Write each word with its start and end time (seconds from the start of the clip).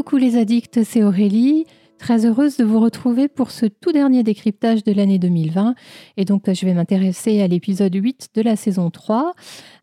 Coucou 0.00 0.16
les 0.16 0.38
addicts, 0.38 0.82
c'est 0.82 1.02
Aurélie. 1.02 1.66
Très 2.00 2.24
heureuse 2.24 2.56
de 2.56 2.64
vous 2.64 2.80
retrouver 2.80 3.28
pour 3.28 3.50
ce 3.50 3.66
tout 3.66 3.92
dernier 3.92 4.22
décryptage 4.22 4.84
de 4.84 4.92
l'année 4.92 5.18
2020. 5.18 5.74
Et 6.16 6.24
donc, 6.24 6.50
je 6.50 6.64
vais 6.64 6.72
m'intéresser 6.72 7.42
à 7.42 7.46
l'épisode 7.46 7.94
8 7.94 8.30
de 8.34 8.40
la 8.40 8.56
saison 8.56 8.88
3. 8.88 9.34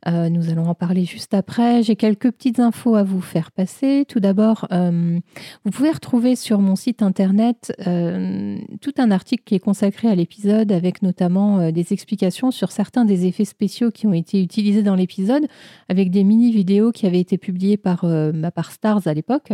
Euh, 0.07 0.27
nous 0.29 0.49
allons 0.49 0.65
en 0.65 0.73
parler 0.73 1.05
juste 1.05 1.35
après. 1.35 1.83
J'ai 1.83 1.95
quelques 1.95 2.31
petites 2.31 2.59
infos 2.59 2.95
à 2.95 3.03
vous 3.03 3.21
faire 3.21 3.51
passer. 3.51 4.03
Tout 4.07 4.19
d'abord, 4.19 4.67
euh, 4.71 5.19
vous 5.63 5.71
pouvez 5.71 5.91
retrouver 5.91 6.35
sur 6.35 6.57
mon 6.57 6.75
site 6.75 7.03
internet 7.03 7.71
euh, 7.85 8.57
tout 8.81 8.93
un 8.97 9.11
article 9.11 9.43
qui 9.45 9.53
est 9.53 9.59
consacré 9.59 10.09
à 10.09 10.15
l'épisode 10.15 10.71
avec 10.71 11.03
notamment 11.03 11.71
des 11.71 11.93
explications 11.93 12.49
sur 12.49 12.71
certains 12.71 13.05
des 13.05 13.27
effets 13.27 13.45
spéciaux 13.45 13.91
qui 13.91 14.07
ont 14.07 14.13
été 14.13 14.41
utilisés 14.41 14.81
dans 14.81 14.95
l'épisode 14.95 15.45
avec 15.87 16.09
des 16.09 16.23
mini-vidéos 16.23 16.91
qui 16.91 17.05
avaient 17.05 17.19
été 17.19 17.37
publiées 17.37 17.77
par, 17.77 18.05
bah, 18.33 18.49
par 18.49 18.71
Stars 18.71 19.05
à 19.05 19.13
l'époque. 19.13 19.51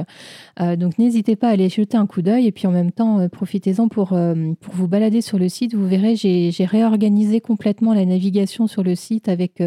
donc 0.60 0.98
n'hésitez 0.98 1.36
pas 1.36 1.50
à 1.50 1.52
aller 1.52 1.68
jeter 1.68 1.98
un 1.98 2.06
coup 2.06 2.22
d'œil 2.22 2.53
puis 2.54 2.68
en 2.68 2.72
même 2.72 2.92
temps 2.92 3.28
profitez-en 3.30 3.88
pour, 3.88 4.10
pour 4.10 4.74
vous 4.74 4.88
balader 4.88 5.22
sur 5.22 5.38
le 5.38 5.50
site. 5.50 5.74
Vous 5.74 5.88
verrez, 5.88 6.16
j'ai 6.16 6.66
réorganisé 6.66 7.42
complètement 7.42 7.94
la 7.94 8.06
navigation 8.06 8.68
sur 8.68 8.84
le 8.84 8.96
site 8.96 9.28
avec 9.28 9.62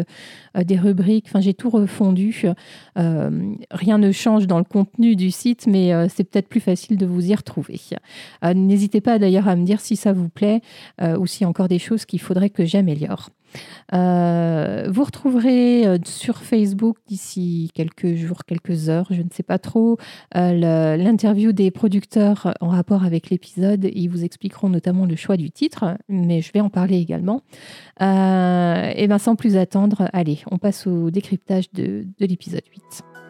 des 0.55 0.77
rubriques. 0.77 1.25
Enfin, 1.27 1.41
j'ai 1.41 1.53
tout 1.53 1.69
refondu. 1.69 2.45
Euh, 2.97 3.53
rien 3.71 3.97
ne 3.97 4.11
change 4.11 4.47
dans 4.47 4.57
le 4.57 4.63
contenu 4.63 5.15
du 5.15 5.31
site, 5.31 5.67
mais 5.67 5.93
euh, 5.93 6.07
c'est 6.09 6.23
peut-être 6.23 6.47
plus 6.47 6.59
facile 6.59 6.97
de 6.97 7.05
vous 7.05 7.31
y 7.31 7.35
retrouver. 7.35 7.79
Euh, 8.43 8.53
n'hésitez 8.53 9.01
pas 9.01 9.19
d'ailleurs 9.19 9.47
à 9.47 9.55
me 9.55 9.65
dire 9.65 9.79
si 9.79 9.95
ça 9.95 10.13
vous 10.13 10.29
plaît 10.29 10.61
ou 11.01 11.25
s'il 11.25 11.43
y 11.43 11.45
a 11.45 11.49
encore 11.49 11.67
des 11.67 11.79
choses 11.79 12.05
qu'il 12.05 12.19
faudrait 12.19 12.49
que 12.49 12.65
j'améliore. 12.65 13.29
Euh, 13.93 14.87
vous 14.89 15.03
retrouverez 15.03 15.85
euh, 15.85 15.97
sur 16.05 16.37
Facebook 16.37 16.97
d'ici 17.07 17.71
quelques 17.73 18.15
jours, 18.15 18.45
quelques 18.45 18.89
heures, 18.89 19.07
je 19.09 19.21
ne 19.21 19.29
sais 19.31 19.43
pas 19.43 19.59
trop, 19.59 19.97
euh, 20.35 20.97
l'interview 20.97 21.51
des 21.51 21.71
producteurs 21.71 22.53
en 22.59 22.69
rapport 22.69 23.03
avec 23.03 23.29
l'épisode. 23.29 23.89
Ils 23.93 24.07
vous 24.07 24.23
expliqueront 24.23 24.69
notamment 24.69 25.05
le 25.05 25.15
choix 25.15 25.37
du 25.37 25.51
titre, 25.51 25.97
mais 26.09 26.41
je 26.41 26.51
vais 26.51 26.61
en 26.61 26.69
parler 26.69 26.97
également. 26.97 27.41
et 27.99 29.07
bien 29.07 29.17
sans 29.17 29.35
plus 29.35 29.57
attendre, 29.57 30.09
allez, 30.13 30.39
on 30.51 30.57
passe 30.57 30.87
au 30.87 31.11
décryptage 31.11 31.71
de, 31.73 32.05
de 32.19 32.25
l'épisode 32.25 32.63
8. 32.71 33.26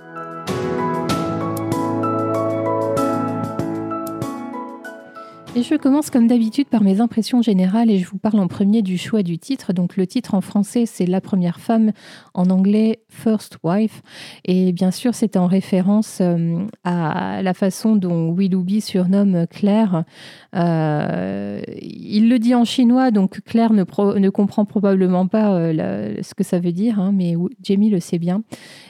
Et 5.58 5.64
je 5.64 5.74
commence 5.74 6.12
comme 6.12 6.28
d'habitude 6.28 6.68
par 6.68 6.84
mes 6.84 7.02
impressions 7.02 7.42
générales 7.42 7.90
et 7.90 7.98
je 7.98 8.06
vous 8.06 8.20
parle 8.20 8.40
en 8.40 8.48
premier 8.48 8.84
du 8.84 9.00
choix 9.00 9.24
du 9.24 9.40
titre. 9.40 9.74
Donc 9.74 9.98
le 9.98 10.06
titre 10.06 10.36
en 10.36 10.42
français 10.42 10.86
c'est 10.86 11.08
La 11.08 11.20
première 11.20 11.60
femme, 11.60 11.94
en 12.36 12.52
anglais 12.52 13.00
First 13.10 13.58
Wife. 13.64 14.04
Et 14.46 14.72
bien 14.72 14.92
sûr 14.92 15.16
c'est 15.16 15.36
en 15.36 15.48
référence 15.48 16.20
euh, 16.22 16.60
à 16.84 17.42
la 17.42 17.56
façon 17.56 17.96
dont 17.96 18.30
Willoughby 18.30 18.82
surnomme 18.82 19.48
Claire. 19.48 20.04
Euh, 20.56 21.60
il 21.82 22.30
le 22.30 22.38
dit 22.38 22.54
en 22.54 22.64
chinois 22.64 23.10
donc 23.10 23.42
Claire 23.42 23.74
ne, 23.74 24.30
comprend 24.30 24.64
probablement 24.64 25.26
pas 25.26 25.56
euh, 25.56 26.18
ce 26.22 26.36
que 26.36 26.44
ça 26.44 26.60
veut 26.60 26.72
dire, 26.72 27.00
hein, 27.00 27.12
mais 27.12 27.34
Jamie 27.64 27.90
le 27.90 28.00
sait 28.00 28.20
bien. 28.20 28.44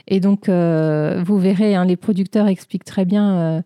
Et 0.09 0.19
donc 0.19 0.49
vous 0.49 1.37
verrez, 1.37 1.75
hein, 1.75 1.85
les 1.85 1.95
producteurs 1.95 2.47
expliquent 2.49 2.83
très 2.83 3.05
bien 3.05 3.63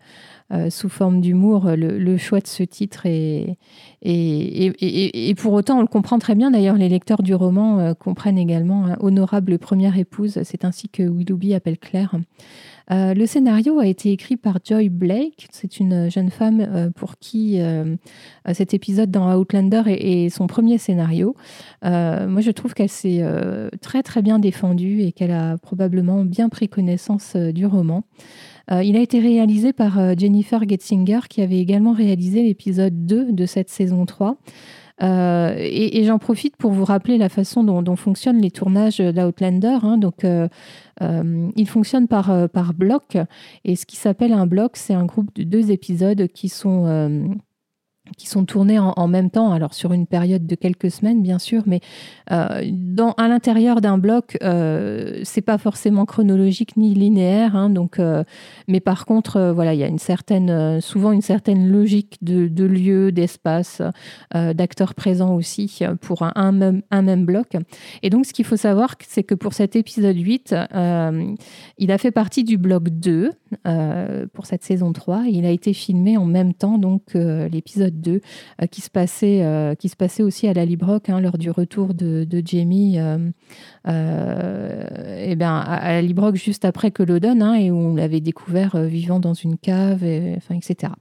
euh, 0.54 0.70
sous 0.70 0.90
forme 0.90 1.22
d'humour 1.22 1.72
le, 1.78 2.18
choix 2.18 2.42
de 2.42 2.48
ce 2.48 2.64
titre. 2.64 3.06
Et, 3.06 3.58
et, 4.02 5.34
pour 5.36 5.54
autant, 5.54 5.78
on 5.78 5.82
le 5.82 5.88
comprend 5.88 6.20
très 6.20 6.36
bien. 6.36 6.52
D'ailleurs, 6.52 6.76
les 6.76 6.90
lecteurs 6.90 7.24
du 7.24 7.34
roman 7.34 7.80
euh, 7.80 7.94
comprennent 7.94 8.38
également 8.38 8.86
hein, 8.86 8.98
Honorable 9.00 9.58
première 9.60 9.98
épouse. 9.98 10.40
C'est 10.44 10.66
ainsi 10.66 10.90
que 10.90 11.04
Willoughby 11.04 11.54
appelle 11.54 11.78
Claire. 11.78 12.16
Euh, 12.92 13.14
le 13.14 13.26
scénario 13.28 13.80
a 13.80 13.88
été 13.88 14.12
écrit 14.12 14.36
par 14.36 14.58
Joy 14.66 14.90
Blake. 14.90 15.48
C'est 15.52 15.80
une 15.80 16.12
jeune 16.12 16.30
femme 16.32 16.92
pour 16.98 17.18
qui 17.18 17.62
cet 18.52 18.74
épisode 18.74 19.10
dans 19.10 19.34
Outlander 19.34 19.84
est, 19.88 20.30
son 20.30 20.48
premier 20.48 20.78
scénario. 20.78 21.36
moi, 21.82 22.42
je 22.42 22.52
trouve 22.52 22.74
qu'elle 22.74 22.90
s'est 22.90 23.24
très 23.82 24.04
très 24.04 24.22
bien 24.22 24.40
défendue 24.40 25.02
et 25.04 25.14
qu'elle 25.14 25.32
a 25.32 25.58
probablement 25.58 26.26
bien 26.26 26.50
pris 26.50 26.68
connaissance 26.68 27.38
du 27.38 27.66
roman. 27.66 28.04
Euh, 28.72 28.84
il 28.84 28.96
a 28.96 29.00
été 29.00 29.20
réalisé 29.20 29.74
par 29.74 30.00
euh, 30.00 30.14
Jennifer 30.18 30.68
Getzinger, 30.68 31.22
qui 31.30 31.42
avait 31.42 31.60
également 31.60 31.94
réalisé 31.94 32.44
l'épisode 32.44 33.06
2 33.06 33.32
de 33.32 33.46
cette 33.46 33.70
saison 33.70 34.06
3. 34.06 34.38
Euh, 35.04 35.56
et, 35.58 36.04
j'en 36.04 36.20
profite 36.20 36.56
pour 36.58 36.72
vous 36.72 36.86
rappeler 36.86 37.18
la 37.18 37.30
façon 37.30 37.64
dont, 37.64 37.96
fonctionnent 37.96 38.40
les 38.40 38.52
tournages 38.52 39.00
d'Outlander. 39.00 39.80
Hein. 39.82 39.98
Donc, 39.98 40.24
il 41.02 41.68
fonctionne 41.68 42.08
par, 42.08 42.50
par 42.50 42.76
bloc. 42.76 43.18
Et 43.66 43.76
ce 43.76 43.88
qui 43.88 43.96
s'appelle 43.96 44.32
un 44.32 44.46
bloc, 44.46 44.74
c'est 44.76 44.94
un 44.94 45.06
groupe 45.06 45.34
de 45.34 45.44
deux 45.44 45.72
épisodes 45.72 46.28
qui 46.28 46.50
sont 46.50 46.86
qui 48.18 48.28
sont 48.28 48.46
tournés 48.46 48.80
en, 48.80 49.08
même 49.08 49.30
temps, 49.30 49.52
alors 49.54 49.74
sur 49.74 49.94
une 49.94 50.08
période 50.08 50.46
de 50.46 50.56
quelques 50.56 50.90
semaines 50.90 51.22
bien 51.22 51.40
sûr, 51.40 51.64
mais 51.66 51.82
euh, 52.32 52.64
dans, 52.72 53.12
à 53.12 53.28
l'intérieur 53.28 53.80
d'un 53.80 53.98
bloc, 53.98 54.38
euh, 54.42 55.22
c'est 55.24 55.42
pas 55.42 55.58
forcément 55.58 56.06
chronologique 56.06 56.78
ni 56.78 56.94
linéaire, 56.94 57.56
hein, 57.56 57.70
donc, 57.70 58.00
euh, 58.00 58.24
mais 58.68 58.80
par 58.80 59.06
contre, 59.06 59.38
euh, 59.38 59.54
voilà, 59.54 59.74
il 59.76 59.80
y 59.80 59.84
a 59.84 59.88
une 59.88 60.00
certaine, 60.00 60.82
souvent 60.82 61.12
une 61.12 61.22
certaine 61.22 61.72
logique 61.72 62.18
de, 62.22 62.48
de 62.48 62.66
lieu, 62.66 63.12
d'espace, 63.12 63.82
d'acteurs 64.34 64.96
présents 64.96 65.36
aussi 65.36 65.82
pour 66.02 66.24
un, 66.24 66.52
même, 66.52 66.82
un, 66.92 67.02
même, 67.02 67.26
bloc. 67.26 67.56
Et 68.02 68.10
donc, 68.10 68.26
ce 68.26 68.34
qu'il 68.34 68.46
faut 68.46 68.58
savoir, 68.58 68.96
c'est 69.08 69.24
que 69.24 69.36
pour 69.36 69.54
cet 69.54 69.76
épisode 69.76 70.18
8, 70.18 70.56
il 71.78 71.92
a 71.92 71.98
fait 71.98 72.12
partie 72.12 72.44
du 72.44 72.58
bloc 72.58 72.90
2 72.90 73.32
pour 74.34 74.46
cette 74.46 74.64
saison 74.64 74.94
3. 74.94 75.26
il 75.30 75.46
a 75.46 75.52
été 75.52 75.74
filmé 75.74 76.18
en 76.18 76.26
même 76.26 76.54
temps, 76.54 76.78
donc 76.78 77.14
l'épisode 77.14 77.91
2, 77.94 78.22
euh, 78.62 78.68
qui, 78.68 78.82
se 78.82 78.90
passait, 78.90 79.44
euh, 79.44 79.76
qui 79.76 79.90
se 79.90 79.96
passait 79.96 80.24
aussi 80.24 80.48
à 80.48 80.54
la 80.54 80.66
Librock 80.66 81.10
hein, 81.10 81.20
lors 81.20 81.38
du 81.38 81.52
retour 81.52 81.94
de, 81.94 82.26
Jamie 82.44 82.98
et 82.98 83.02
euh, 83.88 84.84
eh 85.20 85.36
ben, 85.36 85.54
à, 85.54 85.94
la 85.94 86.02
Librock 86.02 86.36
juste 86.36 86.66
après 86.66 86.92
que 86.92 87.04
l'Odon, 87.04 87.42
hein, 87.42 87.56
et 87.56 87.72
où 87.72 87.76
on 87.76 87.96
l'avait 87.96 88.22
découvert 88.22 88.78
vivant 88.78 89.20
dans 89.20 89.34
une 89.34 89.58
cave, 89.58 90.04
et, 90.04 90.36
enfin, 90.38 90.56
etc. 90.56 90.94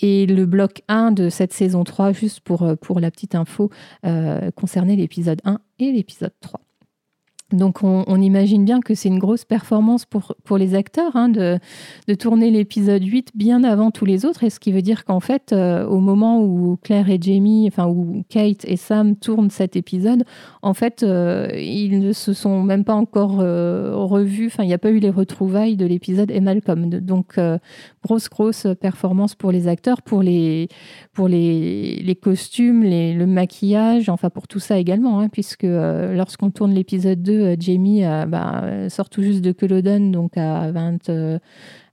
et 0.00 0.26
le 0.26 0.46
bloc 0.46 0.82
1 0.88 1.12
de 1.12 1.28
cette 1.28 1.52
saison 1.52 1.84
3, 1.84 2.12
juste 2.12 2.40
pour, 2.40 2.66
pour 2.80 3.00
la 3.00 3.10
petite 3.10 3.34
info, 3.34 3.70
concernait 4.56 4.96
l'épisode 4.96 5.40
1 5.44 5.60
et 5.78 5.92
l'épisode 5.92 6.32
3. 6.40 6.60
Donc 7.52 7.82
on, 7.82 8.20
imagine 8.20 8.66
bien 8.66 8.80
que 8.80 8.94
c'est 8.94 9.08
une 9.08 9.18
grosse 9.18 9.46
performance 9.46 10.04
pour, 10.04 10.34
pour 10.44 10.58
les 10.58 10.74
acteurs 10.74 11.16
hein, 11.16 11.30
de, 11.30 11.58
de, 12.06 12.14
tourner 12.14 12.50
l'épisode 12.50 13.02
8 13.02 13.30
bien 13.34 13.64
avant 13.64 13.90
tous 13.90 14.04
les 14.04 14.26
autres, 14.26 14.44
et 14.44 14.50
ce 14.50 14.60
qui 14.60 14.70
veut 14.70 14.82
dire 14.82 15.06
qu'en 15.06 15.20
fait, 15.20 15.52
euh, 15.52 15.86
au 15.86 15.98
moment 15.98 16.42
où 16.42 16.76
Claire 16.82 17.08
et 17.08 17.18
Jamie, 17.18 17.66
enfin 17.66 17.86
où 17.86 18.22
Kate 18.28 18.66
et 18.66 18.76
Sam 18.76 19.16
tournent 19.16 19.48
cet 19.48 19.76
épisode, 19.76 20.24
en 20.60 20.74
fait, 20.74 21.02
euh, 21.02 21.48
ils 21.54 22.00
ne 22.00 22.12
se 22.12 22.34
sont 22.34 22.62
même 22.62 22.84
pas 22.84 22.94
encore 22.94 23.40
euh, 23.40 23.96
revus, 23.96 24.48
enfin 24.48 24.64
il 24.64 24.66
n'y 24.66 24.74
a 24.74 24.78
pas 24.78 24.90
eu 24.90 24.98
les 24.98 25.10
retrouvailles 25.10 25.76
de 25.76 25.86
l'épisode 25.86 26.30
et 26.30 26.40
Malcolm. 26.40 26.90
Donc 26.90 27.40
grosse, 28.04 28.28
grosse 28.28 28.66
performance 28.78 29.34
pour 29.34 29.52
les 29.52 29.68
acteurs, 29.68 30.02
pour 30.02 30.22
les, 30.22 30.68
pour 31.18 31.26
les, 31.26 32.16
costumes, 32.22 32.84
le 32.84 33.26
maquillage, 33.26 34.08
enfin 34.08 34.30
pour 34.30 34.46
tout 34.46 34.60
ça 34.60 34.78
également, 34.78 35.18
hein, 35.18 35.28
puisque 35.28 35.64
lorsqu'on 35.64 36.52
tourne 36.52 36.72
l'épisode 36.72 37.20
2, 37.20 37.32
euh, 37.32 37.56
Jamie 37.58 38.04
euh, 38.04 38.24
bah, 38.24 38.88
sort 38.88 39.10
tout 39.10 39.24
juste 39.24 39.40
de 39.40 39.50
Culloden, 39.50 40.12
donc 40.12 40.36
à 40.36 40.70
20, 40.70 41.08
euh, 41.08 41.40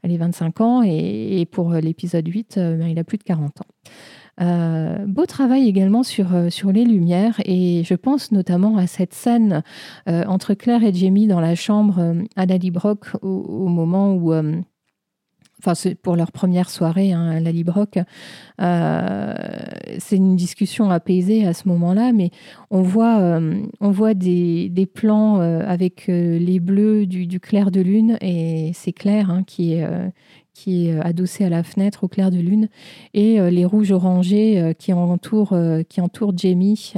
allez, 0.04 0.18
25 0.18 0.62
ans, 0.62 0.84
et, 0.86 1.48
pour 1.52 1.74
l'épisode 1.74 2.28
8, 2.28 2.60
ben, 2.60 2.88
il 2.88 3.00
a 3.00 3.04
plus 3.04 3.18
de 3.18 3.24
40 3.24 3.62
ans. 3.62 5.06
beau 5.08 5.26
travail 5.26 5.68
également 5.68 6.04
sur, 6.04 6.28
les 6.72 6.86
lumières 6.86 7.42
et 7.46 7.82
je 7.84 7.96
pense 7.96 8.32
notamment 8.32 8.78
à 8.78 8.86
cette 8.86 9.16
scène 9.16 9.64
entre 10.06 10.54
Claire 10.54 10.84
et 10.84 10.94
Jamie 10.94 11.26
dans 11.26 11.40
la 11.40 11.56
chambre 11.56 12.14
à 12.36 12.46
Dali 12.46 12.70
Brock 12.70 13.08
au, 13.24 13.68
moment 13.70 14.14
où 14.14 14.34
enfin 15.60 15.76
c'est 15.76 15.96
pour 15.96 16.16
leur 16.16 16.32
première 16.32 16.70
soirée 16.70 17.14
hein, 17.14 17.30
à 17.30 17.40
la 17.40 17.52
Librock. 17.52 18.00
Euh, 18.62 19.34
c'est 20.00 20.18
une 20.18 20.36
discussion 20.36 20.90
apaisée 20.90 21.46
à 21.46 21.54
ce 21.54 21.68
moment-là, 21.68 22.12
mais 22.14 22.32
on 22.72 22.82
voit, 22.82 23.20
euh, 23.20 23.62
on 23.82 23.92
voit 23.92 24.14
des, 24.14 24.70
des 24.70 24.86
plans 24.86 25.40
euh, 25.40 25.62
avec 25.66 26.06
les 26.08 26.60
bleus 26.60 27.06
du, 27.06 27.40
clair 27.40 27.72
de 27.72 27.82
lune, 27.82 28.18
et 28.22 28.72
c'est 28.74 28.94
Claire 28.94 29.30
hein, 29.30 29.44
qui 29.44 29.74
est 29.74 29.86
qui 30.54 30.88
est 30.88 31.00
adossé 31.02 31.44
à 31.44 31.50
la 31.50 31.64
fenêtre 31.64 32.06
au 32.06 32.08
clair 32.08 32.32
de 32.32 32.38
lune, 32.38 32.70
et 33.14 33.40
les 33.52 33.66
rouges 33.66 33.92
orangés 33.92 34.74
qui 34.80 34.94
entourent, 34.94 35.58
qui 35.90 36.00
entourent 36.00 36.34
Jamie 36.36 36.94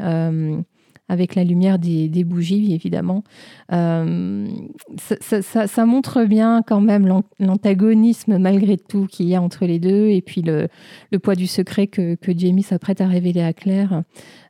avec 1.09 1.35
la 1.35 1.43
lumière 1.43 1.79
des, 1.79 2.23
bougies, 2.23 2.73
évidemment. 2.73 3.23
Euh, 3.71 4.47
ça, 4.97 5.85
montre 5.85 6.25
bien 6.25 6.61
quand 6.65 6.81
même 6.81 7.07
l'antagonisme, 7.39 8.37
malgré 8.37 8.77
tout, 8.77 9.07
qu'il 9.07 9.27
y 9.27 9.35
a 9.35 9.41
entre 9.41 9.65
les 9.65 9.79
deux, 9.79 10.09
et 10.09 10.21
puis 10.21 10.41
le, 10.41 10.67
poids 11.19 11.35
du 11.35 11.47
secret 11.47 11.87
que, 11.87 12.17
Jamie 12.27 12.63
s'apprête 12.63 13.01
à 13.01 13.07
révéler 13.07 13.41
à 13.41 13.53
Claire. 13.53 14.03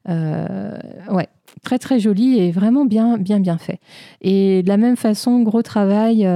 Euh, 0.09 0.77
ouais, 1.11 1.27
très 1.63 1.79
très 1.79 1.99
joli 1.99 2.39
et 2.39 2.51
vraiment 2.51 2.85
bien 2.85 3.17
bien 3.17 3.39
bien 3.39 3.57
fait. 3.57 3.79
Et 4.21 4.63
de 4.63 4.67
la 4.67 4.77
même 4.77 4.95
façon, 4.95 5.41
gros 5.41 5.61
travail 5.61 6.27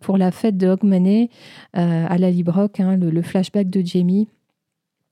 pour 0.00 0.16
la 0.16 0.30
fête 0.30 0.56
de 0.56 0.68
Hogmanay 0.68 1.28
à 1.74 2.16
la 2.18 2.30
Librock, 2.30 2.80
hein, 2.80 2.96
le, 2.96 3.22
flashback 3.22 3.68
de 3.68 3.84
Jamie 3.84 4.28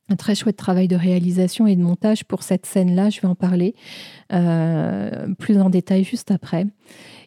un 0.09 0.17
très 0.17 0.35
chouette 0.35 0.57
travail 0.57 0.89
de 0.89 0.97
réalisation 0.97 1.67
et 1.67 1.77
de 1.77 1.83
montage 1.83 2.25
pour 2.25 2.43
cette 2.43 2.67
scène-là. 2.67 3.11
Je 3.11 3.21
vais 3.21 3.29
en 3.29 3.35
parler 3.35 3.75
plus 5.39 5.61
en 5.61 5.71
détail 5.71 6.05
juste 6.05 6.31
après. 6.31 6.67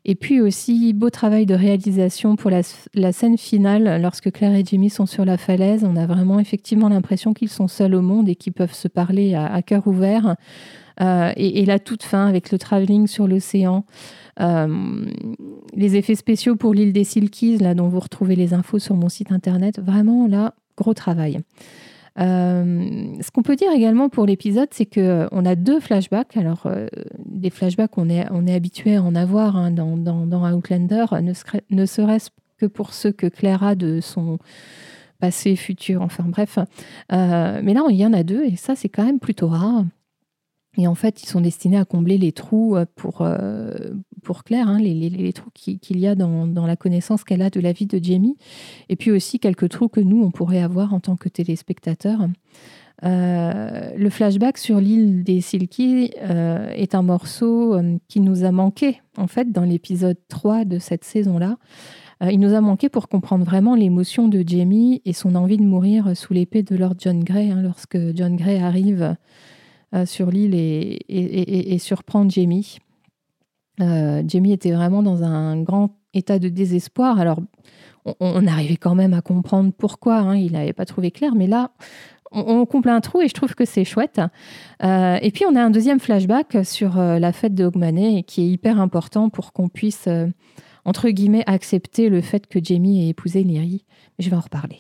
Et 0.09 0.15
puis 0.15 0.39
aussi, 0.39 0.93
beau 0.93 1.09
travail 1.09 1.45
de 1.45 1.53
réalisation 1.53 2.37
pour 2.37 2.49
la, 2.49 2.63
scène 3.11 3.37
finale, 3.37 4.01
lorsque 4.01 4.31
Claire 4.31 4.55
et 4.55 4.63
Jimmy 4.63 4.89
sont 4.89 5.05
sur 5.05 5.25
la 5.25 5.37
falaise. 5.37 5.83
On 5.83 5.97
a 5.97 6.05
vraiment 6.05 6.39
effectivement 6.39 6.87
l'impression 6.87 7.33
qu'ils 7.33 7.49
sont 7.49 7.67
seuls 7.67 7.93
au 7.93 8.01
monde 8.01 8.29
et 8.29 8.35
qu'ils 8.35 8.53
peuvent 8.53 8.73
se 8.73 8.87
parler 8.87 9.35
à, 9.35 9.61
cœur 9.61 9.85
ouvert. 9.85 10.37
Euh, 11.01 11.33
et, 11.35 11.65
la 11.65 11.77
toute 11.77 12.03
fin, 12.03 12.25
avec 12.25 12.51
le 12.51 12.57
travelling 12.57 13.05
sur 13.05 13.27
l'océan. 13.27 13.85
Euh, 14.39 15.05
les 15.75 15.97
effets 15.97 16.15
spéciaux 16.15 16.55
pour 16.55 16.73
l'île 16.73 16.93
des 16.93 17.03
Silkies, 17.03 17.57
là, 17.57 17.75
dont 17.75 17.89
vous 17.89 17.99
retrouvez 17.99 18.37
les 18.37 18.53
infos 18.53 18.79
sur 18.79 18.95
mon 18.95 19.09
site 19.09 19.33
internet. 19.33 19.77
Vraiment, 19.79 20.25
là, 20.27 20.53
gros 20.77 20.93
travail. 20.93 21.41
Euh, 22.19 23.17
ce 23.21 23.31
qu'on 23.31 23.43
peut 23.43 23.55
dire 23.55 23.71
également 23.71 24.09
pour 24.09 24.25
l'épisode, 24.25 24.69
c'est 24.71 24.85
qu'on 24.85 25.01
euh, 25.01 25.45
a 25.45 25.55
deux 25.55 25.79
flashbacks. 25.79 26.35
Alors, 26.35 26.63
euh, 26.65 26.87
des 27.25 27.49
flashbacks, 27.49 27.97
on 27.97 28.09
est, 28.09 28.25
on 28.31 28.47
est 28.47 28.53
habitué 28.53 28.95
à 28.95 29.03
en 29.03 29.15
avoir 29.15 29.55
hein, 29.55 29.71
dans, 29.71 29.97
dans, 29.97 30.51
Outlander, 30.51 31.05
ne, 31.69 31.85
serait-ce 31.85 32.29
que 32.57 32.65
pour 32.65 32.93
ceux 32.93 33.11
que 33.11 33.27
Claire 33.27 33.63
a 33.63 33.75
de 33.75 34.01
son 34.01 34.39
passé, 35.19 35.55
futur, 35.55 36.01
enfin 36.01 36.25
bref. 36.27 36.59
mais 37.09 37.73
là, 37.73 37.83
il 37.89 37.95
y 37.95 38.05
en 38.05 38.13
a 38.13 38.23
deux, 38.23 38.43
et 38.43 38.55
ça, 38.55 38.75
c'est 38.75 38.89
quand 38.89 39.03
même 39.03 39.19
plutôt 39.19 39.47
rare. 39.47 39.83
Et 40.77 40.87
en 40.87 40.95
fait, 40.95 41.23
ils 41.23 41.27
sont 41.27 41.41
destinés 41.41 41.77
à 41.77 41.85
combler 41.85 42.17
les 42.17 42.31
trous 42.31 42.77
pour, 42.95 43.27
pour 44.23 44.43
Claire, 44.43 44.67
hein, 44.67 44.79
les, 44.79 45.33
trous 45.33 45.49
qu'il 45.53 45.99
y 45.99 46.05
a 46.05 46.13
dans, 46.13 46.67
la 46.67 46.75
connaissance 46.75 47.23
qu'elle 47.23 47.41
a 47.41 47.49
de 47.49 47.59
la 47.59 47.71
vie 47.71 47.87
de 47.87 48.03
Jamie, 48.03 48.37
et 48.89 48.95
puis 48.95 49.09
aussi 49.09 49.39
quelques 49.39 49.69
trous 49.69 49.89
que 49.89 50.01
nous, 50.01 50.23
on 50.23 50.29
pourrait 50.29 50.61
avoir 50.61 50.93
en 50.93 50.99
tant 50.99 51.15
que 51.15 51.29
téléspectateurs. 51.29 52.27
Euh, 53.03 53.91
le 53.95 54.09
flashback 54.09 54.57
sur 54.57 54.79
l'île 54.79 55.23
des 55.23 55.39
Silky 55.41 56.13
euh, 56.19 56.71
est 56.71 56.95
un 56.95 57.03
morceau 57.03 57.75
euh, 57.75 57.97
qui 58.07 58.19
nous 58.19 58.43
a 58.43 58.51
manqué, 58.51 59.01
en 59.17 59.27
fait, 59.27 59.51
dans 59.51 59.63
l'épisode 59.63 60.17
3 60.29 60.65
de 60.65 60.79
cette 60.79 61.03
saison-là. 61.03 61.57
il 62.21 62.39
nous 62.39 62.55
a 62.55 62.61
manqué 62.61 62.89
pour 62.89 63.07
comprendre 63.07 63.45
vraiment 63.45 63.75
l'émotion 63.75 64.27
de 64.27 64.43
Jamie 64.45 65.01
et 65.05 65.13
son 65.13 65.35
envie 65.35 65.57
de 65.57 65.63
mourir 65.63 66.17
sous 66.17 66.33
l'épée 66.33 66.63
de 66.63 66.75
Lord 66.75 66.95
John 66.97 67.23
Grey, 67.23 67.51
hein, 67.51 67.61
lorsque 67.61 67.97
John 68.15 68.35
Grey 68.35 68.59
arrive 68.59 69.15
sur 70.05 70.31
l'île 70.31 70.53
et, 70.53 70.99
et, 71.07 71.77
surprend 71.79 72.27
Jamie. 72.29 72.79
Euh, 73.81 74.23
Jamie 74.27 74.53
était 74.53 74.71
vraiment 74.71 75.03
dans 75.03 75.23
un 75.23 75.61
grand 75.61 75.97
état 76.13 76.39
de 76.39 76.49
désespoir. 76.49 77.19
Alors, 77.19 77.39
on, 78.19 78.47
arrivait 78.47 78.77
quand 78.77 78.95
même 78.95 79.13
à 79.13 79.21
comprendre 79.21 79.71
pourquoi 79.77 80.17
hein, 80.17 80.35
il 80.35 80.53
n'avait 80.53 80.73
pas 80.73 80.85
trouvé 80.85 81.11
clair, 81.11 81.35
mais 81.35 81.47
là, 81.47 81.71
on, 82.31 82.65
comble 82.65 82.89
un 82.89 83.01
trou 83.01 83.21
et 83.21 83.27
je 83.27 83.33
trouve 83.33 83.53
que 83.53 83.65
c'est 83.65 83.83
chouette. 83.83 84.21
Euh, 84.83 85.17
et 85.21 85.31
puis, 85.31 85.45
on 85.45 85.55
a 85.55 85.61
un 85.61 85.69
deuxième 85.69 85.99
flashback 85.99 86.57
sur 86.65 86.97
euh, 86.97 87.19
la 87.19 87.33
fête 87.33 87.53
de 87.53 87.69
qui 88.21 88.41
est 88.41 88.47
hyper 88.47 88.79
important 88.79 89.29
pour 89.29 89.53
qu'on 89.53 89.69
puisse, 89.69 90.09
entre 90.85 91.09
guillemets, 91.09 91.43
accepter 91.47 92.09
le 92.09 92.21
fait 92.21 92.47
que 92.47 92.59
Jamie 92.63 93.05
ait 93.05 93.09
épousé 93.09 93.43
Lyrie. 93.43 93.85
Je 94.19 94.29
vais 94.29 94.35
en 94.35 94.41
reparler. 94.41 94.79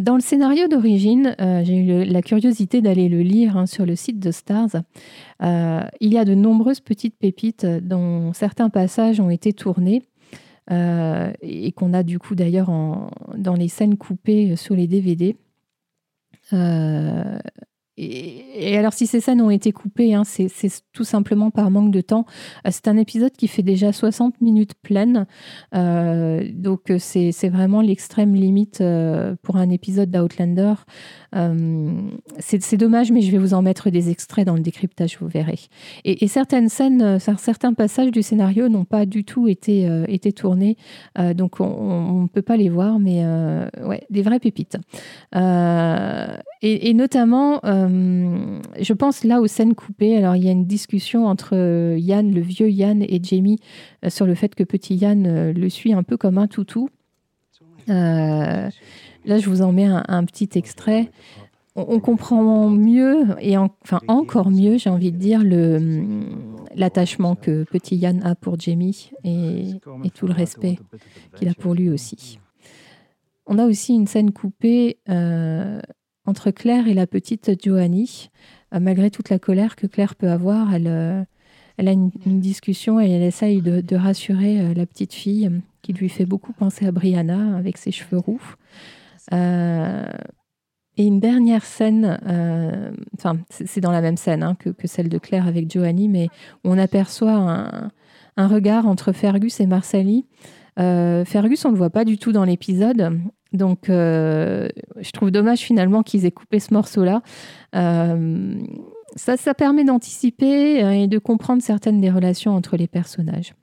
Dans 0.00 0.14
le 0.14 0.20
scénario 0.20 0.68
d'origine, 0.68 1.36
euh, 1.40 1.62
j'ai 1.64 1.76
eu 1.76 2.04
la 2.04 2.22
curiosité 2.22 2.80
d'aller 2.80 3.08
le 3.08 3.20
lire 3.20 3.56
hein, 3.56 3.66
sur 3.66 3.84
le 3.84 3.94
site 3.94 4.18
de 4.18 4.30
Stars. 4.30 4.76
Euh, 5.42 5.82
il 6.00 6.12
y 6.12 6.18
a 6.18 6.24
de 6.24 6.34
nombreuses 6.34 6.80
petites 6.80 7.16
pépites 7.16 7.66
dont 7.66 8.32
certains 8.32 8.70
passages 8.70 9.20
ont 9.20 9.28
été 9.28 9.52
tournés 9.52 10.02
euh, 10.70 11.30
et 11.42 11.72
qu'on 11.72 11.92
a 11.92 12.02
du 12.02 12.18
coup 12.18 12.34
d'ailleurs 12.34 12.70
dans 13.36 13.54
les 13.54 13.68
scènes 13.68 13.98
coupées 13.98 14.56
sur 14.56 14.74
les 14.74 14.86
DVD. 14.86 15.36
Et, 17.98 18.76
alors, 18.78 18.94
si 18.94 19.06
ces 19.06 19.20
scènes 19.20 19.42
ont 19.42 19.50
été 19.50 19.70
coupées, 19.70 20.14
hein, 20.14 20.24
c'est 20.24 20.48
tout 20.92 21.04
simplement 21.04 21.50
par 21.50 21.70
manque 21.70 21.90
de 21.90 22.00
temps. 22.00 22.24
Euh, 22.66 22.70
c'est 22.72 22.88
un 22.88 22.96
épisode 22.96 23.32
qui 23.32 23.48
fait 23.48 23.62
déjà 23.62 23.92
60 23.92 24.40
minutes 24.40 24.74
pleines. 24.82 25.26
Euh, 25.74 26.48
donc, 26.54 26.90
euh, 26.90 26.96
c'est 26.98 27.48
vraiment 27.50 27.82
l'extrême 27.82 28.34
limite 28.34 28.82
pour 29.42 29.56
un 29.56 29.68
épisode 29.68 30.10
d'Outlander. 30.10 30.74
c'est 32.38 32.76
dommage, 32.76 33.12
mais 33.12 33.20
je 33.20 33.30
vais 33.30 33.38
vous 33.38 33.52
en 33.52 33.62
mettre 33.62 33.90
des 33.90 34.10
extraits 34.10 34.46
dans 34.46 34.54
le 34.54 34.62
décryptage, 34.62 35.18
vous 35.20 35.28
verrez. 35.28 35.60
Et, 36.04 36.28
certaines 36.28 36.70
scènes, 36.70 37.18
certains 37.18 37.74
passages 37.74 38.10
du 38.10 38.22
scénario 38.22 38.68
n'ont 38.68 38.84
pas 38.86 39.04
du 39.04 39.24
tout 39.24 39.48
été, 39.48 40.32
tournés. 40.34 40.76
donc, 41.34 41.60
on 41.60 42.22
ne 42.22 42.28
peut 42.28 42.42
pas 42.42 42.56
les 42.56 42.70
voir, 42.70 42.98
mais 42.98 43.24
ouais, 43.84 44.06
des 44.08 44.22
vraies 44.22 44.40
pépites. 44.40 44.78
Et, 46.62 46.94
notamment, 46.94 47.60
euh, 47.82 48.60
je 48.80 48.92
pense 48.92 49.24
là 49.24 49.40
aux 49.40 49.46
scènes 49.46 49.74
coupées. 49.74 50.16
Alors, 50.16 50.36
il 50.36 50.44
y 50.44 50.48
a 50.48 50.52
une 50.52 50.66
discussion 50.66 51.26
entre 51.26 51.56
euh, 51.56 51.96
Yann, 51.98 52.32
le 52.32 52.40
vieux 52.40 52.70
Yann, 52.70 53.02
et 53.02 53.20
Jamie 53.22 53.58
euh, 54.04 54.10
sur 54.10 54.26
le 54.26 54.34
fait 54.34 54.54
que 54.54 54.64
petit 54.64 54.94
Yann 54.94 55.52
le 55.52 55.68
suit 55.68 55.92
un 55.92 56.02
peu 56.02 56.16
comme 56.16 56.38
un 56.38 56.46
toutou. 56.46 56.88
là, 57.88 58.70
je 59.26 59.48
vous 59.48 59.62
en 59.62 59.72
mets 59.72 59.86
un, 59.86 60.24
petit 60.24 60.50
extrait. 60.54 61.10
On, 61.74 62.00
comprend 62.00 62.68
mieux, 62.68 63.28
et 63.40 63.56
enfin 63.56 64.00
encore 64.06 64.50
mieux, 64.50 64.76
j'ai 64.76 64.90
envie 64.90 65.10
de 65.10 65.16
dire, 65.16 65.42
l'attachement 66.74 67.34
que 67.34 67.64
petit 67.64 67.96
Yann 67.96 68.22
a 68.24 68.34
pour 68.34 68.60
Jamie 68.60 69.10
et 69.24 69.70
tout 70.14 70.26
le 70.26 70.34
respect 70.34 70.78
qu'il 71.36 71.48
a 71.48 71.54
pour 71.54 71.74
lui 71.74 71.88
aussi. 71.88 72.38
On 73.46 73.58
a 73.58 73.64
aussi 73.64 73.94
une 73.94 74.06
scène 74.06 74.32
coupée 74.32 74.98
entre 76.26 76.50
Claire 76.50 76.88
et 76.88 76.94
la 76.94 77.06
petite 77.06 77.62
Joanie. 77.62 78.30
Euh, 78.74 78.80
malgré 78.80 79.10
toute 79.10 79.30
la 79.30 79.38
colère 79.38 79.76
que 79.76 79.86
Claire 79.86 80.14
peut 80.14 80.30
avoir, 80.30 80.74
elle, 80.74 80.86
euh, 80.86 81.22
a 81.78 81.90
une, 81.90 82.10
discussion 82.24 83.00
et 83.00 83.10
elle 83.10 83.22
essaye 83.22 83.60
de, 83.60 83.96
rassurer 83.96 84.60
euh, 84.60 84.74
la 84.74 84.86
petite 84.86 85.12
fille 85.12 85.50
qui 85.82 85.92
lui 85.92 86.08
fait 86.08 86.26
beaucoup 86.26 86.52
penser 86.52 86.86
à 86.86 86.92
Brianna 86.92 87.56
avec 87.56 87.76
ses 87.76 87.90
cheveux 87.90 88.18
roux. 88.18 88.40
et 89.32 91.06
une 91.06 91.20
dernière 91.20 91.64
scène, 91.64 92.18
c'est 93.50 93.80
dans 93.80 93.90
la 93.90 94.00
même 94.00 94.16
scène 94.16 94.42
hein, 94.44 94.54
que, 94.54 94.70
celle 94.84 95.08
de 95.08 95.18
Claire 95.18 95.48
avec 95.48 95.72
Joanie, 95.72 96.08
mais 96.08 96.28
on 96.62 96.78
aperçoit 96.78 97.32
un, 97.32 97.90
un 98.36 98.46
regard 98.46 98.86
entre 98.86 99.12
Fergus 99.12 99.58
et 99.58 99.66
Marsali. 99.66 100.26
Fergus, 100.76 101.64
on 101.64 101.70
ne 101.70 101.74
le 101.74 101.78
voit 101.78 101.90
pas 101.90 102.04
du 102.04 102.16
tout 102.16 102.30
dans 102.30 102.44
l'épisode. 102.44 103.20
Donc, 103.52 103.90
euh, 103.90 104.68
je 105.00 105.10
trouve 105.10 105.30
dommage 105.30 105.60
finalement 105.60 106.02
qu'ils 106.02 106.24
aient 106.24 106.30
coupé 106.30 106.58
ce 106.58 106.72
morceau-là. 106.72 107.22
Euh, 107.74 108.54
ça, 109.16 109.36
ça 109.36 109.54
permet 109.54 109.84
d'anticiper 109.84 110.82
euh, 110.82 110.92
et 110.92 111.06
de 111.06 111.18
comprendre 111.18 111.62
certaines 111.62 112.00
des 112.00 112.10
relations 112.10 112.54
entre 112.54 112.76
les 112.76 112.86
personnages. 112.86 113.54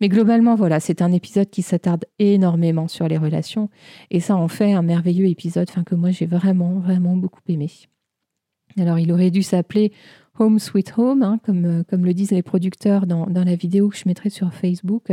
Mais 0.00 0.08
globalement, 0.08 0.54
voilà, 0.54 0.78
c'est 0.78 1.02
un 1.02 1.10
épisode 1.10 1.50
qui 1.50 1.62
s'attarde 1.62 2.04
énormément 2.20 2.86
sur 2.86 3.08
les 3.08 3.18
relations. 3.18 3.68
Et 4.10 4.20
ça 4.20 4.36
en 4.36 4.46
fait 4.46 4.72
un 4.72 4.82
merveilleux 4.82 5.26
épisode 5.26 5.66
enfin, 5.68 5.82
que 5.82 5.96
moi 5.96 6.12
j'ai 6.12 6.26
vraiment, 6.26 6.78
vraiment 6.78 7.16
beaucoup 7.16 7.40
aimé. 7.48 7.68
Alors, 8.78 9.00
il 9.00 9.10
aurait 9.10 9.32
dû 9.32 9.42
s'appeler 9.42 9.92
Home 10.38 10.60
Sweet 10.60 10.92
Home, 10.98 11.22
hein, 11.22 11.40
comme, 11.44 11.82
comme 11.88 12.04
le 12.04 12.14
disent 12.14 12.30
les 12.30 12.42
producteurs 12.42 13.06
dans, 13.06 13.26
dans, 13.26 13.42
la 13.42 13.56
vidéo 13.56 13.88
que 13.88 13.96
je 13.96 14.04
mettrai 14.06 14.30
sur 14.30 14.52
Facebook. 14.52 15.10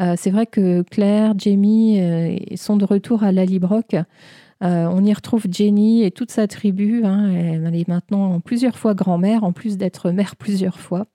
Euh, 0.00 0.14
c'est 0.16 0.30
vrai 0.30 0.46
que 0.46 0.82
Claire, 0.82 1.34
Jamie 1.36 2.00
euh, 2.00 2.36
sont 2.56 2.76
de 2.76 2.84
retour 2.84 3.22
à 3.22 3.32
Lallybrock. 3.32 3.94
Euh, 3.94 4.04
on 4.90 5.04
y 5.04 5.12
retrouve 5.12 5.46
Jenny 5.50 6.04
et 6.04 6.10
toute 6.10 6.30
sa 6.30 6.46
tribu. 6.46 7.04
Hein. 7.04 7.30
elle, 7.30 7.74
est 7.74 7.88
maintenant 7.88 8.40
plusieurs 8.40 8.78
fois 8.78 8.94
grand-mère, 8.94 9.44
en 9.44 9.52
plus 9.52 9.76
d'être 9.76 10.10
mère 10.10 10.36
plusieurs 10.36 10.78
fois. 10.78 11.06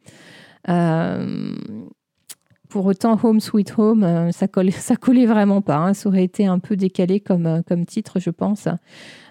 pour 2.70 2.86
autant, 2.86 3.18
Home 3.24 3.40
Sweet 3.40 3.74
Home, 3.78 4.32
ça, 4.34 4.48
collait, 4.48 4.72
ça 4.72 4.96
collait 4.98 5.26
vraiment 5.26 5.62
pas. 5.62 5.78
Hein. 5.78 5.94
Ça 5.94 6.10
aurait 6.10 6.26
été 6.26 6.46
un 6.46 6.60
peu 6.60 6.76
décalé 6.76 7.20
comme, 7.22 7.64
comme 7.68 7.86
titre, 7.86 8.20
je 8.20 8.30
pense. 8.30 8.68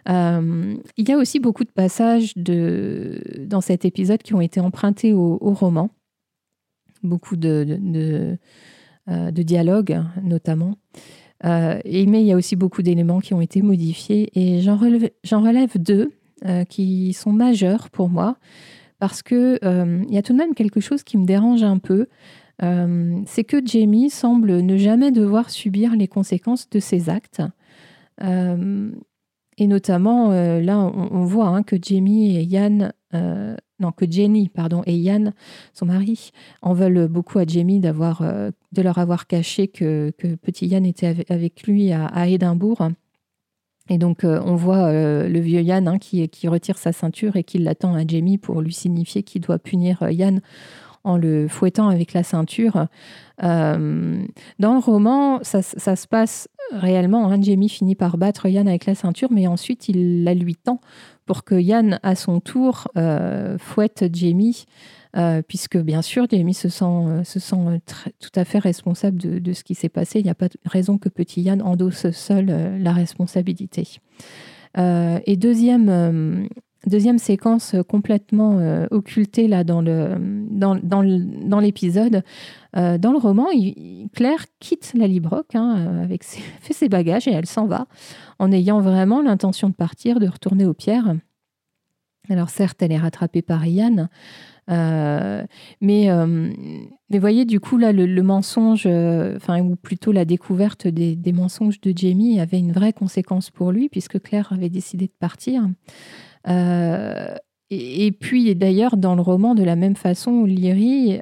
il 0.07 1.09
y 1.09 1.12
a 1.12 1.19
aussi 1.19 1.38
beaucoup 1.38 1.65
de 1.65 1.73
passages 1.73 2.33
de, 2.37 3.21
dans 3.41 3.61
cet 3.61 3.85
épisode 3.85 4.23
qui 4.23 4.35
ont 4.35 4.41
été 4.41 4.61
empruntés 4.61 5.12
au, 5.12 5.37
roman. 5.53 5.91
Beaucoup 7.03 7.37
de 7.37 8.38
dialogue 9.43 10.03
notamment. 10.23 10.77
Euh, 11.45 11.79
mais 11.85 12.23
il 12.23 12.27
y 12.27 12.33
a 12.33 12.37
aussi 12.37 12.57
beaucoup 12.57 12.83
d'éléments 12.83 13.21
qui 13.21 13.35
ont 13.35 13.41
été 13.41 13.63
modifiés 13.63 14.31
et 14.35 14.61
j'en 14.63 14.77
relève, 14.77 15.11
relève, 15.31 15.79
deux 15.79 16.13
euh, 16.45 16.65
qui 16.65 17.13
sont 17.13 17.33
majeurs 17.33 17.91
pour 17.91 18.09
moi 18.09 18.37
parce 18.99 19.23
que 19.23 19.59
il 20.09 20.15
y 20.15 20.19
a 20.19 20.23
tout 20.23 20.33
de 20.33 20.39
même 20.39 20.55
quelque 20.55 20.81
chose 20.81 21.03
qui 21.03 21.19
me 21.19 21.27
dérange 21.27 21.63
un 21.63 21.79
peu. 21.79 22.07
c'est 22.61 23.45
que 23.45 23.65
Jamie 23.65 24.09
semble 24.09 24.61
ne 24.63 24.77
jamais 24.79 25.13
devoir 25.13 25.51
subir 25.51 25.95
les 25.95 26.09
conséquences 26.09 26.71
de 26.71 26.81
ses 26.81 27.11
actes. 27.11 27.43
Et 29.59 29.67
notamment, 29.67 30.31
là, 30.31 30.79
on, 30.79 31.25
voit 31.25 31.49
hein, 31.49 31.63
que 31.63 31.77
Jamie 31.81 32.37
et 32.37 32.43
Yann 32.43 32.93
non, 33.79 33.93
que 33.93 34.11
Jenny 34.11 34.49
pardon, 34.49 34.83
et 34.87 34.97
Yann, 34.97 35.35
son 35.75 35.87
mari, 35.87 36.31
en 36.63 36.73
veulent 36.73 37.09
beaucoup 37.09 37.39
à 37.39 37.45
Jamie 37.47 37.79
d'avoir, 37.81 38.23
de 38.23 38.83
leur 38.83 38.99
avoir 38.99 39.27
caché 39.27 39.69
que, 39.69 40.13
petit 40.43 40.67
Yann 40.67 40.87
était 40.87 41.25
avec 41.29 41.67
lui 41.67 41.93
à, 41.93 42.27
Édimbourg. 42.27 42.89
Et 43.89 43.99
donc, 43.99 44.25
on 44.25 44.57
voit 44.57 44.93
le 44.93 45.41
vieux 45.41 45.61
Yann 45.61 45.89
hein, 45.89 45.99
qui, 45.99 46.27
qui, 46.29 46.49
retire 46.49 46.79
sa 46.79 46.93
ceinture 46.93 47.37
et 47.37 47.45
qui 47.45 47.59
l'attend 47.59 47.95
à 47.95 48.07
Jamie 48.07 48.39
pour 48.39 48.63
lui 48.63 48.73
signifier 48.73 49.23
qu'il 49.23 49.43
doit 49.43 49.59
punir 49.59 50.11
Yann 50.11 50.41
en 51.05 51.17
le 51.17 51.47
fouettant 51.47 51.89
avec 51.89 52.13
la 52.15 52.23
ceinture. 52.23 52.87
dans 53.41 54.19
le 54.59 54.79
roman, 54.79 55.41
ça, 55.43 55.63
se 55.63 56.07
passe 56.09 56.49
réellement. 56.73 57.30
Jamie 57.42 57.68
finit 57.68 57.94
par 57.94 58.18
battre 58.18 58.46
Yann 58.46 58.68
avec 58.68 58.87
la 58.87 58.94
ceinture, 58.94 59.28
mais 59.30 59.46
ensuite 59.46 59.88
il 59.88 60.25
la 60.25 60.35
lui 60.35 60.56
tend 60.56 60.80
pour 61.26 61.44
que 61.44 61.56
Yann, 61.56 61.99
à 62.02 62.14
son 62.14 62.40
tour, 62.40 62.88
euh, 62.96 63.58
fouette 63.58 64.04
Jamie, 64.12 64.64
euh, 65.16 65.42
puisque 65.42 65.76
bien 65.76 66.02
sûr, 66.02 66.26
Jamie 66.30 66.54
se 66.54 66.68
sent, 66.68 66.85
euh, 66.85 67.25
se 67.25 67.40
sent 67.40 67.80
tout 68.20 68.30
à 68.35 68.44
fait 68.44 68.58
responsable 68.58 69.18
de, 69.18 69.52
ce 69.52 69.64
qui 69.64 69.75
s'est 69.75 69.88
passé. 69.88 70.20
Il 70.20 70.25
n'y 70.25 70.30
a 70.30 70.35
pas 70.35 70.49
de 70.49 70.56
raison 70.64 70.99
que 70.99 71.08
petit 71.08 71.42
Yann 71.42 71.61
endosse 71.62 72.11
seul 72.12 72.46
la 72.80 72.92
responsabilité. 72.92 73.99
et 74.76 75.37
deuxième, 75.37 76.49
deuxième 76.87 77.19
séquence 77.19 77.75
complètement 77.88 78.87
occultée 78.90 79.49
là, 79.49 79.64
dans, 79.64 79.81
le, 79.81 80.16
dans, 80.50 80.75
dans, 80.75 81.61
l'épisode, 81.61 82.23
dans 82.75 83.12
le 83.12 83.19
roman, 83.19 83.47
Claire 84.12 84.45
quitte 84.61 84.93
la 84.95 85.07
Librock, 85.07 85.55
hein, 85.55 86.00
avec 86.02 86.25
fait 86.61 86.73
ses 86.73 86.88
bagages 86.88 87.28
et 87.28 87.33
elle 87.33 87.47
s'en 87.47 87.66
va 87.66 87.87
en 88.38 88.52
ayant 88.52 88.81
vraiment 88.81 89.23
l'intention 89.23 89.69
de 89.69 89.75
partir, 89.75 90.21
de 90.21 90.28
retourner 90.28 90.66
aux 90.66 90.75
pierres. 90.75 91.14
Alors 92.28 92.50
certes, 92.50 92.83
elle 92.83 92.93
est 92.93 92.99
rattrapée 92.99 93.43
par 93.43 93.64
Ian, 93.66 94.09
euh, 94.71 95.45
mais, 95.81 96.11
euh, 96.11 96.50
mais 97.09 97.19
voyez, 97.19 97.45
du 97.45 97.61
coup, 97.61 97.78
là, 97.78 97.93
le, 97.93 98.23
mensonge, 98.23 98.85
euh, 98.87 99.38
ou 99.62 99.76
plutôt 99.76 100.12
la 100.12 100.25
découverte 100.25 100.88
des, 100.88 101.33
mensonges 101.33 101.81
de 101.81 101.93
Jamie 101.97 102.40
avait 102.40 102.59
une 102.59 102.73
vraie 102.73 102.93
conséquence 102.93 103.50
pour 103.50 103.73
lui, 103.73 103.88
puisque 103.88 104.21
Claire 104.21 104.52
avait 104.52 104.71
décidé 104.71 105.07
de 105.07 105.12
partir. 105.19 105.62
Et, 106.47 108.12
puis, 108.12 108.55
d'ailleurs, 108.55 108.97
dans 108.97 109.15
le 109.15 109.23
roman, 109.23 109.55
de 109.55 109.65
la 109.65 109.76
même 109.76 109.97
façon, 109.97 110.45
Lyrie, 110.45 111.21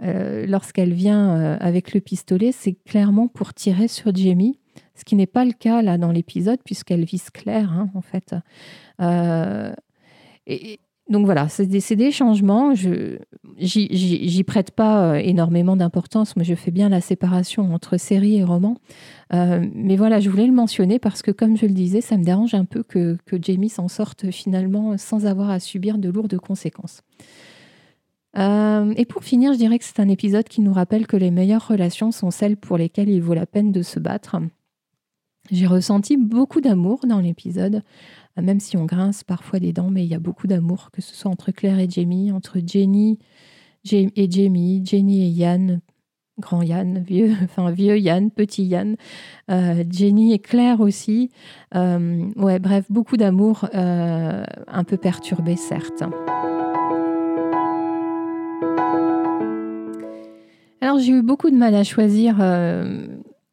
lorsqu'elle 0.00 0.92
vient 0.92 1.56
avec 1.60 1.94
le 1.94 2.00
pistolet, 2.00 2.52
c'est 2.52 2.74
clairement 2.84 3.28
pour 3.28 3.54
tirer 3.54 3.88
sur 3.88 4.14
Jamie 4.14 4.58
ce 4.96 5.04
qui 5.04 5.14
n'est 5.14 5.26
pas 5.26 5.44
le 5.44 5.52
cas 5.52 5.82
là 5.82 5.98
dans 5.98 6.10
l'épisode 6.10 6.58
puisqu'elle 6.64 7.04
vise 7.04 7.30
Claire 7.30 7.72
hein, 7.72 7.90
en 7.94 8.00
fait. 8.00 8.34
Euh, 9.00 9.72
donc 11.08 11.24
voilà, 11.24 11.48
c'est 11.48 11.66
des, 11.66 12.10
changements. 12.10 12.74
Je 12.74 13.18
j'y 13.58 14.44
prête 14.44 14.72
pas 14.72 15.12
euh, 15.12 15.14
énormément 15.14 15.76
d'importance. 15.76 16.34
Moi, 16.34 16.42
je 16.42 16.54
fais 16.54 16.72
bien 16.72 16.88
la 16.88 17.00
séparation 17.00 17.72
entre 17.72 17.96
série 17.96 18.36
et 18.36 18.44
roman. 18.44 18.76
Euh, 19.32 19.64
mais 19.72 19.96
voilà, 19.96 20.18
je 20.18 20.28
voulais 20.28 20.46
le 20.46 20.52
mentionner 20.52 20.98
parce 20.98 21.22
que, 21.22 21.30
comme 21.30 21.56
je 21.56 21.66
le 21.66 21.72
disais, 21.72 22.00
ça 22.00 22.16
me 22.16 22.24
dérange 22.24 22.54
un 22.54 22.64
peu 22.64 22.82
que, 22.82 23.18
Jamie 23.40 23.68
s'en 23.68 23.86
sorte 23.86 24.32
finalement 24.32 24.98
sans 24.98 25.26
avoir 25.26 25.50
à 25.50 25.60
subir 25.60 25.98
de 25.98 26.08
lourdes 26.08 26.38
conséquences. 26.38 27.02
et 28.36 29.06
pour 29.08 29.22
finir, 29.22 29.52
je 29.52 29.58
dirais 29.58 29.78
que 29.78 29.84
c'est 29.84 30.00
un 30.00 30.08
épisode 30.08 30.48
qui 30.48 30.60
nous 30.60 30.72
rappelle 30.72 31.06
que 31.06 31.16
les 31.16 31.30
meilleures 31.30 31.68
relations 31.68 32.10
sont 32.10 32.30
celles 32.30 32.56
pour 32.56 32.78
lesquelles 32.78 33.08
il 33.08 33.22
vaut 33.22 33.34
la 33.34 33.46
peine 33.46 33.70
de 33.72 33.82
se 33.82 34.00
battre. 34.00 34.36
J'ai 35.50 35.66
ressenti 35.66 36.16
beaucoup 36.16 36.60
d'amour 36.60 37.00
dans 37.06 37.20
l'épisode, 37.20 37.76
euh, 37.76 37.80
même 38.42 38.60
si 38.60 38.76
on 38.76 38.84
grince 38.84 39.24
parfois 39.24 39.58
des 39.58 39.72
dents, 39.72 39.90
mais 39.90 40.04
il 40.04 40.08
y 40.08 40.14
a 40.14 40.18
beaucoup 40.18 40.46
d'amour, 40.46 40.90
que 40.92 41.00
ce 41.00 41.14
soit 41.14 41.30
entre 41.30 41.52
Claire 41.52 41.78
et 41.78 41.88
Jamie, 41.88 42.32
entre 42.32 42.58
Jenny 42.64 43.18
et 43.92 44.30
Jamie, 44.30 44.82
Jenny 44.84 45.22
et 45.22 45.30
Yann, 45.30 45.80
grand 46.38 46.62
Yann, 46.62 46.98
vieux, 47.06 47.32
enfin 47.44 47.70
vieux 47.70 47.98
Yann, 47.98 48.30
petit 48.30 48.64
Yann, 48.64 48.96
euh, 49.50 49.84
Jenny 49.90 50.32
et 50.32 50.38
Claire 50.38 50.80
aussi. 50.80 51.30
Euh, 51.74 52.26
ouais, 52.36 52.58
bref, 52.58 52.84
beaucoup 52.90 53.16
d'amour, 53.16 53.68
un 53.72 54.84
peu 54.86 54.96
perturbé 54.96 55.56
certes. 55.56 56.04
Alors 60.82 60.98
j'ai 60.98 61.12
eu 61.12 61.22
beaucoup 61.22 61.50
de 61.50 61.56
mal 61.56 61.74
à 61.74 61.84
choisir 61.84 62.36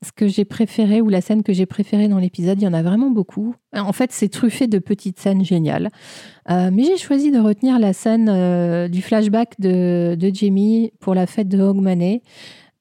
ce 0.04 0.12
que 0.12 0.28
j'ai 0.28 0.46
préféré 0.46 1.02
ou 1.02 1.10
la 1.10 1.22
scène 1.22 1.44
que 1.44 1.54
j'ai 1.54 1.66
préférée 1.66 2.08
dans 2.08 2.20
l'épisode, 2.20 2.62
il 2.62 2.66
y 2.66 2.68
en 2.68 2.74
a 2.74 2.84
vraiment 2.84 3.10
beaucoup. 3.10 3.56
En 3.74 3.94
fait, 3.94 4.12
c'est 4.12 4.30
truffé 4.30 4.68
de 4.68 4.80
petites 4.80 5.20
scènes 5.20 5.44
géniales. 5.44 5.90
Euh, 6.50 6.70
mais 6.72 6.84
j'ai 6.84 6.98
choisi 6.98 7.32
de 7.32 7.40
retenir 7.40 7.80
la 7.80 7.94
scène 7.94 8.30
euh, 8.30 8.88
du 8.88 9.02
flashback 9.02 9.60
de, 9.60 10.18
Jamie 10.34 10.92
pour 11.00 11.16
la 11.16 11.26
fête 11.26 11.48
de 11.48 11.60
Hogmanay. 11.60 12.22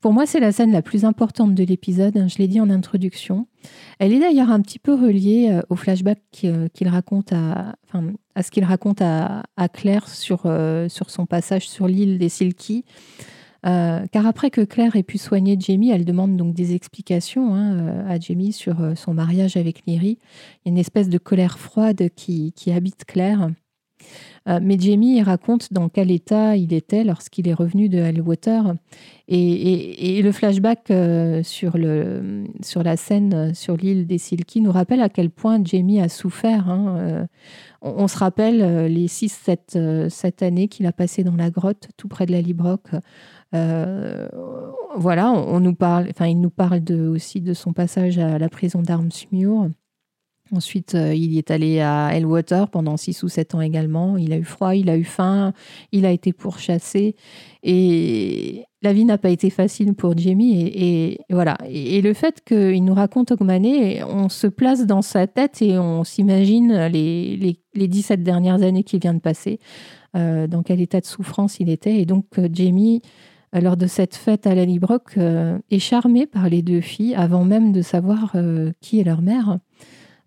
Pour 0.00 0.12
moi, 0.12 0.26
c'est 0.26 0.40
la 0.40 0.50
scène 0.50 0.72
la 0.72 0.82
plus 0.82 1.04
importante 1.04 1.54
de 1.54 1.62
l'épisode, 1.62 2.16
hein, 2.16 2.26
je 2.26 2.38
l'ai 2.38 2.48
dit 2.48 2.60
en 2.60 2.70
introduction. 2.70 3.46
Elle 4.00 4.12
est 4.12 4.18
d'ailleurs 4.18 4.50
un 4.50 4.60
petit 4.60 4.80
peu 4.80 4.94
reliée 4.94 5.48
euh, 5.52 5.62
au 5.68 5.76
flashback 5.76 6.18
qu'il 6.32 6.88
raconte 6.88 7.32
à, 7.32 7.76
enfin, 7.86 8.12
à 8.34 8.42
ce 8.42 8.50
qu'il 8.50 8.64
raconte 8.64 9.00
à, 9.00 9.44
Claire 9.72 10.08
sur, 10.08 10.52
sur 10.88 11.10
son 11.10 11.26
passage 11.26 11.68
sur 11.68 11.86
l'île 11.86 12.18
des 12.18 12.28
Silky. 12.28 12.84
Euh, 13.64 14.06
car 14.10 14.26
après 14.26 14.50
que 14.50 14.60
Claire 14.62 14.96
ait 14.96 15.02
pu 15.02 15.18
soigner 15.18 15.56
Jamie, 15.58 15.90
elle 15.90 16.04
demande 16.04 16.36
donc 16.36 16.54
des 16.54 16.74
explications 16.74 17.54
hein, 17.54 17.78
euh, 17.78 18.08
à 18.08 18.18
Jamie 18.18 18.52
sur 18.52 18.80
euh, 18.80 18.94
son 18.94 19.14
mariage 19.14 19.56
avec 19.56 19.86
Lyrie. 19.86 20.18
Il 20.64 20.68
y 20.68 20.68
a 20.68 20.72
une 20.72 20.78
espèce 20.78 21.08
de 21.08 21.18
colère 21.18 21.58
froide 21.58 22.08
qui, 22.16 22.52
habite 22.74 23.04
Claire. 23.04 23.50
mais 24.46 24.78
Jamie 24.78 25.22
raconte 25.22 25.72
dans 25.72 25.88
quel 25.88 26.10
état 26.10 26.56
il 26.56 26.72
était 26.72 27.04
lorsqu'il 27.04 27.46
est 27.48 27.54
revenu 27.54 27.88
de 27.88 27.98
Hellwater. 27.98 28.74
Et, 29.28 30.20
le 30.22 30.32
flashback 30.32 30.92
sur, 31.44 31.78
la 31.78 32.96
scène 32.96 33.54
sur 33.54 33.76
l'île 33.76 34.06
des 34.06 34.18
Silky 34.18 34.60
nous 34.60 34.72
rappelle 34.72 35.02
à 35.02 35.08
quel 35.08 35.30
point 35.30 35.62
Jamie 35.64 36.00
a 36.00 36.08
souffert. 36.08 36.68
Hein, 36.68 37.26
on, 37.80 38.08
se 38.08 38.18
rappelle 38.18 38.86
les 38.86 39.06
6-7 39.06 40.44
années 40.44 40.68
qu'il 40.68 40.86
a 40.86 40.92
passées 40.92 41.24
dans 41.24 41.36
la 41.36 41.50
grotte, 41.50 41.88
tout 41.96 42.08
près 42.08 42.26
de 42.26 42.32
la 42.32 42.40
Librock, 42.40 42.88
voilà, 43.52 45.30
on, 45.30 45.60
nous 45.60 45.74
parle, 45.74 46.08
enfin, 46.10 46.26
il 46.26 46.40
nous 46.40 46.50
parle 46.50 46.82
aussi 47.10 47.40
de 47.40 47.54
son 47.54 47.72
passage 47.72 48.18
à 48.18 48.38
la 48.38 48.48
prison 48.48 48.82
d'Armsmuir. 48.82 49.68
Ensuite, 50.54 50.94
euh, 50.94 51.14
il 51.14 51.38
est 51.38 51.50
allé 51.50 51.80
à 51.80 52.10
Elwater 52.14 52.68
pendant 52.68 52.98
6 52.98 53.22
ou 53.22 53.28
7 53.28 53.54
ans 53.54 53.62
également. 53.62 54.18
Il 54.18 54.34
a 54.34 54.36
eu 54.36 54.44
froid, 54.44 54.74
il 54.74 54.90
a 54.90 54.98
eu 54.98 55.04
faim, 55.04 55.54
il 55.92 56.04
a 56.04 56.10
été 56.10 56.34
pourchassé. 56.34 57.16
Et 57.62 58.66
la 58.82 58.92
vie 58.92 59.06
n'a 59.06 59.16
pas 59.16 59.30
été 59.30 59.48
facile 59.48 59.94
pour 59.94 60.16
Jamie. 60.16 60.60
Et, 60.74 61.20
voilà. 61.30 61.56
Et, 61.66 62.02
le 62.02 62.12
fait 62.12 62.42
qu'il 62.44 62.84
nous 62.84 62.92
raconte 62.92 63.30
Ogmané, 63.32 64.04
on 64.04 64.28
se 64.28 64.46
place 64.46 64.84
dans 64.84 65.00
sa 65.00 65.26
tête 65.26 65.62
et 65.62 65.78
on 65.78 66.04
s'imagine 66.04 66.86
les, 66.88 67.36
les, 67.38 67.58
les, 67.74 67.88
17 67.88 68.22
dernières 68.22 68.62
années 68.62 68.82
qu'il 68.84 69.00
vient 69.00 69.14
de 69.14 69.20
passer, 69.20 69.58
euh, 70.16 70.46
dans 70.46 70.62
quel 70.62 70.82
état 70.82 71.00
de 71.00 71.06
souffrance 71.06 71.60
il 71.60 71.70
était. 71.70 71.98
Et 71.98 72.04
donc, 72.04 72.26
Jamie 72.52 73.00
lors 73.60 73.76
de 73.76 73.86
cette 73.86 74.14
fête 74.14 74.46
à 74.46 74.54
la 74.54 74.64
euh, 75.18 75.58
est 75.70 75.78
charmé 75.78 76.26
par 76.26 76.48
les 76.48 76.62
deux 76.62 76.80
filles 76.80 77.14
avant 77.14 77.44
même 77.44 77.72
de 77.72 77.82
savoir 77.82 78.32
euh, 78.34 78.72
qui 78.80 78.98
est 78.98 79.04
leur 79.04 79.20
mère. 79.20 79.58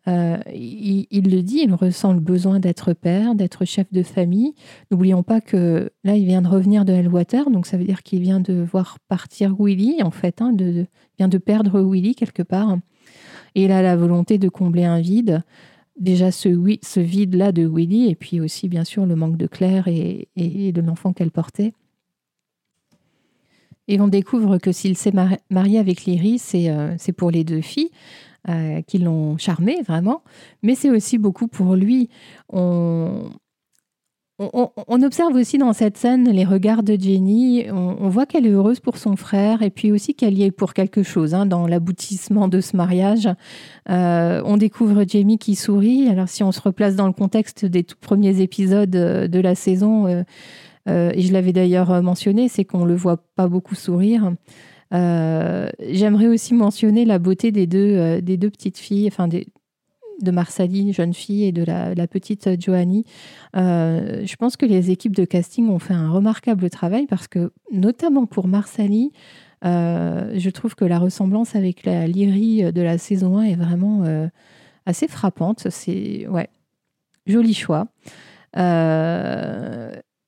Euh, 0.08 0.38
il, 0.54 1.32
le 1.32 1.42
dit, 1.42 1.62
il 1.64 1.74
ressent 1.74 2.14
le 2.14 2.20
besoin 2.20 2.60
d'être 2.60 2.94
père, 2.94 3.34
d'être 3.34 3.66
chef 3.66 3.92
de 3.92 4.04
famille. 4.04 4.54
N'oublions 4.92 5.24
pas 5.24 5.42
que 5.42 5.90
là, 6.04 6.16
il 6.16 6.26
vient 6.26 6.44
de 6.44 6.48
revenir 6.48 6.86
de 6.86 6.94
Hellwater, 6.94 7.50
donc 7.50 7.66
ça 7.66 7.78
veut 7.78 7.86
dire 7.86 8.04
qu'il 8.04 8.22
vient 8.22 8.40
de 8.40 8.54
voir 8.54 9.00
partir 9.08 9.56
Willy, 9.58 10.04
en 10.04 10.12
fait, 10.12 10.44
hein, 10.44 10.54
de, 10.54 10.86
vient 11.18 11.28
de 11.28 11.40
perdre 11.40 11.82
Willy 11.82 12.14
quelque 12.14 12.44
part. 12.44 12.78
Et 13.56 13.64
il 13.64 13.72
a 13.72 13.82
la 13.82 13.96
volonté 13.96 14.38
de 14.38 14.50
combler 14.50 14.84
un 14.84 15.00
vide. 15.00 15.42
Déjà 16.00 16.30
ce, 16.30 16.50
ce 16.84 17.00
vide-là 17.00 17.52
de 17.52 17.66
Willy, 17.66 18.10
et 18.10 18.16
puis 18.16 18.40
aussi, 18.42 18.70
bien 18.70 18.84
sûr, 18.84 19.08
le 19.08 19.16
manque 19.16 19.38
de 19.38 19.48
Claire 19.48 19.88
et 19.88 20.28
de 20.36 20.82
l'enfant 20.82 21.14
qu'elle 21.14 21.32
portait. 21.32 21.74
Et 23.88 24.00
on 24.00 24.08
découvre 24.08 24.58
que 24.58 24.72
s'il 24.72 24.98
s'est 24.98 25.14
marié 25.50 25.80
avec 25.80 26.06
Lyrie, 26.06 26.42
euh, 26.56 26.96
c'est 26.98 27.14
pour 27.14 27.32
les 27.32 27.44
deux 27.44 27.62
filles 27.62 27.92
euh, 28.50 28.82
qui 28.82 28.98
l'ont 28.98 29.38
charmé 29.38 29.82
vraiment, 29.84 30.24
mais 30.64 30.76
c'est 30.76 30.90
aussi 30.90 31.18
beaucoup 31.18 31.48
pour 31.48 31.76
lui. 31.76 32.10
On, 34.38 35.02
observe 35.02 35.34
aussi 35.36 35.58
dans 35.58 35.72
cette 35.72 35.98
scène 35.98 36.30
les 36.30 36.44
regards 36.44 36.84
de 36.84 37.00
Jenny. 37.00 37.68
On, 37.72 38.10
voit 38.10 38.26
qu'elle 38.26 38.46
est 38.46 38.52
heureuse 38.52 38.82
pour 38.82 38.98
son 38.98 39.16
frère 39.16 39.62
et 39.62 39.70
puis 39.70 39.94
aussi 39.94 40.14
qu'elle 40.14 40.38
y 40.38 40.44
est 40.44 40.52
pour 40.52 40.74
quelque 40.74 41.04
chose 41.04 41.34
hein, 41.34 41.46
dans 41.46 41.68
l'aboutissement 41.68 42.50
de 42.50 42.60
ce 42.60 42.76
mariage. 42.76 43.30
Euh, 43.90 44.42
on 44.44 44.58
découvre 44.58 45.06
Jamie 45.08 45.38
qui 45.38 45.56
sourit. 45.56 46.10
Alors 46.10 46.28
si 46.28 46.44
on 46.44 46.52
se 46.52 46.60
replace 46.60 46.98
dans 46.98 47.08
le 47.08 47.14
contexte 47.14 47.66
des 47.66 47.86
tout 47.86 47.96
premiers 48.02 48.42
épisodes 48.42 48.90
de 48.90 49.40
la 49.40 49.56
saison, 49.56 50.26
et 50.88 51.22
je 51.22 51.34
l'avais 51.34 51.54
d'ailleurs 51.54 51.92
euh, 51.92 52.02
mentionné, 52.02 52.48
c'est 52.48 52.66
qu'on 52.66 52.86
le 52.86 52.96
voit 52.96 53.18
pas 53.36 53.48
beaucoup 53.48 53.76
sourire. 53.76 54.34
Euh, 54.94 55.70
j'aimerais 55.90 56.28
aussi 56.28 56.54
mentionner 56.54 57.06
la 57.06 57.20
beauté 57.20 57.52
des 57.52 57.68
deux, 57.68 58.22
des 58.22 58.38
deux 58.38 58.50
petites 58.50 58.78
filles, 58.78 59.08
enfin 59.08 59.28
des, 59.28 59.48
de 60.22 60.32
Marsali, 60.32 60.94
jeune 60.94 61.14
fille, 61.14 61.44
et 61.46 61.52
de 61.52 61.64
la, 61.64 62.08
petite 62.08 62.62
Joanie. 62.62 63.04
je 63.56 64.36
pense 64.36 64.58
que 64.58 64.66
les 64.66 64.92
équipes 64.92 65.16
de 65.16 65.26
casting 65.26 65.70
ont 65.70 65.80
fait 65.80 65.96
un 65.96 66.10
remarquable 66.10 66.70
travail 66.70 67.08
parce 67.08 67.28
que, 67.28 67.52
notamment 67.72 68.26
pour 68.26 68.48
Marsali, 68.48 69.12
je 69.64 70.50
trouve 70.52 70.76
que 70.76 70.86
la 70.86 71.00
ressemblance 71.00 71.56
avec 71.56 71.84
la 71.84 72.08
Lyrie 72.08 72.72
de 72.72 72.82
la 72.82 73.00
saison 73.00 73.40
1 73.40 73.44
est 73.44 73.56
vraiment 73.56 74.04
assez 74.86 75.08
frappante. 75.08 75.68
C'est 75.72 76.28
ouais, 76.28 76.48
joli 77.26 77.56
choix. 77.56 77.88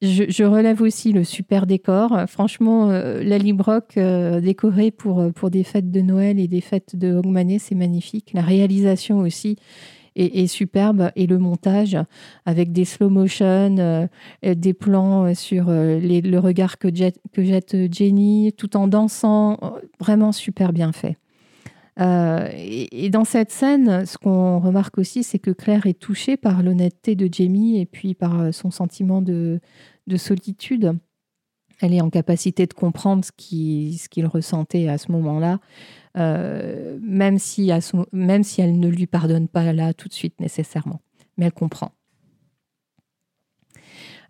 Je, 0.03 0.43
relève 0.43 0.83
aussi 0.83 1.11
le 1.11 1.23
super 1.23 1.65
décor. 1.65 2.25
Franchement, 2.27 2.91
euh, 2.91 3.23
la 3.23 3.39
Librock 3.39 3.97
euh, 3.97 4.39
décorée 4.39 4.91
pour, 4.91 5.19
euh, 5.19 5.31
pour 5.31 5.49
des 5.49 5.63
fêtes 5.63 5.89
de 5.89 6.01
Noël 6.01 6.39
et 6.39 6.47
des 6.47 6.61
fêtes 6.61 6.95
de 6.95 7.15
Hogmanay, 7.15 7.57
c'est 7.57 7.73
magnifique. 7.73 8.31
La 8.33 8.43
réalisation 8.43 9.19
aussi 9.19 9.55
est, 10.15 10.47
superbe 10.47 11.11
et 11.15 11.25
le 11.25 11.39
montage 11.39 11.97
avec 12.45 12.71
des 12.71 12.85
slow 12.85 13.09
motion, 13.09 14.09
des 14.41 14.73
plans 14.73 15.35
sur 15.35 15.65
le 15.69 16.37
regard 16.37 16.79
que 16.79 16.87
que 16.87 17.43
jette 17.43 17.77
Jenny 17.93 18.51
tout 18.57 18.77
en 18.77 18.87
dansant, 18.87 19.59
vraiment 19.99 20.31
super 20.31 20.73
bien 20.73 20.91
fait. 20.91 21.17
Euh, 21.99 22.49
et, 22.53 23.09
dans 23.09 23.25
cette 23.25 23.51
scène, 23.51 24.05
ce 24.05 24.17
qu'on 24.17 24.59
remarque 24.59 24.97
aussi, 24.97 25.23
c'est 25.23 25.39
que 25.39 25.51
Claire 25.51 25.87
est 25.87 25.99
touchée 25.99 26.37
par 26.37 26.61
l'honnêteté 26.61 27.15
de 27.15 27.31
Jamie 27.31 27.79
et 27.79 27.85
puis 27.85 28.13
par 28.13 28.39
euh, 28.39 28.51
son 28.51 28.69
sentiment 28.69 29.21
de, 29.21 29.59
solitude. 30.15 30.97
Elle 31.81 31.93
est 31.93 32.01
en 32.01 32.09
capacité 32.09 32.65
de 32.65 32.73
comprendre 32.73 33.23
ce 33.25 33.31
qu'il 33.31 34.25
ressentait 34.25 34.87
à 34.87 34.97
ce 34.97 35.11
moment-là, 35.11 35.59
euh, 36.17 36.97
même, 37.01 37.37
si 37.37 37.69
elle 37.69 38.79
ne 38.79 38.87
lui 38.87 39.05
pardonne 39.05 39.47
pas 39.47 39.73
là 39.73 39.93
tout 39.93 40.07
de 40.07 40.13
suite 40.13 40.39
nécessairement. 40.39 41.01
Mais 41.37 41.45
elle 41.45 41.53
comprend. 41.53 41.91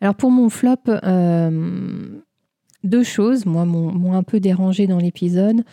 Alors 0.02 0.16
pour 0.16 0.30
mon 0.30 0.50
flop, 0.50 0.84
deux 2.84 3.04
choses, 3.04 3.46
moi, 3.46 3.66
m'ont 3.66 4.14
un 4.14 4.24
peu 4.24 4.40
dérangé 4.42 4.86
dans 4.86 5.00
l'épisode. 5.00 5.64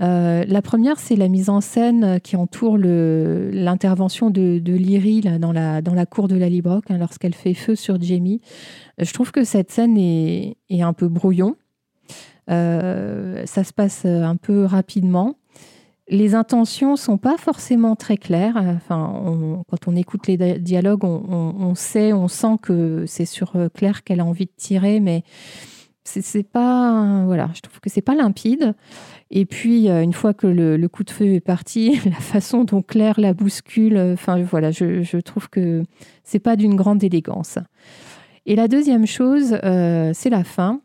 Euh, 0.00 0.44
la 0.46 0.62
première, 0.62 0.98
c'est 0.98 1.16
la 1.16 1.28
mise 1.28 1.50
en 1.50 1.60
scène 1.60 2.20
qui 2.20 2.36
entoure 2.36 2.78
l'intervention 2.78 4.30
de, 4.30 4.58
de 4.58 4.72
Lyrie 4.72 5.20
dans, 5.20 5.52
la, 5.52 6.06
cour 6.06 6.28
de 6.28 6.36
la 6.36 6.48
Librock 6.48 6.90
hein, 6.90 6.98
lorsqu'elle 6.98 7.34
fait 7.34 7.54
feu 7.54 7.74
sur 7.74 8.00
Jamie. 8.00 8.40
Euh, 9.00 9.04
je 9.04 9.12
trouve 9.12 9.30
que 9.30 9.44
cette 9.44 9.70
scène 9.70 9.96
est, 9.98 10.56
un 10.70 10.92
peu 10.92 11.08
brouillon. 11.08 11.56
Euh, 12.50 13.44
ça 13.46 13.62
se 13.62 13.72
passe 13.72 14.04
un 14.04 14.36
peu 14.36 14.64
rapidement. 14.64 15.36
Les 16.08 16.34
intentions 16.34 16.96
sont 16.96 17.18
pas 17.18 17.36
forcément 17.36 17.94
très 17.94 18.16
claires. 18.16 18.56
Enfin, 18.56 19.62
quand 19.68 19.86
on 19.86 19.94
écoute 19.94 20.26
les 20.26 20.58
dialogues, 20.58 21.04
on, 21.04 21.74
sait, 21.76 22.12
on 22.12 22.26
sent 22.26 22.56
que 22.62 23.04
c'est 23.06 23.26
sur 23.26 23.52
Claire 23.74 24.02
qu'elle 24.02 24.18
a 24.18 24.24
envie 24.24 24.46
de 24.46 24.52
tirer, 24.56 24.98
mais 24.98 25.22
c'est 26.10 26.42
pas 26.42 27.24
voilà 27.26 27.50
je 27.54 27.60
trouve 27.60 27.80
que 27.80 27.90
c'est 27.90 28.02
pas 28.02 28.14
limpide 28.14 28.74
et 29.30 29.46
puis, 29.46 29.88
euh, 29.88 30.02
une 30.02 30.12
fois 30.12 30.34
que 30.34 30.46
le, 30.46 30.88
coup 30.88 31.04
de 31.04 31.10
feu 31.10 31.34
est 31.34 31.40
parti, 31.40 32.00
la 32.04 32.16
façon 32.16 32.64
dont 32.64 32.82
Claire 32.82 33.20
la 33.20 33.32
bouscule, 33.32 33.96
euh, 33.96 34.14
enfin 34.14 34.42
voilà, 34.42 34.70
je, 34.70 35.18
trouve 35.18 35.48
que 35.48 35.84
c'est 36.24 36.40
pas 36.40 36.56
d'une 36.56 36.74
grande 36.74 37.04
élégance. 37.04 37.58
Et 38.46 38.56
la 38.56 38.66
deuxième 38.66 39.06
chose, 39.06 39.56
euh, 39.62 40.10
c'est 40.14 40.30
la 40.30 40.44
fin. 40.44 40.80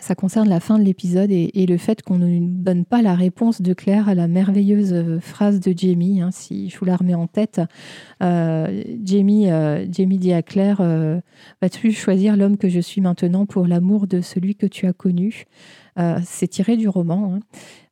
Ça 0.00 0.14
concerne 0.14 0.48
la 0.48 0.60
fin 0.60 0.78
de 0.78 0.84
l'épisode 0.84 1.30
et, 1.30 1.66
le 1.66 1.76
fait 1.76 2.02
qu'on 2.02 2.18
ne 2.18 2.38
donne 2.40 2.84
pas 2.84 3.02
la 3.02 3.14
réponse 3.14 3.60
de 3.60 3.74
Claire 3.74 4.08
à 4.08 4.14
la 4.14 4.28
merveilleuse 4.28 5.20
phrase 5.20 5.60
de 5.60 5.74
Jamie. 5.76 6.20
Hein, 6.20 6.30
si 6.32 6.70
je 6.70 6.78
vous 6.78 6.84
la 6.84 6.96
remets 6.96 7.14
en 7.14 7.26
tête, 7.26 7.60
Jamie, 8.20 9.48
Jamie 9.90 10.18
dit 10.18 10.32
à 10.32 10.42
Claire 10.42 10.80
Vas-tu 11.60 11.92
choisir 11.92 12.36
l'homme 12.36 12.56
que 12.56 12.68
je 12.68 12.80
suis 12.80 13.00
maintenant 13.00 13.46
pour 13.46 13.66
l'amour 13.66 14.06
de 14.06 14.20
celui 14.20 14.54
que 14.54 14.66
tu 14.66 14.86
as 14.86 14.92
connu? 14.92 15.44
Euh, 15.98 16.18
c'est 16.24 16.48
tiré 16.48 16.76
du 16.76 16.88
roman. 16.88 17.34
Hein. 17.34 17.40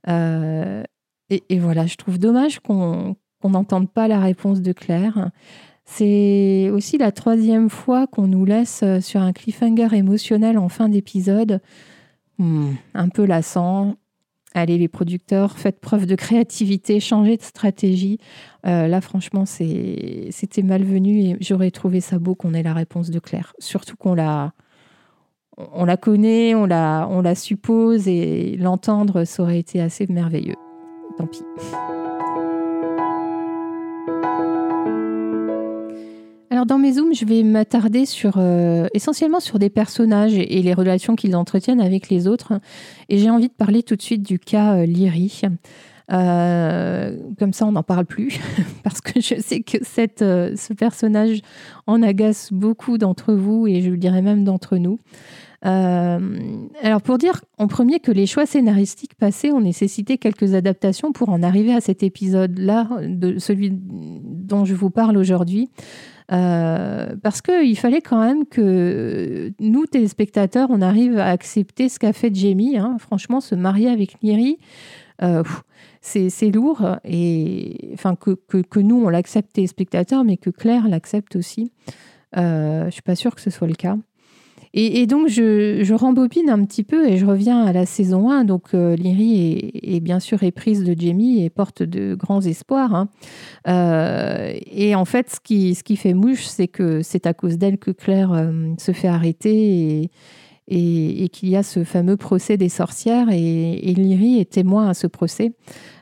Euh, 0.08 0.82
et, 1.28 1.58
voilà, 1.58 1.86
je 1.86 1.96
trouve 1.96 2.18
dommage 2.18 2.60
qu'on 2.60 3.16
n'entende 3.42 3.90
pas 3.90 4.06
la 4.06 4.20
réponse 4.20 4.60
de 4.60 4.72
Claire. 4.72 5.30
C'est 5.84 6.70
aussi 6.72 6.98
la 6.98 7.12
troisième 7.12 7.68
fois 7.68 8.06
qu'on 8.06 8.26
nous 8.26 8.44
laisse 8.44 8.82
euh, 8.82 9.00
sur 9.00 9.20
un 9.20 9.32
cliffhanger 9.32 9.88
émotionnel 9.94 10.58
en 10.58 10.68
fin 10.68 10.88
d'épisode. 10.88 11.60
Hmm, 12.38 12.72
un 12.94 13.08
peu 13.08 13.24
lassant. 13.24 13.96
Allez, 14.54 14.78
les 14.78 14.88
producteurs, 14.88 15.58
faites 15.58 15.80
preuve 15.80 16.06
de 16.06 16.14
créativité, 16.14 16.98
changez 16.98 17.36
de 17.36 17.42
stratégie. 17.42 18.18
là, 18.64 19.00
franchement, 19.02 19.44
c'était 19.44 20.62
malvenu 20.62 21.20
et 21.20 21.36
j'aurais 21.40 21.70
trouvé 21.70 22.00
ça 22.00 22.18
beau 22.18 22.34
qu'on 22.34 22.54
ait 22.54 22.62
la 22.62 22.72
réponse 22.72 23.10
de 23.10 23.18
Claire. 23.18 23.52
Surtout 23.58 23.96
qu'on 23.96 24.14
l'a 24.14 24.54
on 25.56 25.84
la 25.84 25.96
connaît, 25.96 26.54
on 26.54 26.66
la, 26.66 27.08
on 27.10 27.22
la 27.22 27.34
suppose 27.34 28.08
et 28.08 28.56
l'entendre, 28.58 29.24
ça 29.24 29.42
aurait 29.42 29.58
été 29.58 29.80
assez 29.80 30.06
merveilleux. 30.06 30.56
Tant 31.16 31.26
pis. 31.26 31.42
Alors 36.50 36.64
dans 36.64 36.78
mes 36.78 36.92
zooms, 36.92 37.14
je 37.14 37.24
vais 37.24 37.42
m'attarder 37.42 38.06
sur 38.06 38.34
euh, 38.36 38.86
essentiellement 38.94 39.40
sur 39.40 39.58
des 39.58 39.70
personnages 39.70 40.34
et, 40.34 40.62
les 40.62 40.74
relations 40.74 41.16
qu'ils 41.16 41.34
entretiennent 41.34 41.80
avec 41.80 42.08
les 42.08 42.28
autres. 42.28 42.60
Et 43.08 43.18
j'ai 43.18 43.30
envie 43.30 43.48
de 43.48 43.54
parler 43.54 43.82
tout 43.82 43.96
de 43.96 44.02
suite 44.02 44.22
du 44.22 44.38
cas 44.38 44.76
euh, 44.76 44.86
Lyrie. 44.86 45.42
Euh, 46.12 47.18
comme 47.38 47.52
ça, 47.52 47.66
on 47.66 47.72
n'en 47.72 47.82
parle 47.82 48.06
plus, 48.06 48.38
parce 48.84 49.00
que 49.00 49.20
je 49.20 49.40
sais 49.40 49.62
que 49.62 49.78
cette, 49.82 50.20
ce 50.20 50.72
personnage 50.72 51.40
en 51.88 52.00
agace 52.00 52.52
beaucoup 52.52 52.96
d'entre 52.96 53.34
vous, 53.34 53.66
et 53.66 53.82
je 53.82 53.90
dirais 53.90 54.22
même 54.22 54.44
d'entre 54.44 54.76
nous. 54.76 55.00
Euh, 55.64 56.18
alors 56.82 57.00
pour 57.00 57.18
dire 57.18 57.40
en 57.58 57.66
premier 57.66 57.98
que 57.98 58.12
les 58.12 58.26
choix 58.26 58.46
scénaristiques 58.46 59.14
passés 59.14 59.50
ont 59.50 59.60
nécessité 59.60 60.18
quelques 60.18 60.54
adaptations 60.54 61.12
pour 61.12 61.30
en 61.30 61.42
arriver 61.42 61.74
à 61.74 61.80
cet 61.80 62.02
épisode-là, 62.02 62.88
de 63.02 63.38
celui 63.38 63.70
dont 63.72 64.64
je 64.64 64.74
vous 64.74 64.90
parle 64.90 65.16
aujourd'hui. 65.16 65.70
Euh, 66.32 67.14
parce 67.22 67.40
qu'il 67.40 67.78
fallait 67.78 68.00
quand 68.00 68.20
même 68.20 68.46
que 68.46 69.52
nous, 69.60 69.86
téléspectateurs, 69.86 70.68
on 70.70 70.82
arrive 70.82 71.18
à 71.18 71.28
accepter 71.28 71.88
ce 71.88 71.98
qu'a 71.98 72.12
fait 72.12 72.34
Jamie. 72.34 72.76
Hein. 72.76 72.96
Franchement, 72.98 73.40
se 73.40 73.54
marier 73.54 73.88
avec 73.88 74.22
Niri, 74.22 74.58
euh, 75.22 75.42
c'est 76.00 76.50
lourd. 76.50 76.98
Et 77.04 77.90
enfin, 77.94 78.16
que, 78.16 78.32
que, 78.48 78.58
que 78.58 78.80
nous, 78.80 79.04
on 79.04 79.08
l'accepte, 79.08 79.52
téléspectateurs, 79.52 80.24
mais 80.24 80.36
que 80.36 80.50
Claire 80.50 80.88
l'accepte 80.88 81.36
aussi. 81.36 81.72
je 82.34 82.84
ne 82.86 82.90
suis 82.90 83.02
pas 83.02 83.14
sûre 83.16 83.34
que 83.34 83.40
ce 83.40 83.50
soit 83.50 83.68
le 83.68 83.74
cas. 83.74 83.96
Et, 84.78 85.06
donc, 85.06 85.28
je, 85.28 85.94
rembobine 85.94 86.50
un 86.50 86.62
petit 86.62 86.84
peu 86.84 87.08
et 87.08 87.16
je 87.16 87.24
reviens 87.24 87.64
à 87.64 87.72
la 87.72 87.86
saison 87.86 88.28
1. 88.28 88.44
Donc, 88.44 88.74
euh, 88.74 88.94
Lyrie 88.94 89.70
est, 89.82 90.00
bien 90.00 90.20
sûr 90.20 90.42
éprise 90.42 90.84
de 90.84 90.94
Jamie 90.94 91.42
et 91.42 91.48
porte 91.48 91.82
de 91.82 92.14
grands 92.14 92.42
espoirs. 92.42 92.94
Hein. 92.94 93.08
Euh, 93.68 94.52
et 94.66 94.94
en 94.94 95.06
fait, 95.06 95.30
ce 95.30 95.40
qui, 95.40 95.96
fait 95.96 96.12
mouche, 96.12 96.44
c'est 96.44 96.68
que 96.68 97.00
c'est 97.00 97.26
à 97.26 97.32
cause 97.32 97.56
d'elle 97.56 97.78
que 97.78 97.90
Claire 97.90 98.32
euh, 98.32 98.74
se 98.76 98.92
fait 98.92 99.08
arrêter 99.08 100.02
et, 100.68 101.24
et, 101.24 101.30
qu'il 101.30 101.48
y 101.48 101.56
a 101.56 101.62
ce 101.62 101.82
fameux 101.82 102.18
procès 102.18 102.58
des 102.58 102.68
sorcières. 102.68 103.30
Et, 103.30 103.90
et 103.90 103.94
Lyrie 103.94 104.40
est 104.40 104.52
témoin 104.52 104.90
à 104.90 104.94
ce 104.94 105.06
procès. 105.06 105.54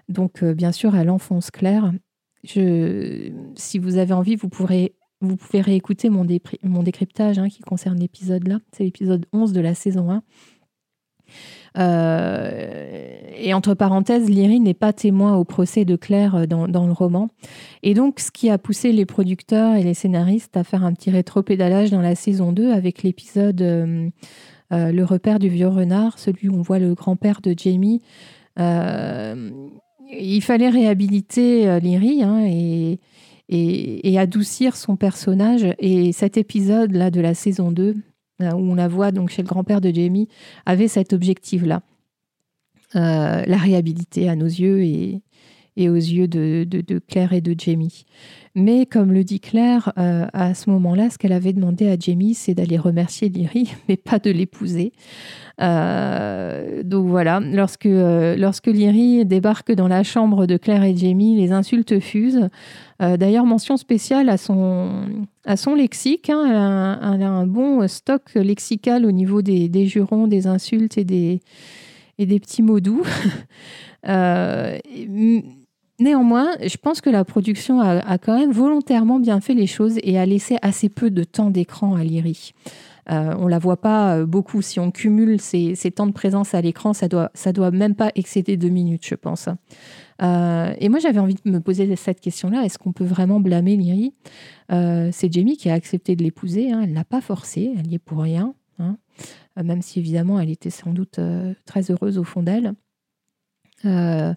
Donc, 0.09 0.43
bien 0.43 0.73
sûr, 0.73 0.97
elle 0.97 1.11
enfonce 1.11 1.53
Claire. 1.53 1.93
Je, 2.43 3.31
si 3.55 3.79
vous 3.79 3.99
avez 3.99 4.15
envie, 4.15 4.35
vous 4.35 4.49
pourrez 4.49 4.97
vous 5.25 5.37
pouvez 5.37 5.61
réécouter 5.61 6.11
mon, 6.11 6.25
décryptage 6.25 7.39
hein, 7.39 7.49
qui 7.49 7.63
concerne 7.63 7.99
l'épisode 7.99 8.47
là. 8.47 8.59
C'est 8.73 8.85
l'épisode 8.85 9.27
11 9.33 9.53
de 9.53 9.61
la 9.61 9.75
saison 9.75 10.11
1. 10.11 10.23
Euh, 11.77 13.17
et 13.37 13.53
entre 13.53 13.75
parenthèses, 13.75 14.31
Lyrie 14.31 14.61
n'est 14.61 14.75
pas 14.75 14.93
témoin 14.93 15.35
au 15.37 15.45
procès 15.45 15.85
de 15.85 15.97
Claire 15.97 16.37
euh, 16.37 16.47
dans, 16.47 16.69
dans, 16.69 16.87
le 16.87 16.93
roman. 16.93 17.29
Et 17.83 17.95
donc, 17.95 18.21
ce 18.21 18.31
qui 18.31 18.49
a 18.49 18.59
poussé 18.59 18.93
les 18.93 19.07
producteurs 19.07 19.75
et 19.75 19.83
les 19.83 19.95
scénaristes 19.95 20.57
à 20.57 20.63
faire 20.63 20.85
un 20.85 20.93
petit 20.93 21.11
rétro-pédalage 21.11 21.91
dans 21.91 22.01
la 22.01 22.15
saison 22.15 22.53
2 22.53 22.73
avec 22.73 23.03
l'épisode 23.03 23.61
euh, 23.61 24.11
Le 24.71 25.03
repère 25.03 25.39
du 25.39 25.49
vieux 25.49 25.69
renard, 25.69 26.19
celui 26.19 26.49
où 26.49 26.55
on 26.55 26.63
voit 26.63 26.79
le 26.79 26.95
grand-père 26.95 27.41
de 27.41 27.55
Jamie. 27.57 28.03
il 28.57 30.43
fallait 30.43 30.69
réhabiliter 30.69 31.81
Lyrie 31.81 32.23
hein, 32.23 32.45
et, 32.47 33.01
et, 33.49 34.19
adoucir 34.19 34.77
son 34.77 34.97
personnage. 34.97 35.75
Et 35.79 36.13
cet 36.13 36.37
épisode-là 36.37 37.11
de 37.11 37.21
la 37.21 37.35
saison 37.35 37.71
2, 37.71 37.95
où 38.41 38.45
on 38.45 38.75
la 38.75 38.89
voit 38.89 39.13
donc 39.13 39.31
chez 39.31 39.43
le 39.43 39.49
grand-père 39.49 39.81
de 39.81 39.93
Jamie, 39.93 40.29
avait 40.67 40.89
cet 40.89 41.13
objectif-là. 41.13 41.83
Euh, 42.97 43.43
la 43.45 43.57
réhabiliter 43.57 44.29
à 44.29 44.37
nos 44.37 44.47
yeux 44.47 44.83
et, 44.85 45.21
et 45.77 45.89
aux 45.89 45.95
yeux 45.95 46.29
de, 46.29 47.01
Claire 47.09 47.33
et 47.33 47.41
de 47.41 47.55
Jamie. 47.59 48.05
Mais 48.55 48.87
comme 48.87 49.13
le 49.13 49.25
dit 49.25 49.41
Claire, 49.41 49.93
euh, 49.99 50.27
à 50.33 50.55
ce 50.55 50.71
moment-là, 50.71 51.11
ce 51.11 51.19
qu'elle 51.19 51.33
avait 51.33 51.53
demandé 51.53 51.89
à 51.89 51.97
Jamie, 51.99 52.35
c'est 52.35 52.55
d'aller 52.55 52.79
remercier 52.79 53.29
Lyrie, 53.29 53.75
mais 53.89 53.97
pas 53.97 54.21
de 54.21 54.31
l'épouser. 54.31 54.93
Euh, 55.61 56.85
donc 56.85 57.09
voilà, 57.09 57.41
lorsque, 57.41 57.87
euh, 57.87 58.37
lorsque 58.37 58.69
Lyrie 58.69 59.25
débarque 59.25 59.73
dans 59.73 59.89
la 59.89 60.05
chambre 60.05 60.47
de 60.47 60.57
Claire 60.57 60.85
et 60.85 60.97
Jamie, 60.97 61.37
les 61.37 61.51
insultes 61.53 61.99
fusent. 62.01 62.49
D'ailleurs, 63.01 63.45
mention 63.45 63.77
spéciale 63.77 64.31
à 64.31 64.39
son, 64.39 65.07
à 65.45 65.57
son 65.59 65.75
lexique. 65.75 66.31
Hein. 66.31 66.99
elle, 67.13 67.23
a 67.23 67.29
un, 67.29 67.47
bon 67.47 67.87
stock 67.87 68.33
lexical 68.35 69.05
au 69.05 69.11
niveau 69.11 69.43
des, 69.43 69.69
des 69.69 69.85
jurons, 69.85 70.27
des 70.27 70.47
insultes 70.47 70.97
et 70.97 71.05
des, 71.05 71.43
et 72.19 72.25
des 72.25 72.41
petits 72.41 72.63
mots 72.63 72.81
doux. 72.81 73.03
Néanmoins, 76.01 76.57
je 76.61 76.77
pense 76.77 77.01
que 77.01 77.09
la 77.09 77.25
production 77.25 77.81
a, 77.81 78.19
quand 78.19 78.37
même 78.37 78.51
volontairement 78.51 79.21
bien 79.21 79.41
fait 79.41 79.55
les 79.55 79.69
choses 79.69 79.99
et 80.03 80.19
a 80.19 80.27
laissé 80.27 80.57
assez 80.61 80.89
peu 80.89 81.09
de 81.11 81.23
temps 81.23 81.51
d'écran 81.51 81.95
à 81.95 82.03
Lyrie. 82.03 82.53
Euh, 83.11 83.35
on 83.39 83.47
la 83.47 83.59
voit 83.59 83.77
pas 83.77 84.17
euh, 84.17 84.27
beaucoup. 84.27 84.61
Si 84.63 84.81
on 84.81 84.91
cumule 84.91 85.41
ces, 85.41 85.77
temps 85.95 86.07
de 86.07 86.13
présence 86.13 86.55
à 86.55 86.61
l'écran, 86.61 86.95
ça 86.95 87.07
doit, 87.07 87.31
doit 87.53 87.71
même 87.71 87.95
pas 87.95 88.11
excéder 88.17 88.57
deux 88.57 88.71
minutes, 88.71 89.07
je 89.07 89.15
pense. 89.15 89.49
Euh, 90.23 90.75
et 90.79 90.89
moi, 90.89 90.99
j'avais 90.99 91.21
envie 91.21 91.35
de 91.35 91.49
me 91.49 91.61
poser 91.61 91.95
cette 91.95 92.21
question-là. 92.21 92.65
Est-ce 92.65 92.79
qu'on 92.79 92.93
peut 92.93 93.05
vraiment 93.05 93.39
blâmer 93.39 93.77
Lyrie 93.77 94.15
euh, 94.73 95.11
C'est 95.13 95.33
Jamie 95.33 95.57
qui 95.57 95.71
a 95.71 95.75
accepté 95.75 96.17
de 96.17 96.25
l'épouser. 96.25 96.73
Hein. 96.73 96.83
Elle 96.85 96.95
l'a 96.95 97.05
pas 97.05 97.21
forcé. 97.21 97.73
Elle 97.79 97.87
y 97.87 97.95
est 97.95 97.99
pour 98.01 98.21
rien. 98.21 98.55
Hein. 98.81 98.97
même 99.63 99.83
si 99.83 100.01
évidemment, 100.01 100.41
elle 100.41 100.51
était 100.51 100.71
sans 100.71 100.93
doute 100.93 101.21
très 101.65 101.93
heureuse 101.93 102.19
au 102.19 102.25
fond 102.25 102.43
d'elle. 102.43 102.75
Euh, 103.87 104.33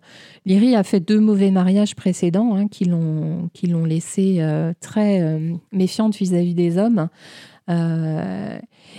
a 0.75 0.83
fait 0.83 0.99
deux 0.99 1.19
mauvais 1.19 1.51
mariages 1.51 1.95
précédents 1.95 2.55
hein, 2.55 2.67
qui 2.67 2.85
l'ont 2.85 3.85
laissé 3.85 4.37
euh, 4.39 4.73
très 4.79 5.21
euh, 5.21 5.53
méfiante 5.71 6.15
vis-à-vis 6.15 6.53
des 6.53 6.77
hommes. 6.77 7.09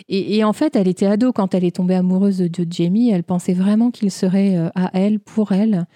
Et, 0.08 0.44
en 0.44 0.52
fait, 0.52 0.76
elle 0.76 0.88
était 0.88 1.06
ado 1.06 1.32
quand 1.32 1.54
elle 1.54 1.64
est 1.64 1.76
tombée 1.76 1.94
amoureuse 1.94 2.38
de, 2.38 2.66
Jamie. 2.68 3.11
Elle 3.11 3.24
pensait 3.24 3.54
vraiment 3.54 3.90
qu'il 3.90 4.11
serait 4.11 4.56
à 4.74 4.90
elle, 4.92 5.20
pour 5.20 5.52
elle. 5.52 5.87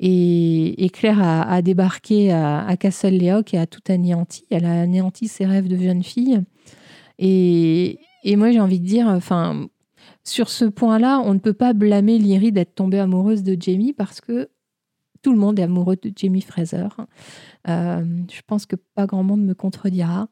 Et, 0.00 0.90
Claire 0.92 1.22
a, 1.22 1.62
débarqué 1.62 2.30
à, 2.30 2.76
Castle 2.78 3.16
Leoc 3.16 3.54
et 3.54 3.58
a 3.58 3.66
tout 3.66 3.80
anéanti. 3.88 4.44
Elle 4.50 4.66
a 4.66 4.82
anéanti 4.82 5.28
ses 5.28 5.46
rêves 5.46 5.68
de 5.68 5.78
jeune 5.78 6.02
fille. 6.02 6.42
Et, 7.18 7.98
et 8.24 8.36
moi, 8.36 8.52
j'ai 8.52 8.60
envie 8.60 8.80
de 8.80 8.86
dire, 8.86 9.06
enfin, 9.08 9.68
sur 10.24 10.50
ce 10.50 10.64
point-là, 10.64 11.20
on 11.24 11.34
ne 11.34 11.38
peut 11.38 11.52
pas 11.52 11.72
blâmer 11.72 12.18
Lyrie 12.18 12.52
d'être 12.52 12.74
tombée 12.74 12.98
amoureuse 12.98 13.42
de 13.42 13.56
Jamie 13.58 13.92
parce 13.92 14.20
que 14.20 14.50
tout 15.22 15.32
le 15.32 15.38
monde 15.38 15.58
est 15.58 15.62
amoureux 15.62 15.96
de 15.96 16.12
Jamie 16.14 16.40
Fraser. 16.40 16.88
Euh, 17.68 18.04
je 18.30 18.40
pense 18.46 18.66
que 18.66 18.76
pas 18.76 19.06
grand 19.06 19.22
monde 19.22 19.44
me 19.44 19.54
contredira. 19.54 20.28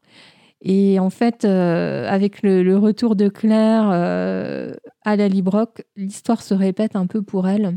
Et 0.61 0.99
en 0.99 1.11
fait, 1.11 1.45
euh, 1.45 2.09
avec 2.09 2.43
le, 2.43 2.77
retour 2.77 3.15
de 3.15 3.29
Claire 3.29 3.89
euh, 3.93 4.75
à 5.05 5.17
la 5.17 5.29
Librock, 5.29 5.85
l'histoire 5.97 6.43
se 6.43 6.55
répète 6.55 6.97
un 6.97 7.07
peu 7.07 7.23
pour 7.23 7.49
elle. 7.49 7.77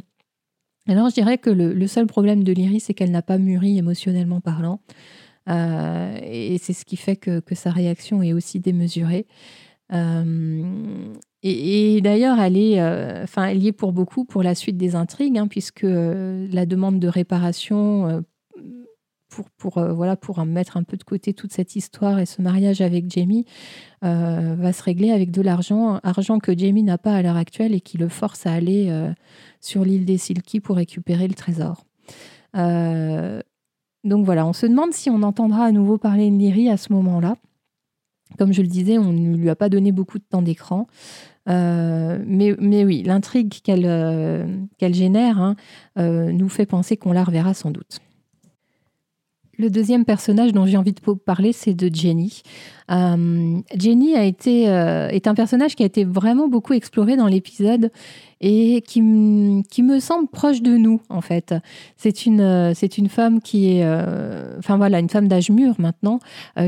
Alors, 0.87 1.09
je 1.09 1.13
dirais 1.13 1.37
que 1.37 1.51
le, 1.51 1.87
seul 1.87 2.07
problème 2.07 2.43
de 2.43 2.51
Lyrie, 2.51 2.79
c'est 2.79 2.93
qu'elle 2.93 3.11
n'a 3.11 3.21
pas 3.21 3.37
mûri 3.37 3.77
émotionnellement 3.77 4.41
parlant. 4.41 4.81
et 5.47 6.57
c'est 6.59 6.73
ce 6.73 6.85
qui 6.85 6.97
fait 6.97 7.17
que, 7.17 7.39
que, 7.39 7.53
sa 7.53 7.69
réaction 7.69 8.23
est 8.23 8.33
aussi 8.33 8.59
démesurée. 8.59 9.27
Et, 11.43 12.01
d'ailleurs, 12.01 12.39
elle, 12.39 12.55
est, 12.55 12.79
euh, 12.79 13.23
enfin, 13.23 13.51
pour 13.75 13.93
beaucoup 13.93 14.25
pour 14.25 14.43
la 14.43 14.53
suite 14.53 14.77
des 14.77 14.95
intrigues, 14.95 15.37
hein, 15.39 15.47
puisque 15.47 15.83
euh, 15.83 16.47
la 16.51 16.67
demande 16.67 16.99
de 16.99 17.07
réparation 17.07 18.07
euh, 18.07 18.21
pour, 19.27 19.49
pour, 19.57 19.81
voilà, 19.93 20.15
pour 20.15 20.45
mettre 20.45 20.77
un 20.77 20.83
peu 20.83 20.97
de 20.97 21.03
côté 21.03 21.33
toute 21.33 21.51
cette 21.51 21.75
histoire 21.75 22.19
et 22.19 22.25
ce 22.25 22.41
mariage 22.41 22.81
avec 22.81 23.09
Jamie 23.09 23.45
va 24.01 24.73
se 24.73 24.83
régler 24.83 25.11
avec 25.11 25.31
de 25.31 25.41
l'argent, 25.41 26.01
argent 26.03 26.39
que 26.39 26.57
Jamie 26.57 26.83
n'a 26.83 26.97
pas 26.97 27.15
à 27.15 27.21
l'heure 27.21 27.37
actuelle 27.37 27.73
et 27.73 27.79
qui 27.79 27.97
le 27.97 28.09
force 28.09 28.45
à 28.45 28.51
aller 28.51 28.93
sur 29.61 29.85
l'île 29.85 30.03
des 30.03 30.17
Silky 30.17 30.59
pour 30.59 30.75
récupérer 30.75 31.29
le 31.29 31.33
trésor. 31.33 31.85
donc 32.53 34.25
voilà, 34.25 34.45
on 34.45 34.51
se 34.51 34.65
demande 34.65 34.91
si 34.91 35.09
on 35.09 35.23
entendra 35.23 35.63
à 35.63 35.71
nouveau 35.71 35.97
parler 35.97 36.29
de 36.29 36.35
Lyrie 36.35 36.67
à 36.67 36.75
ce 36.75 36.91
moment-là. 36.91 37.37
Comme 38.37 38.53
je 38.53 38.61
le 38.61 38.67
disais, 38.67 38.97
on 38.97 39.13
ne 39.13 39.37
lui 39.37 39.49
a 39.49 39.55
pas 39.55 39.69
donné 39.69 39.91
beaucoup 39.91 40.17
de 40.19 40.23
temps 40.23 40.41
d'écran. 40.41 40.87
Euh, 41.49 42.19
mais, 42.25 42.55
mais, 42.59 42.85
oui, 42.85 43.03
l'intrigue 43.03 43.53
qu'elle 43.63 43.85
euh, 43.85 44.45
génère 44.79 45.39
hein, 45.39 45.55
euh, 45.97 46.31
nous 46.31 46.49
fait 46.49 46.65
penser 46.65 46.97
qu'on 46.97 47.11
la 47.11 47.23
reverra 47.23 47.53
sans 47.53 47.71
doute. 47.71 47.99
Le 49.57 49.69
deuxième 49.69 50.05
personnage 50.05 50.53
dont 50.53 50.65
j'ai 50.65 50.77
envie 50.77 50.93
de 50.93 50.99
parler, 51.13 51.51
c'est 51.53 51.75
de 51.75 51.93
Jenny. 51.93 52.41
Jenny 52.89 54.15
a 54.15 54.23
été, 54.23 54.63
est 54.63 55.27
un 55.27 55.35
personnage 55.35 55.75
qui 55.75 55.83
a 55.83 55.85
été 55.85 56.03
vraiment 56.03 56.47
beaucoup 56.47 56.73
exploré 56.73 57.15
dans 57.15 57.27
l'épisode 57.27 57.91
et 58.39 58.81
qui, 58.81 59.63
qui, 59.69 59.83
me 59.83 59.99
semble 59.99 60.29
proche 60.29 60.63
de 60.63 60.77
nous, 60.77 61.01
en 61.09 61.21
fait. 61.21 61.53
C'est 61.95 62.25
une, 62.25 62.73
c'est 62.73 62.97
une 62.97 63.07
femme 63.07 63.39
qui 63.39 63.77
est, 63.77 63.85
enfin 64.57 64.77
voilà, 64.77 64.97
une 64.99 65.09
femme 65.09 65.27
d'âge 65.27 65.51
mûr 65.51 65.75
maintenant, 65.77 66.17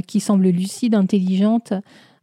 qui 0.05 0.19
semble 0.19 0.49
lucide, 0.49 0.93
intelligente, 0.93 1.73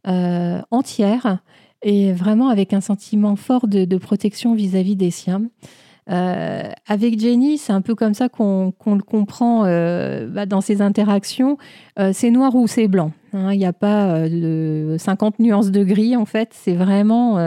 entière 0.05 1.41
et 1.83 2.11
vraiment 2.13 2.49
avec 2.49 2.73
un 2.73 2.81
sentiment 2.81 3.35
fort 3.35 3.67
de, 3.67 3.97
protection 3.97 4.53
vis-à-vis 4.53 4.95
des 4.95 5.11
siens. 5.11 5.43
Euh, 6.09 6.63
avec 6.87 7.19
Jenny, 7.19 7.57
c'est 7.57 7.73
un 7.73 7.81
peu 7.81 7.95
comme 7.95 8.13
ça 8.13 8.27
qu'on 8.27 8.73
le 8.85 9.01
comprend 9.03 9.65
euh, 9.65 10.27
bah, 10.27 10.45
dans 10.45 10.61
ses 10.61 10.81
interactions. 10.81 11.57
Euh, 11.99 12.11
c'est 12.13 12.31
noir 12.31 12.55
ou 12.55 12.67
c'est 12.67 12.87
blanc. 12.87 13.11
Hein. 13.33 13.53
Il 13.53 13.59
n'y 13.59 13.65
a 13.65 13.73
pas 13.73 14.27
de 14.27 14.95
50 14.99 15.39
nuances 15.39 15.71
de 15.71 15.83
gris, 15.83 16.15
en 16.15 16.25
fait. 16.25 16.49
C'est 16.51 16.75
vraiment 16.75 17.37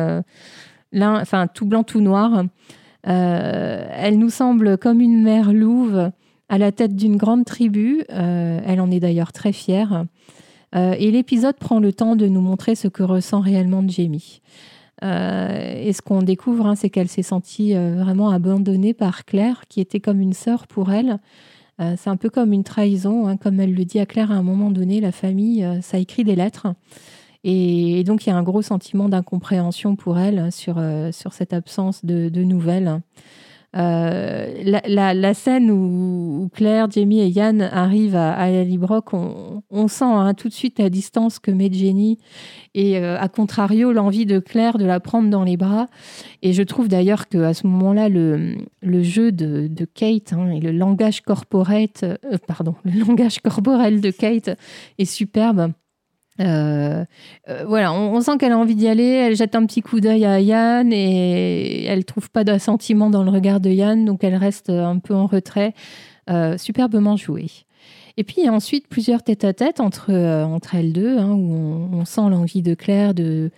tout 1.54 1.66
blanc, 1.66 1.82
tout 1.82 2.00
noir. 2.00 2.44
elle 3.04 4.18
nous 4.18 4.30
semble 4.30 4.78
comme 4.78 5.00
une 5.00 5.22
mère 5.22 5.52
louve 5.52 6.10
à 6.48 6.58
la 6.58 6.72
tête 6.72 6.94
d'une 6.94 7.16
grande 7.16 7.44
tribu. 7.44 8.04
elle 8.08 8.80
en 8.80 8.90
est 8.90 9.00
d'ailleurs 9.00 9.32
très 9.32 9.52
fière. 9.52 10.04
Euh, 10.74 10.94
et 10.98 11.10
l'épisode 11.10 11.56
prend 11.56 11.78
le 11.78 11.92
temps 11.92 12.16
de 12.16 12.26
nous 12.26 12.40
montrer 12.40 12.74
ce 12.74 12.88
que 12.88 13.02
ressent 13.02 13.40
réellement 13.40 13.84
Jamie. 13.86 14.40
Euh, 15.02 15.74
et 15.76 15.92
ce 15.92 16.02
qu'on 16.02 16.22
découvre, 16.22 16.66
hein, 16.66 16.74
c'est 16.74 16.90
qu'elle 16.90 17.08
s'est 17.08 17.22
sentie 17.22 17.74
euh, 17.74 17.96
vraiment 18.02 18.30
abandonnée 18.30 18.94
par 18.94 19.24
Claire, 19.24 19.64
qui 19.68 19.80
était 19.80 20.00
comme 20.00 20.20
une 20.20 20.32
sœur 20.32 20.66
pour 20.66 20.92
elle. 20.92 21.18
c'est 21.78 22.08
un 22.08 22.16
peu 22.16 22.30
comme 22.30 22.52
une 22.52 22.62
trahison, 22.62 23.26
hein, 23.26 23.36
comme 23.36 23.58
elle 23.58 23.74
le 23.74 23.84
dit 23.84 23.98
à 23.98 24.06
Claire 24.06 24.30
à 24.30 24.34
un 24.34 24.42
moment 24.42 24.70
donné, 24.70 25.00
la 25.00 25.10
famille, 25.10 25.66
ça 25.82 25.98
écrit 25.98 26.22
des 26.22 26.36
lettres. 26.36 26.68
Et, 27.42 28.04
donc 28.04 28.24
il 28.24 28.30
y 28.30 28.32
a 28.32 28.36
un 28.36 28.44
gros 28.44 28.62
sentiment 28.62 29.08
d'incompréhension 29.08 29.96
pour 29.96 30.18
elle 30.18 30.52
sur, 30.52 30.80
sur 31.12 31.32
cette 31.32 31.52
absence 31.52 32.04
de, 32.04 32.28
de 32.28 32.44
nouvelles. 32.44 33.00
Euh, 33.76 34.52
la, 34.86 35.34
scène 35.34 35.70
où, 35.70 36.48
Claire, 36.54 36.90
Jamie 36.90 37.20
et 37.20 37.28
Yann 37.28 37.60
arrivent 37.60 38.14
à, 38.14 38.32
à 38.32 38.62
Librock, 38.62 39.12
on, 39.12 39.88
sent 39.88 40.04
hein, 40.04 40.34
tout 40.34 40.48
de 40.48 40.54
suite 40.54 40.78
la 40.78 40.90
distance 40.90 41.38
que 41.38 41.50
met 41.50 41.72
Jenny 41.72 42.18
et 42.74 42.98
euh, 42.98 43.18
à 43.18 43.28
contrario 43.28 43.92
l'envie 43.92 44.26
de 44.26 44.38
Claire 44.38 44.78
de 44.78 44.84
la 44.84 45.00
prendre 45.00 45.28
dans 45.28 45.44
les 45.44 45.56
bras. 45.56 45.86
Et 46.42 46.52
je 46.52 46.62
trouve 46.62 46.88
d'ailleurs 46.88 47.28
qu'à 47.28 47.54
ce 47.54 47.66
moment-là, 47.66 48.08
le, 48.08 48.56
jeu 49.02 49.32
de, 49.32 49.68
Kate 49.92 50.32
hein, 50.32 50.50
et 50.50 50.60
le 50.60 50.70
langage 50.70 51.22
euh, 51.28 52.16
pardon, 52.46 52.74
le 52.84 53.00
langage 53.06 53.40
corporel 53.40 54.00
de 54.00 54.10
Kate 54.10 54.50
est 54.98 55.04
superbe. 55.04 55.72
Euh, 56.40 57.04
euh, 57.48 57.64
voilà, 57.66 57.92
on, 57.92 58.20
sent 58.20 58.38
qu'elle 58.38 58.52
a 58.52 58.58
envie 58.58 58.74
d'y 58.74 58.88
aller. 58.88 59.04
Elle 59.04 59.36
jette 59.36 59.54
un 59.54 59.64
petit 59.66 59.82
coup 59.82 60.00
d'œil 60.00 60.24
à 60.24 60.40
Yann 60.40 60.92
et 60.92 61.84
elle 61.84 62.04
trouve 62.04 62.30
pas 62.30 62.44
d'assentiment 62.44 63.10
dans 63.10 63.22
le 63.22 63.30
regard 63.30 63.60
de 63.60 63.70
Yann, 63.70 64.04
donc 64.04 64.24
elle 64.24 64.34
reste 64.34 64.70
un 64.70 64.98
peu 64.98 65.14
en 65.14 65.26
retrait. 65.26 65.74
Euh, 66.30 66.56
superbement 66.56 67.16
joué. 67.16 67.46
Et 68.16 68.24
puis 68.24 68.48
ensuite 68.48 68.88
plusieurs 68.88 69.22
tête-à-tête 69.22 69.80
entre, 69.80 70.12
entre 70.12 70.74
elles 70.74 70.92
deux, 70.92 71.18
hein, 71.18 71.32
où 71.32 71.52
on, 71.92 72.04
sent 72.04 72.22
l'envie 72.30 72.62
de 72.62 72.74
Claire 72.74 73.12
de, 73.12 73.50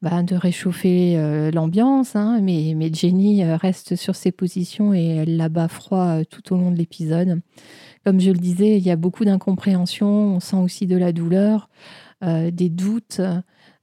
bah, 0.00 0.22
de 0.22 0.34
réchauffer 0.34 1.50
l'ambiance, 1.52 2.16
hein, 2.16 2.40
mais, 2.40 2.72
mais 2.74 2.90
Jenny 2.92 3.44
reste 3.44 3.96
sur 3.96 4.14
ses 4.14 4.32
positions 4.32 4.94
et 4.94 5.04
elle 5.04 5.36
la 5.36 5.48
bat 5.48 5.68
froid 5.68 6.24
tout 6.24 6.54
au 6.54 6.56
long 6.56 6.70
de 6.70 6.76
l'épisode. 6.76 7.40
Comme 8.04 8.20
je 8.20 8.30
le 8.30 8.38
disais, 8.38 8.76
il 8.78 8.86
y 8.86 8.92
a 8.92 8.96
beaucoup 8.96 9.24
d'incompréhension, 9.24 10.06
on 10.06 10.40
sent 10.40 10.56
aussi 10.56 10.86
de 10.86 10.96
la 10.96 11.12
douleur. 11.12 11.68
Euh, 12.24 12.50
des 12.50 12.70
doutes, 12.70 13.20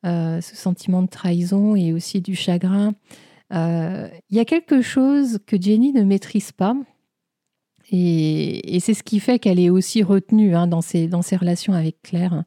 euh, 0.08 0.42
ce 0.42 0.56
sentiment 0.56 1.04
de 1.04 1.08
trahison 1.08 1.76
et 1.76 1.94
aussi 1.94 2.20
du 2.20 2.36
chagrin. 2.36 2.94
Euh, 3.54 4.10
il 4.32 4.38
y 4.38 4.40
a 4.40 4.46
quelque 4.46 4.82
chose 4.82 5.38
que 5.46 5.56
Jenny 5.62 5.94
ne 5.94 6.02
maîtrise 6.02 6.52
pas. 6.52 6.76
Et, 7.92 8.80
c'est 8.80 8.96
ce 8.96 9.04
qui 9.04 9.20
fait 9.20 9.38
qu'elle 9.38 9.60
est 9.60 9.70
aussi 9.70 10.02
retenue 10.02 10.56
hein, 10.56 10.66
dans, 10.66 10.82
ses, 10.82 11.08
dans 11.08 11.22
ses 11.22 11.36
relations 11.36 11.74
avec 11.74 12.02
Claire. 12.02 12.44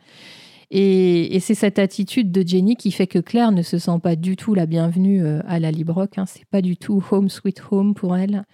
Et, 0.72 1.38
c'est 1.38 1.54
cette 1.54 1.78
attitude 1.78 2.32
de 2.32 2.44
Jenny 2.44 2.74
qui 2.74 2.90
fait 2.90 3.06
que 3.06 3.20
Claire 3.20 3.52
ne 3.52 3.62
se 3.62 3.78
sent 3.78 4.00
pas 4.02 4.16
du 4.16 4.34
tout 4.34 4.54
la 4.54 4.66
bienvenue 4.66 5.24
à 5.46 5.60
la 5.60 5.70
Librock. 5.70 6.18
Hein. 6.18 6.24
C'est 6.26 6.46
pas 6.46 6.62
du 6.62 6.76
tout 6.76 7.00
home 7.12 7.28
sweet 7.28 7.62
home 7.70 7.94
pour 7.94 8.16
elle. 8.16 8.44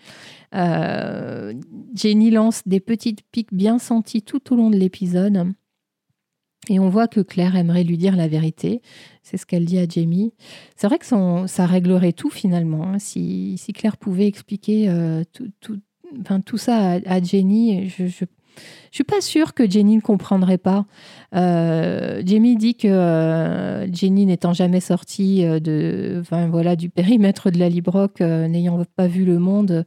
Jenny 1.95 2.31
lance 2.31 2.61
des 2.67 2.81
petites 2.81 3.23
piques 3.33 3.55
bien 3.55 3.79
senties 3.79 4.21
tout 4.21 4.53
au 4.53 4.57
long 4.57 4.69
de 4.69 4.77
l'épisode. 4.77 5.55
Et 6.69 6.79
on 6.79 6.89
voit 6.89 7.09
que 7.09 7.21
Claire 7.21 7.57
aimerait 7.57 7.83
lui 7.83 7.99
dire 7.99 8.15
la 8.15 8.29
vérité. 8.29 8.83
C'est 9.23 9.37
ce 9.37 9.47
qu'elle 9.47 9.65
dit 9.65 9.79
à 9.79 9.87
Jamie. 9.87 10.33
C'est 10.77 10.87
vrai 10.87 10.99
que 10.99 11.07
ça 11.47 11.67
réglerait 11.67 12.13
tout 12.13 12.31
finalement. 12.31 12.87
Hein. 12.87 12.99
Si, 12.99 13.59
Claire 13.75 13.97
pouvait 13.97 14.27
expliquer 14.27 14.89
euh, 14.89 15.25
tout, 15.33 16.59
ça 16.59 16.99
à, 17.05 17.23
Jenny, 17.23 17.89
je, 17.89 18.07
je 18.07 18.25
je 18.91 18.97
suis 18.97 19.05
pas 19.05 19.21
sûre 19.21 19.55
que 19.55 19.69
Jenny 19.69 19.97
ne 19.97 20.01
comprendrait 20.03 20.59
pas. 20.59 20.85
Euh, 21.35 22.23
Jamie 22.25 22.57
dit 22.57 22.75
que 22.75 22.89
euh, 22.89 23.91
Jenny 23.93 24.27
n'étant 24.27 24.53
jamais 24.53 24.81
sortie 24.81 25.47
euh, 25.47 25.61
de, 25.61 26.23
du 26.75 26.91
périmètre 26.91 27.51
de 27.51 27.59
la 27.59 27.69
Librock, 27.69 28.21
n'ayant 28.21 28.85
pas 28.97 29.07
vu 29.07 29.25
le 29.25 29.39
monde, 29.39 29.85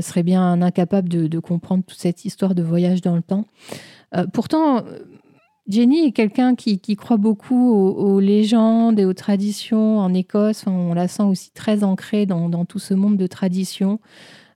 serait 0.00 0.22
bien 0.22 0.60
incapable 0.62 1.08
de, 1.08 1.38
comprendre 1.38 1.84
toute 1.86 1.98
cette 1.98 2.24
histoire 2.24 2.54
de 2.54 2.62
voyage 2.62 3.00
dans 3.00 3.16
le 3.16 3.22
temps. 3.22 3.46
pourtant, 4.32 4.84
Jenny 5.68 6.06
est 6.06 6.12
quelqu'un 6.12 6.54
qui, 6.54 6.78
croit 6.96 7.18
beaucoup 7.18 7.70
aux, 7.70 8.20
légendes 8.20 8.98
et 8.98 9.04
aux 9.04 9.12
traditions 9.12 9.98
en 9.98 10.14
Écosse. 10.14 10.64
on 10.66 10.94
la 10.94 11.08
sent 11.08 11.24
aussi 11.24 11.50
très 11.52 11.84
ancrée 11.84 12.24
dans, 12.24 12.64
tout 12.64 12.78
ce 12.78 12.94
monde 12.94 13.16
de 13.16 13.26
traditions. 13.26 14.00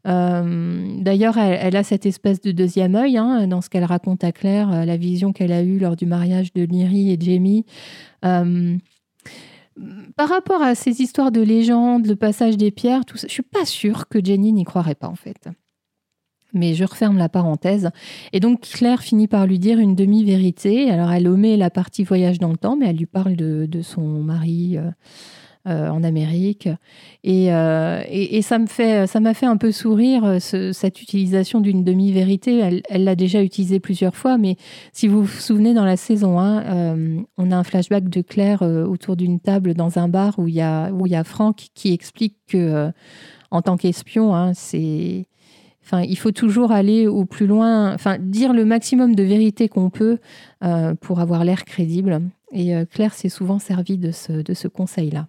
Euh, 0.06 0.96
d'ailleurs, 0.98 1.38
elle, 1.38 1.76
a 1.76 1.84
cette 1.84 2.06
espèce 2.06 2.40
de 2.40 2.50
deuxième 2.50 2.96
œil 2.96 3.18
hein, 3.18 3.46
dans 3.46 3.60
ce 3.60 3.68
qu'elle 3.68 3.84
raconte 3.84 4.24
à 4.24 4.32
Claire, 4.32 4.72
euh, 4.72 4.84
la 4.84 4.96
vision 4.96 5.32
qu'elle 5.32 5.52
a 5.52 5.62
eue 5.62 5.78
lors 5.78 5.94
du 5.94 6.06
mariage 6.06 6.52
de 6.54 6.62
Lyrie 6.62 7.12
et 7.12 7.18
Jamie. 7.20 7.66
Euh, 8.24 8.76
par 10.16 10.28
rapport 10.28 10.62
à 10.62 10.74
ces 10.74 11.02
histoires 11.02 11.30
de 11.30 11.40
légendes, 11.40 12.06
le 12.06 12.16
passage 12.16 12.56
des 12.56 12.70
pierres, 12.70 13.04
tout 13.04 13.16
ça, 13.16 13.28
je 13.28 13.32
suis 13.32 13.42
pas 13.42 13.64
sûre 13.64 14.08
que 14.08 14.22
Jenny 14.22 14.52
n'y 14.52 14.64
croirait 14.64 14.94
pas 14.94 15.08
en 15.08 15.14
fait. 15.14 15.48
Mais 16.52 16.74
je 16.74 16.84
referme 16.84 17.18
la 17.18 17.28
parenthèse. 17.28 17.90
Et 18.32 18.40
donc 18.40 18.60
Claire 18.62 19.02
finit 19.02 19.28
par 19.28 19.46
lui 19.46 19.58
dire 19.58 19.78
une 19.78 19.94
demi-vérité. 19.94 20.90
Alors 20.90 21.12
elle 21.12 21.28
omet 21.28 21.56
la 21.56 21.70
partie 21.70 22.04
voyage 22.04 22.38
dans 22.38 22.50
le 22.50 22.58
temps, 22.58 22.76
mais 22.76 22.88
elle 22.88 22.96
lui 22.96 23.06
parle 23.06 23.36
de, 23.36 23.82
son 23.82 24.02
mari. 24.02 24.78
Euh, 25.68 25.88
en 25.88 26.02
Amérique. 26.02 26.68
Euh, 27.24 28.02
et, 28.08 28.42
ça 28.42 28.58
me 28.58 28.66
fait, 28.66 29.06
ça 29.06 29.20
m'a 29.20 29.32
fait 29.32 29.46
un 29.46 29.56
peu 29.56 29.70
sourire 29.70 30.24
euh, 30.24 30.38
cette 30.40 31.00
utilisation 31.00 31.60
d'une 31.60 31.84
demi-vérité. 31.84 32.82
Elle 32.88 33.04
l'a 33.04 33.14
déjà 33.14 33.44
utilisée 33.44 33.78
plusieurs 33.78 34.16
fois, 34.16 34.38
mais 34.38 34.56
si 34.92 35.06
vous 35.06 35.22
vous 35.22 35.40
souvenez, 35.40 35.72
dans 35.72 35.84
la 35.84 35.96
saison 35.96 36.40
1, 36.40 36.96
on 37.38 37.52
a 37.52 37.56
un 37.56 37.62
flashback 37.62 38.08
de 38.08 38.22
Claire 38.22 38.62
autour 38.62 39.14
d'une 39.14 39.38
table 39.38 39.74
dans 39.74 40.00
un 40.00 40.08
bar 40.08 40.36
où 40.40 40.48
il 40.48 40.54
y 40.54 40.60
a, 40.60 40.90
où 40.90 41.06
il 41.06 41.12
y 41.12 41.16
a 41.16 41.22
Franck 41.22 41.68
qui 41.74 41.92
explique 41.92 42.38
que, 42.48 42.90
en 43.52 43.62
tant 43.62 43.76
qu'espion, 43.76 44.34
hein, 44.34 44.54
c'est 44.54 45.28
Il 45.92 46.16
faut 46.16 46.30
toujours 46.30 46.72
aller 46.72 47.06
au 47.06 47.24
plus 47.24 47.46
loin, 47.46 47.92
enfin, 47.92 48.16
dire 48.18 48.52
le 48.52 48.64
maximum 48.64 49.14
de 49.14 49.22
vérité 49.22 49.68
qu'on 49.68 49.90
peut 49.90 50.18
pour 51.00 51.20
avoir 51.20 51.44
l'air 51.44 51.64
crédible. 51.64 52.22
Et 52.52 52.72
Claire 52.90 53.14
s'est 53.14 53.28
souvent 53.28 53.58
servie 53.58 53.98
de 53.98 54.10
ce, 54.10 54.32
de 54.32 54.54
ce 54.54 54.68
conseil-là 54.68 55.26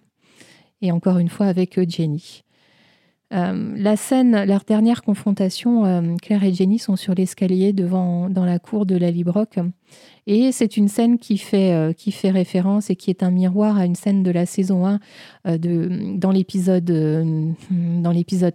et 0.84 0.92
encore 0.92 1.18
une 1.18 1.28
fois 1.28 1.46
avec 1.46 1.78
euh, 1.78 1.86
Jenny. 1.88 2.42
Euh, 3.32 3.74
la 3.76 3.96
scène, 3.96 4.44
leur 4.44 4.64
dernière 4.64 5.02
confrontation, 5.02 5.86
euh, 5.86 6.14
Claire 6.22 6.44
et 6.44 6.52
Jenny 6.52 6.78
sont 6.78 6.94
sur 6.94 7.14
l'escalier 7.14 7.72
devant, 7.72 8.28
dans 8.28 8.44
la 8.44 8.58
cour 8.58 8.86
de 8.86 8.96
la 8.96 9.10
Librock. 9.10 9.58
Et 10.26 10.52
c'est 10.52 10.76
une 10.76 10.88
scène 10.88 11.18
qui 11.18 11.38
fait, 11.38 11.94
qui 11.96 12.12
fait 12.12 12.30
référence 12.30 12.90
et 12.90 12.96
qui 12.96 13.10
est 13.10 13.22
un 13.22 13.30
miroir 13.30 13.76
à 13.76 13.84
une 13.84 13.94
scène 13.94 14.22
de 14.22 14.30
la 14.30 14.46
saison 14.46 14.86
1 14.86 15.00
de, 15.58 16.18
dans 16.20 16.30
l'épisode 16.30 16.86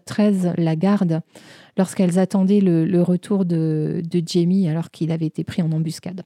13, 0.03 0.53
La 0.57 0.75
Garde, 0.75 1.21
lorsqu'elles 1.77 2.19
attendaient 2.19 2.62
le, 2.62 3.01
retour 3.01 3.45
de, 3.45 4.01
Jamie 4.25 4.67
alors 4.67 4.91
qu'il 4.91 5.12
avait 5.12 5.27
été 5.27 5.43
pris 5.43 5.62
en 5.62 5.71
embuscade. 5.71 6.23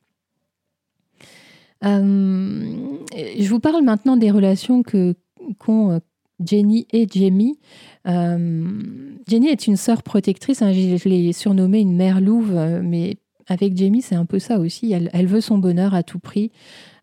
je 1.84 3.50
vous 3.50 3.60
parle 3.60 3.84
maintenant 3.84 4.18
des 4.18 4.32
relations 4.32 4.84
que, 4.84 5.16
qu'ont 5.60 5.92
euh, 5.92 6.00
Jenny 6.44 6.88
et 6.92 7.08
Jamie. 7.10 7.60
Euh, 8.08 8.82
Jenny 9.28 9.48
est 9.48 9.68
une 9.68 9.78
sœur 9.78 10.04
protectrice, 10.04 10.62
hein, 10.62 10.72
je, 10.74 11.10
l'ai 11.10 11.34
surnommée 11.34 11.80
une 11.80 11.96
mère 11.96 12.22
louve, 12.22 12.54
euh, 12.56 12.82
mais 12.84 13.18
avec 13.48 13.78
Jamie, 13.78 14.02
c'est 14.02 14.16
un 14.16 14.26
peu 14.26 14.40
ça 14.40 14.60
aussi. 14.60 14.94
Elle, 14.94 15.28
veut 15.28 15.42
son 15.42 15.58
bonheur 15.58 15.94
à 15.94 16.04
tout 16.04 16.20
prix. 16.20 16.52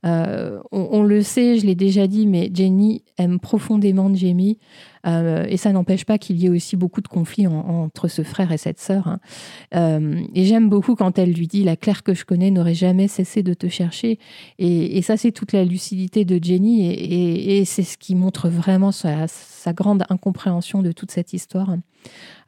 on, 0.03 1.03
le 1.03 1.23
sait, 1.23 1.59
je 1.59 1.67
l'ai 1.67 1.75
déjà 1.75 2.07
dit, 2.07 2.27
mais 2.27 2.51
Jenny 2.53 3.03
aime 3.19 3.39
profondément 3.39 4.13
Jamie. 4.15 4.59
Euh, 5.07 5.47
et 5.49 5.57
ça 5.57 5.73
n'empêche 5.73 6.05
pas 6.05 6.19
qu'il 6.19 6.39
y 6.39 6.47
ait 6.47 6.51
aussi 6.51 6.77
beaucoup 6.77 7.01
de 7.01 7.09
conflits 7.09 7.47
entre 7.47 8.09
ce 8.09 8.23
frère 8.23 8.53
et 8.53 8.59
cette 8.59 8.81
sœur. 8.81 9.09
Hein. 9.09 9.21
Euh, 9.75 10.21
et 10.35 10.45
j'aime 10.45 10.69
beaucoup 10.69 10.95
quand 10.95 11.19
elle 11.19 11.33
lui 11.33 11.47
dit 11.47 11.65
La 11.65 11.77
Claire 11.77 12.03
que 12.03 12.15
je 12.15 12.25
connais 12.25 12.51
n'aurait 12.51 12.75
jamais 12.75 13.09
cessé 13.09 13.43
de 13.43 13.55
te 13.55 13.69
chercher. 13.69 14.19
Et, 14.59 15.01
ça, 15.03 15.17
c'est 15.17 15.33
toute 15.33 15.53
la 15.53 15.65
lucidité 15.65 16.25
de 16.25 16.43
Jenny. 16.43 16.87
Et, 16.87 17.65
c'est 17.65 17.83
ce 17.83 17.97
qui 17.97 18.15
montre 18.15 18.49
vraiment 18.49 18.93
sa, 18.93 19.27
grande 19.73 20.05
incompréhension 20.09 20.83
de 20.83 20.93
toute 20.93 21.11
cette 21.11 21.33
histoire. 21.33 21.77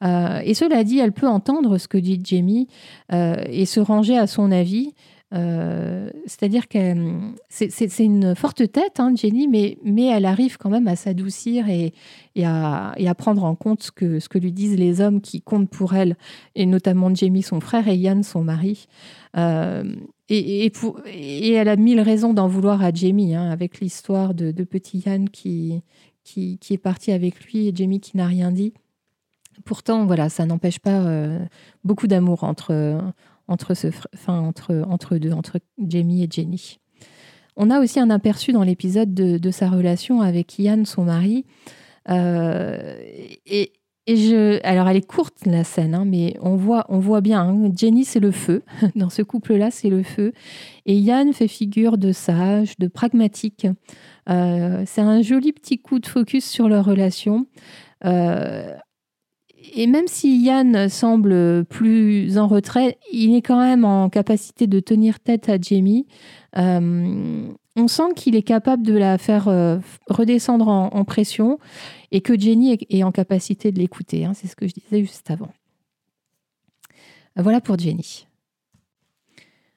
Euh, 0.05 0.41
et 0.45 0.55
cela 0.55 0.85
dit, 0.85 0.99
elle 0.99 1.13
peut 1.13 1.29
entendre 1.29 1.79
ce 1.79 1.89
que 1.89 1.99
dit 1.99 2.21
Jamie 2.23 2.69
et 3.11 3.67
se 3.67 3.81
ranger 3.81 4.19
à 4.19 4.27
son 4.27 4.51
avis. 4.51 4.93
Euh, 5.35 6.11
c'est-à-dire 6.27 6.69
que 6.69 6.95
c'est 7.49 7.99
une 7.99 8.35
forte 8.35 8.71
tête, 8.71 9.01
hein, 9.01 9.15
Jenny, 9.17 9.49
mais, 9.49 10.07
elle 10.07 10.27
arrive 10.27 10.59
quand 10.59 10.69
même 10.69 10.89
à 10.89 10.97
s'adoucir 10.97 11.69
et, 11.69 11.95
à, 12.45 13.15
prendre 13.17 13.45
en 13.45 13.55
compte 13.55 13.83
ce 13.83 13.91
que, 13.91 14.39
lui 14.39 14.53
disent 14.53 14.77
les 14.77 15.01
hommes 15.01 15.21
qui 15.21 15.41
comptent 15.41 15.71
pour 15.71 15.95
elle, 15.95 16.17
et 16.55 16.67
notamment 16.67 17.15
Jamie, 17.15 17.43
son 17.43 17.61
frère, 17.61 17.89
et 17.89 17.97
Yann, 17.97 18.23
son 18.23 18.45
mari. 18.45 18.87
Euh, 19.37 19.85
et, 20.29 21.53
elle 21.53 21.69
a 21.69 21.77
mille 21.77 22.01
raisons 22.01 22.35
d'en 22.35 22.49
vouloir 22.49 22.83
à 22.83 22.93
Jamie, 22.93 23.35
hein, 23.35 23.51
avec 23.51 23.81
l'histoire 23.81 24.35
de, 24.35 24.51
petit 24.65 25.03
Yann 25.07 25.31
qui, 25.31 25.83
qui, 26.25 26.59
est 26.71 26.79
parti 26.79 27.13
avec 27.13 27.43
lui 27.45 27.69
et 27.69 27.73
Jamie 27.75 28.01
qui 28.01 28.17
n'a 28.17 28.27
rien 28.27 28.53
dit. 28.53 28.75
Pourtant, 29.65 30.07
voilà, 30.07 30.29
ça 30.29 30.47
n'empêche 30.47 30.79
pas 30.79 31.01
euh, 31.03 31.39
beaucoup 31.85 32.07
d'amour 32.07 32.43
entre, 32.43 32.73
entre, 33.49 33.75
ce, 33.75 33.89
enfin, 34.15 34.39
entre, 34.39 34.85
entre 34.89 35.17
deux, 35.17 35.33
entre 35.33 35.59
Jamie 35.79 36.23
et 36.23 36.29
Jenny. 36.31 36.79
On 37.57 37.71
a 37.71 37.81
aussi 37.81 38.01
un 38.01 38.11
aperçu 38.11 38.53
dans 38.53 38.63
l'épisode 38.63 39.13
de, 39.15 39.51
sa 39.51 39.69
relation 39.69 40.21
avec 40.23 40.59
Ian, 40.59 40.85
son 40.85 41.05
mari. 41.05 41.45
Euh, 42.09 42.97
et, 43.47 43.73
et, 44.07 44.17
je, 44.17 44.59
alors, 44.67 44.89
elle 44.89 44.97
est 44.97 45.07
courte 45.07 45.45
la 45.45 45.63
scène, 45.63 45.95
hein, 45.95 46.05
mais 46.07 46.37
on 46.41 46.57
voit, 46.57 46.87
on 46.89 46.99
voit 46.99 47.21
bien. 47.21 47.43
Hein, 47.43 47.71
Jenny, 47.77 48.05
c'est 48.05 48.21
le 48.21 48.31
feu. 48.31 48.63
Dans 48.97 49.11
ce 49.11 49.23
couple-là, 49.23 49.71
c'est 49.71 49.91
le 49.91 50.03
feu. 50.03 50.33
Et 50.87 50.97
Ian 50.97 51.33
fait 51.33 51.49
figure 51.49 51.99
de 51.99 52.13
sage, 52.13 52.77
de 52.79 52.89
pragmatique. 52.89 53.67
Euh, 54.29 54.83
c'est 54.87 55.03
un 55.03 55.21
joli 55.21 55.53
petit 55.53 55.79
coup 55.79 55.99
de 55.99 56.07
focus 56.07 56.49
sur 56.49 56.69
leur 56.69 56.87
relation. 56.87 57.47
Euh, 58.05 58.75
et 59.75 59.87
même 59.87 60.07
si 60.07 60.43
Yann 60.43 60.89
semble 60.89 61.65
plus 61.65 62.39
en 62.39 62.47
retrait, 62.47 62.99
il 63.13 63.35
est 63.35 63.43
quand 63.43 63.59
même 63.59 63.85
en 63.85 64.11
capacité 64.11 64.67
de 64.67 64.81
tenir 64.81 65.19
tête 65.21 65.49
à 65.49 65.59
Jamie. 65.59 66.07
Euh, 66.59 67.49
on 67.77 67.89
sent 67.89 68.13
qu'il 68.15 68.37
est 68.37 68.43
capable 68.43 68.83
de 68.83 68.95
la 68.95 69.17
faire 69.17 69.49
euh, 69.49 69.79
redescendre 70.09 70.69
en, 70.69 71.05
pression 71.05 71.59
et 72.11 72.21
que 72.21 72.39
Jenny 72.39 72.79
est, 72.91 73.03
en 73.03 73.13
capacité 73.13 73.73
de 73.73 73.79
l'écouter. 73.79 74.27
Hein. 74.27 74.35
C'est 74.35 74.47
ce 74.47 74.57
que 74.57 74.69
je 74.69 74.75
disais 74.75 75.01
juste 75.01 75.31
avant. 75.31 75.53
Voilà 77.37 77.63
pour 77.63 77.79
Jenny. 77.79 78.27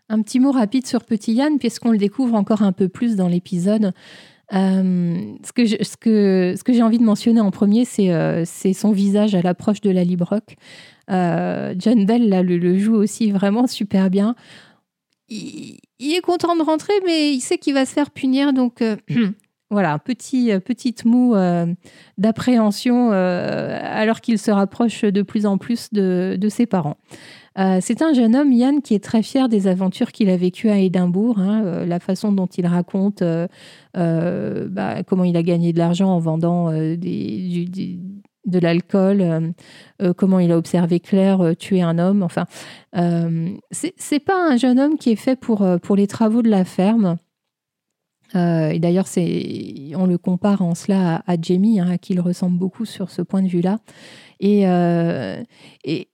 Un 0.10 0.22
petit 0.22 0.40
mot 0.40 0.52
rapide 0.52 0.86
sur 0.86 1.04
Petit 1.04 1.34
Yann, 1.34 1.58
puisqu'on 1.58 1.92
le 1.92 1.98
découvre 1.98 2.36
encore 2.36 2.62
un 2.62 2.74
peu 2.74 2.90
plus 2.90 3.16
dans 3.16 3.28
l'épisode. 3.28 3.92
Euh, 4.54 5.34
ce 5.44 5.52
que, 5.54 5.66
ce 5.66 5.98
que, 5.98 6.54
ce 6.58 6.64
que 6.64 6.74
j'ai 6.74 6.84
envie 6.84 7.00
de 7.00 7.04
mentionner 7.04 7.42
en 7.42 7.52
premier, 7.52 7.86
c'est, 7.86 8.12
euh, 8.12 8.46
son 8.46 8.92
visage 8.92 9.36
à 9.36 9.42
l'approche 9.42 9.82
de 9.82 9.90
la 9.90 10.04
Librock. 10.04 10.56
Euh, 11.10 11.74
John 11.78 12.06
Bell 12.06 12.30
le, 12.30 12.78
joue 12.78 12.96
aussi 12.96 13.32
vraiment 13.32 13.68
super 13.68 14.10
bien. 14.10 14.36
Il, 15.30 15.80
est 16.00 16.22
content 16.22 16.56
de 16.56 16.62
rentrer, 16.62 16.94
mais 17.06 17.34
il 17.34 17.42
sait 17.42 17.58
qu'il 17.58 17.74
va 17.74 17.86
se 17.86 17.94
faire 17.94 18.12
punir, 18.12 18.54
donc 18.54 18.84
voilà, 19.72 19.98
petit, 19.98 20.52
petite 20.64 21.06
moue 21.06 21.34
d'appréhension 22.18 23.12
alors 23.12 24.22
qu'il 24.22 24.38
se 24.38 24.52
rapproche 24.52 25.02
de 25.02 25.22
plus 25.24 25.48
en 25.48 25.58
plus 25.58 25.92
de, 25.92 26.38
de 26.40 26.50
ses 26.50 26.68
parents. 26.68 26.98
Euh, 27.58 27.80
c'est 27.82 28.02
un 28.02 28.14
jeune 28.14 28.36
homme, 28.36 28.52
Yann, 28.52 28.82
qui 28.82 28.96
est 28.96 29.04
très 29.04 29.24
fier 29.24 29.48
des 29.48 29.68
aventures 29.68 30.12
qu'il 30.12 30.30
a 30.30 30.36
vécues 30.36 30.70
à 30.70 30.78
Édimbourg, 30.78 31.40
hein, 31.40 31.64
euh, 31.66 31.86
la 31.86 32.00
façon 32.00 32.32
dont 32.34 32.48
il 32.48 32.68
raconte 32.68 33.22
euh, 33.22 33.48
bah, 33.96 35.04
comment 35.04 35.24
il 35.24 35.38
a 35.38 35.44
gagné 35.44 35.72
de 35.72 35.78
l'argent 35.78 36.10
en 36.10 36.20
vendant 36.20 36.72
de 36.72 38.60
l'alcool, 38.60 39.54
comment 40.18 40.40
il 40.40 40.52
a 40.52 40.58
observé 40.58 41.00
Claire 41.00 41.56
tuer 41.58 41.82
un 41.82 41.98
homme. 41.98 42.24
Enfin, 42.24 42.46
c'est 43.72 44.20
pas 44.20 44.52
un 44.52 44.58
jeune 44.58 44.80
homme 44.80 44.98
qui 44.98 45.12
est 45.12 45.16
fait 45.16 45.36
pour, 45.36 45.66
pour 45.82 45.96
les 45.96 46.08
travaux 46.08 46.42
de 46.42 46.50
la 46.50 46.66
ferme. 46.66 47.16
et 48.36 48.80
d'ailleurs, 48.80 49.08
on 49.96 50.06
le 50.06 50.18
compare 50.18 50.62
en 50.62 50.76
cela 50.76 51.24
à, 51.26 51.42
Jamie, 51.42 51.80
hein, 51.80 51.90
à 51.90 51.98
qui 51.98 52.14
il 52.14 52.20
ressemble 52.20 52.60
beaucoup 52.60 52.86
sur 52.86 53.10
ce 53.10 53.22
point 53.22 53.42
de 53.42 53.48
vue-là. 53.48 53.80
Et, 54.42 54.66
et, 55.86 56.10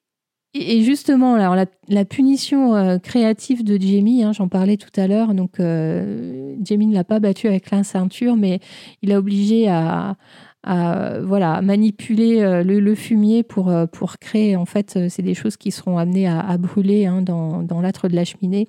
et 0.53 0.83
justement, 0.83 1.35
alors 1.35 1.55
la, 1.87 2.05
punition 2.05 2.99
créative 2.99 3.63
de 3.63 3.79
Jamie, 3.79 4.23
hein, 4.23 4.33
j'en 4.33 4.47
parlais 4.47 4.77
tout 4.77 4.91
à 4.99 5.07
l'heure, 5.07 5.33
donc 5.33 5.59
Jamie 5.59 6.87
ne 6.87 6.93
l'a 6.93 7.03
pas 7.03 7.19
battu 7.19 7.47
avec 7.47 7.71
la 7.71 7.83
ceinture, 7.83 8.35
mais 8.35 8.59
il 9.01 9.11
a 9.13 9.19
obligé 9.19 9.69
à, 9.69 10.17
voilà, 10.63 11.61
manipuler 11.61 12.41
euh, 12.41 12.63
le, 12.63 12.95
fumier 12.95 13.43
pour, 13.43 13.69
euh, 13.69 13.85
pour 13.85 14.17
créer, 14.19 14.55
en 14.55 14.65
fait, 14.65 14.95
euh, 14.95 15.07
c'est 15.09 15.23
des 15.23 15.33
choses 15.33 15.57
qui 15.57 15.71
seront 15.71 15.97
amenées 15.97 16.27
à, 16.27 16.57
brûler 16.57 17.05
hein, 17.05 17.21
dans, 17.21 17.63
dans 17.63 17.81
l'âtre 17.81 18.07
de 18.07 18.15
la 18.15 18.25
cheminée. 18.25 18.67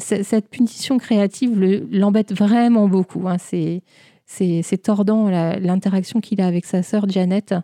cette 0.00 0.48
punition 0.50 0.98
créative 0.98 1.58
l'embête 1.90 2.32
vraiment 2.32 2.88
beaucoup. 2.88 3.28
Hein. 3.28 3.36
c'est 3.38 3.82
c'est 4.28 4.82
tordant 4.82 5.30
l'interaction 5.30 6.20
qu'il 6.20 6.42
a 6.42 6.46
avec 6.46 6.66
sa 6.66 6.82
sœur 6.82 7.08
Janet. 7.08 7.54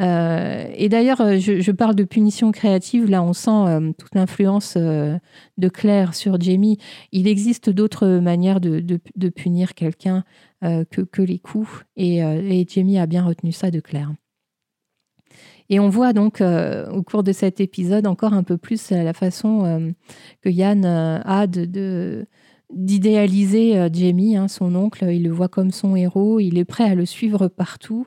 Euh, 0.00 0.66
et 0.74 0.88
d'ailleurs, 0.88 1.20
euh, 1.20 1.38
je, 1.38 1.70
parle 1.70 1.94
de 1.94 2.02
punition 2.02 2.50
créative. 2.50 3.08
Là, 3.08 3.22
on 3.22 3.32
sent 3.32 3.50
euh, 3.50 3.92
toute 3.96 4.14
l'influence 4.16 4.76
de 4.76 5.68
Claire 5.68 6.14
sur 6.14 6.40
Jamie. 6.40 6.78
Il 7.12 7.28
existe 7.28 7.70
d'autres 7.70 8.18
manières 8.18 8.60
de, 8.60 8.80
punir 9.28 9.74
quelqu'un 9.74 10.24
que, 10.62 11.22
les 11.22 11.38
coups. 11.38 11.84
Et, 11.96 12.18
et, 12.18 12.66
Jamie 12.68 12.98
a 12.98 13.06
bien 13.06 13.24
retenu 13.24 13.52
ça 13.52 13.70
de 13.70 13.78
Claire. 13.80 14.12
Et 15.68 15.78
on 15.78 15.88
voit 15.88 16.12
donc 16.12 16.42
au 16.42 17.02
cours 17.04 17.22
de 17.22 17.30
cet 17.30 17.60
épisode 17.60 18.08
encore 18.08 18.32
un 18.32 18.42
peu 18.42 18.56
plus 18.56 18.90
la 18.90 19.12
façon 19.12 19.92
que 20.42 20.48
Yann 20.48 20.84
a 20.84 21.46
de 21.46 22.26
d'idéaliser 22.72 23.76
euh, 23.76 23.88
Jamie, 23.92 24.36
hein, 24.36 24.48
son 24.48 24.74
oncle. 24.74 25.06
Il 25.10 25.24
le 25.24 25.30
voit 25.30 25.48
comme 25.48 25.70
son 25.70 25.96
héros. 25.96 26.40
Il 26.40 26.58
est 26.58 26.64
prêt 26.64 26.84
à 26.84 26.94
le 26.94 27.06
suivre 27.06 27.48
partout. 27.48 28.06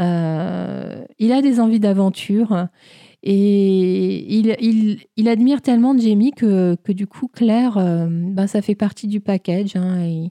Euh, 0.00 1.04
il 1.18 1.32
a 1.32 1.42
des 1.42 1.60
envies 1.60 1.80
d'aventure. 1.80 2.68
Et 3.22 4.38
il, 5.16 5.28
admire 5.28 5.62
tellement 5.62 5.96
Jamie 5.96 6.32
que, 6.32 6.76
que 6.84 6.92
du 6.92 7.06
coup, 7.06 7.28
Claire, 7.28 7.78
euh, 7.78 8.06
ben, 8.10 8.46
ça 8.46 8.60
fait 8.60 8.74
partie 8.74 9.06
du 9.06 9.20
package. 9.20 9.76
Hein, 9.76 10.28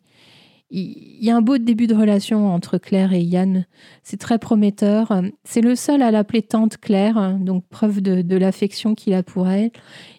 il 0.75 1.23
y 1.23 1.29
a 1.29 1.36
un 1.36 1.41
beau 1.43 1.59
début 1.59 1.86
de 1.86 1.93
relation 1.93 2.51
entre 2.51 2.79
Claire 2.79 3.13
et 3.13 3.21
Yann. 3.21 3.67
C'est 4.01 4.17
très 4.17 4.39
prometteur. 4.39 5.21
C'est 5.43 5.62
le 5.62 5.75
seul 5.75 6.01
à 6.01 6.09
l'appeler 6.09 6.41
tante 6.41 6.77
Claire, 6.77 7.38
donc 7.39 7.63
preuve 7.69 8.01
de, 8.01 8.36
l'affection 8.36 8.95
qu'il 8.95 9.13
a 9.13 9.21
pour 9.21 9.47
elle. 9.47 9.69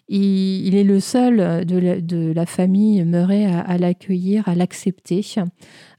Il, 0.07 0.73
est 0.75 0.85
le 0.85 1.01
seul 1.01 1.65
de 1.65 2.31
la, 2.33 2.45
famille 2.45 3.03
Murray 3.03 3.45
à, 3.45 3.77
l'accueillir, 3.77 4.47
à 4.47 4.55
l'accepter. 4.55 5.25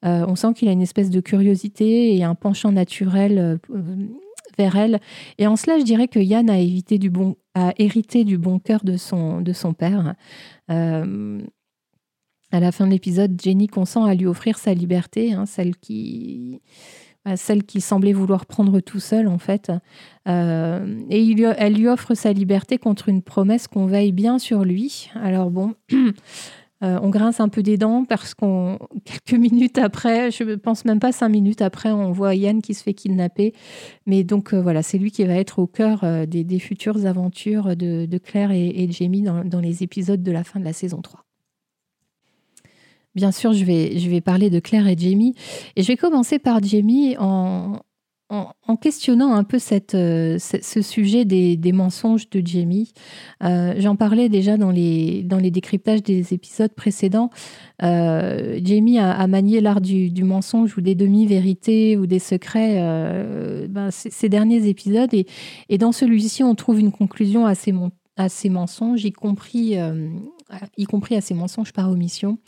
Euh, 0.06 0.24
on 0.26 0.36
sent 0.36 0.54
qu'il 0.54 0.68
a 0.68 0.72
une 0.72 0.82
espèce 0.82 1.10
de 1.10 1.20
curiosité 1.20 2.16
et 2.16 2.24
un 2.24 2.34
penchant 2.34 2.72
naturel 2.72 3.38
euh, 3.38 3.76
vers 4.56 4.76
elle. 4.76 5.00
Et 5.36 5.46
en 5.46 5.56
cela, 5.56 5.78
je 5.78 5.84
dirais 5.84 6.08
que 6.08 6.18
Yann 6.18 6.48
a, 6.48 6.58
hérité 6.58 6.98
du 8.24 8.38
bon 8.38 8.58
cœur 8.58 8.84
de 8.84 8.96
son, 8.96 9.42
de 9.42 9.52
son 9.52 9.74
père. 9.74 10.14
Euh, 10.70 11.42
à 12.56 12.60
la 12.60 12.72
fin 12.72 12.86
de 12.86 12.90
l'épisode, 12.90 13.38
Jenny 13.38 13.66
consent 13.66 14.06
à 14.06 14.14
lui 14.14 14.26
offrir 14.26 14.56
sa 14.56 14.72
liberté, 14.72 15.34
hein, 15.34 15.44
celle 15.44 15.76
qui 15.76 16.62
bah, 17.26 17.34
qu'il 17.66 17.82
semblait 17.82 18.14
vouloir 18.14 18.46
prendre 18.46 18.80
tout 18.80 18.98
seul 18.98 19.28
en 19.28 19.36
fait. 19.36 19.70
Euh, 20.26 21.02
et 21.10 21.36
elle 21.58 21.74
lui 21.74 21.86
offre 21.86 22.14
sa 22.14 22.32
liberté 22.32 22.78
contre 22.78 23.10
une 23.10 23.20
promesse 23.20 23.68
qu'on 23.68 23.84
veille 23.84 24.12
bien 24.12 24.38
sur 24.38 24.64
lui. 24.64 25.10
Alors 25.16 25.50
bon, 25.50 25.74
euh, 25.92 26.98
on 27.02 27.10
grince 27.10 27.40
un 27.40 27.50
peu 27.50 27.62
des 27.62 27.76
dents 27.76 28.06
parce 28.06 28.32
qu'on 28.32 28.78
quelques 29.04 29.38
minutes 29.38 29.76
après, 29.76 30.30
je 30.30 30.44
ne 30.44 30.54
pense 30.54 30.86
même 30.86 31.00
pas 31.00 31.12
cinq 31.12 31.28
minutes 31.28 31.60
après, 31.60 31.90
on 31.90 32.10
voit 32.10 32.34
Yann 32.34 32.62
qui 32.62 32.72
se 32.72 32.82
fait 32.82 32.94
kidnapper. 32.94 33.52
Mais 34.06 34.24
donc 34.24 34.54
euh, 34.54 34.62
voilà, 34.62 34.82
c'est 34.82 34.96
lui 34.96 35.10
qui 35.10 35.24
va 35.24 35.34
être 35.34 35.58
au 35.58 35.66
cœur 35.66 36.06
des, 36.26 36.58
futures 36.58 37.04
aventures 37.04 37.76
de, 37.76 38.18
Claire 38.18 38.50
et, 38.50 38.68
et 38.68 38.90
Jamie 38.90 39.20
dans, 39.20 39.44
dans 39.44 39.60
les 39.60 39.82
épisodes 39.82 40.22
de 40.22 40.32
la 40.32 40.42
fin 40.42 40.58
de 40.58 40.64
la 40.64 40.72
saison 40.72 41.02
3. 41.02 41.25
Bien 43.16 43.32
sûr, 43.32 43.52
je 43.54 43.64
vais, 43.64 43.98
je 43.98 44.08
vais 44.08 44.20
parler 44.20 44.50
de 44.50 44.60
Claire 44.60 44.86
et 44.86 44.96
Jamie. 44.96 45.34
Et 45.74 45.82
je 45.82 45.88
vais 45.88 45.96
commencer 45.96 46.38
par 46.38 46.62
Jamie 46.62 47.16
en, 47.18 47.80
en, 48.28 48.76
questionnant 48.76 49.32
un 49.34 49.44
peu 49.44 49.58
cette, 49.58 49.94
euh, 49.94 50.38
ce 50.38 50.82
sujet 50.82 51.24
des, 51.24 51.56
des, 51.56 51.72
mensonges 51.72 52.28
de 52.28 52.44
Jamie. 52.44 52.92
Euh, 53.42 53.74
j'en 53.78 53.96
parlais 53.96 54.28
déjà 54.28 54.56
dans 54.56 54.70
les, 54.70 55.22
dans 55.22 55.38
les 55.38 55.50
décryptages 55.50 56.02
des 56.02 56.34
épisodes 56.34 56.72
précédents. 56.72 57.30
Euh, 57.82 58.60
Jamie 58.62 58.98
a, 58.98 59.26
manié 59.28 59.62
l'art 59.62 59.80
du, 59.80 60.12
mensonge 60.22 60.76
ou 60.76 60.80
des 60.80 60.94
demi-vérités 60.94 61.96
ou 61.96 62.06
des 62.06 62.18
secrets 62.18 62.76
ben, 63.68 63.90
ces, 63.90 64.28
derniers 64.28 64.68
épisodes. 64.68 65.14
Et, 65.14 65.26
et 65.68 65.78
dans 65.78 65.92
celui-ci, 65.92 66.42
on 66.42 66.54
trouve 66.54 66.80
une 66.80 66.92
conclusion 66.92 67.46
à 67.46 67.54
ces, 67.54 67.72
à 68.16 68.28
ces 68.28 68.48
mensonges, 68.48 69.04
y 69.04 69.12
compris, 69.12 69.76
y 70.76 70.84
compris 70.84 71.16
à 71.16 71.20
ces 71.20 71.34
mensonges 71.34 71.72
par 71.72 71.90
omission. 71.90 72.38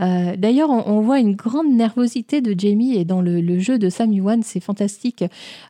Euh, 0.00 0.36
d'ailleurs, 0.36 0.70
on, 0.70 1.00
voit 1.00 1.18
une 1.18 1.34
grande 1.34 1.72
nervosité 1.72 2.40
de 2.40 2.58
Jamie 2.58 2.94
et 2.94 3.04
dans 3.04 3.20
le, 3.20 3.58
jeu 3.58 3.78
de 3.78 3.88
Sam 3.88 4.12
Yuan, 4.12 4.42
c'est 4.42 4.60
fantastique. 4.60 5.24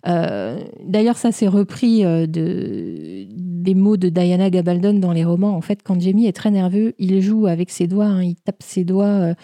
Euh, 0.07 0.59
d'ailleurs, 0.85 1.16
ça 1.16 1.33
s'est 1.33 1.49
repris 1.49 2.05
euh, 2.05 2.27
de, 2.27 3.27
des 3.29 3.75
mots 3.75 3.97
de 3.97 4.09
Diana 4.09 4.51
Gabaldon 4.51 4.95
dans 4.95 5.12
les 5.12 5.25
romans. 5.25 5.57
En 5.57 5.61
fait, 5.61 5.81
quand 5.83 6.01
Jamie 6.01 6.27
est 6.27 6.33
très 6.33 6.51
nerveux, 6.51 6.95
il 6.99 7.21
joue 7.21 7.47
avec 7.47 7.71
ses 7.71 7.87
doigts, 7.87 8.07
hein. 8.07 8.23
il 8.23 8.37
tape 8.37 8.62
ses 8.62 8.85
doigts 8.85 9.35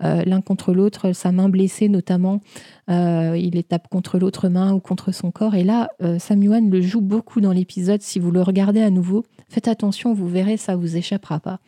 l'un 0.00 0.40
contre 0.40 0.72
l'autre, 0.72 1.12
sa 1.12 1.30
main 1.30 1.48
blessée 1.48 1.88
notamment. 1.88 2.40
il 2.88 3.50
les 3.54 3.62
tape 3.62 3.86
contre 3.88 4.18
l'autre 4.18 4.48
main 4.48 4.72
ou 4.72 4.80
contre 4.80 5.12
son 5.12 5.30
corps. 5.30 5.54
Et 5.54 5.62
là, 5.62 5.90
Sam 6.18 6.42
Yuan 6.42 6.68
le 6.70 6.80
joue 6.80 7.00
beaucoup 7.00 7.40
dans 7.40 7.52
l'épisode. 7.52 8.02
Si 8.02 8.18
vous 8.18 8.32
le 8.32 8.42
regardez 8.42 8.82
à 8.82 8.90
nouveau, 8.90 9.24
faites 9.48 9.68
attention, 9.68 10.12
vous 10.12 10.26
verrez, 10.26 10.56
ça 10.56 10.74
vous 10.74 10.96
échappera 10.96 11.38
pas. 11.38 11.60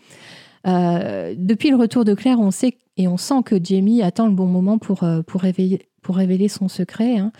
Euh, 0.67 1.35
depuis 1.37 1.71
le 1.71 1.77
retour 1.77 2.05
de 2.05 2.15
Claire, 2.15 2.41
on 2.41 2.51
sait 2.51 2.77
et 2.97 3.09
on 3.09 3.17
sent 3.17 3.43
que 3.45 3.57
Jamie 3.63 4.03
attend 4.03 4.27
le 4.27 4.33
bon 4.33 4.47
moment 4.47 4.79
pour, 4.79 5.03
euh, 5.03 5.23
pour, 5.23 5.41
révéler, 5.41 5.87
pour 6.03 6.17
révéler 6.17 6.49
son 6.49 6.69
secret. 6.69 7.19
Hein. 7.19 7.33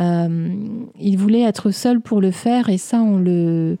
Euh, 0.00 0.54
il 0.98 1.18
voulait 1.18 1.42
être 1.42 1.70
seul 1.70 2.00
pour 2.00 2.20
le 2.20 2.30
faire 2.30 2.68
et 2.68 2.78
ça, 2.78 3.00
on 3.00 3.18
le, 3.18 3.76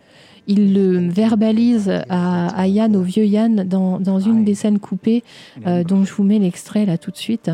il 0.46 0.74
le 0.74 1.08
verbalise 1.08 1.90
à, 2.08 2.66
Yann, 2.66 2.94
au 2.96 3.02
vieux 3.02 3.24
Yann, 3.24 3.64
dans, 3.64 3.98
dans 3.98 4.20
une 4.20 4.44
des 4.44 4.54
scènes 4.54 4.78
coupées, 4.78 5.22
dont 5.64 6.04
je 6.04 6.12
vous 6.12 6.24
mets 6.24 6.38
l'extrait 6.38 6.84
là 6.84 6.98
tout 6.98 7.10
de 7.10 7.16
suite. 7.16 7.50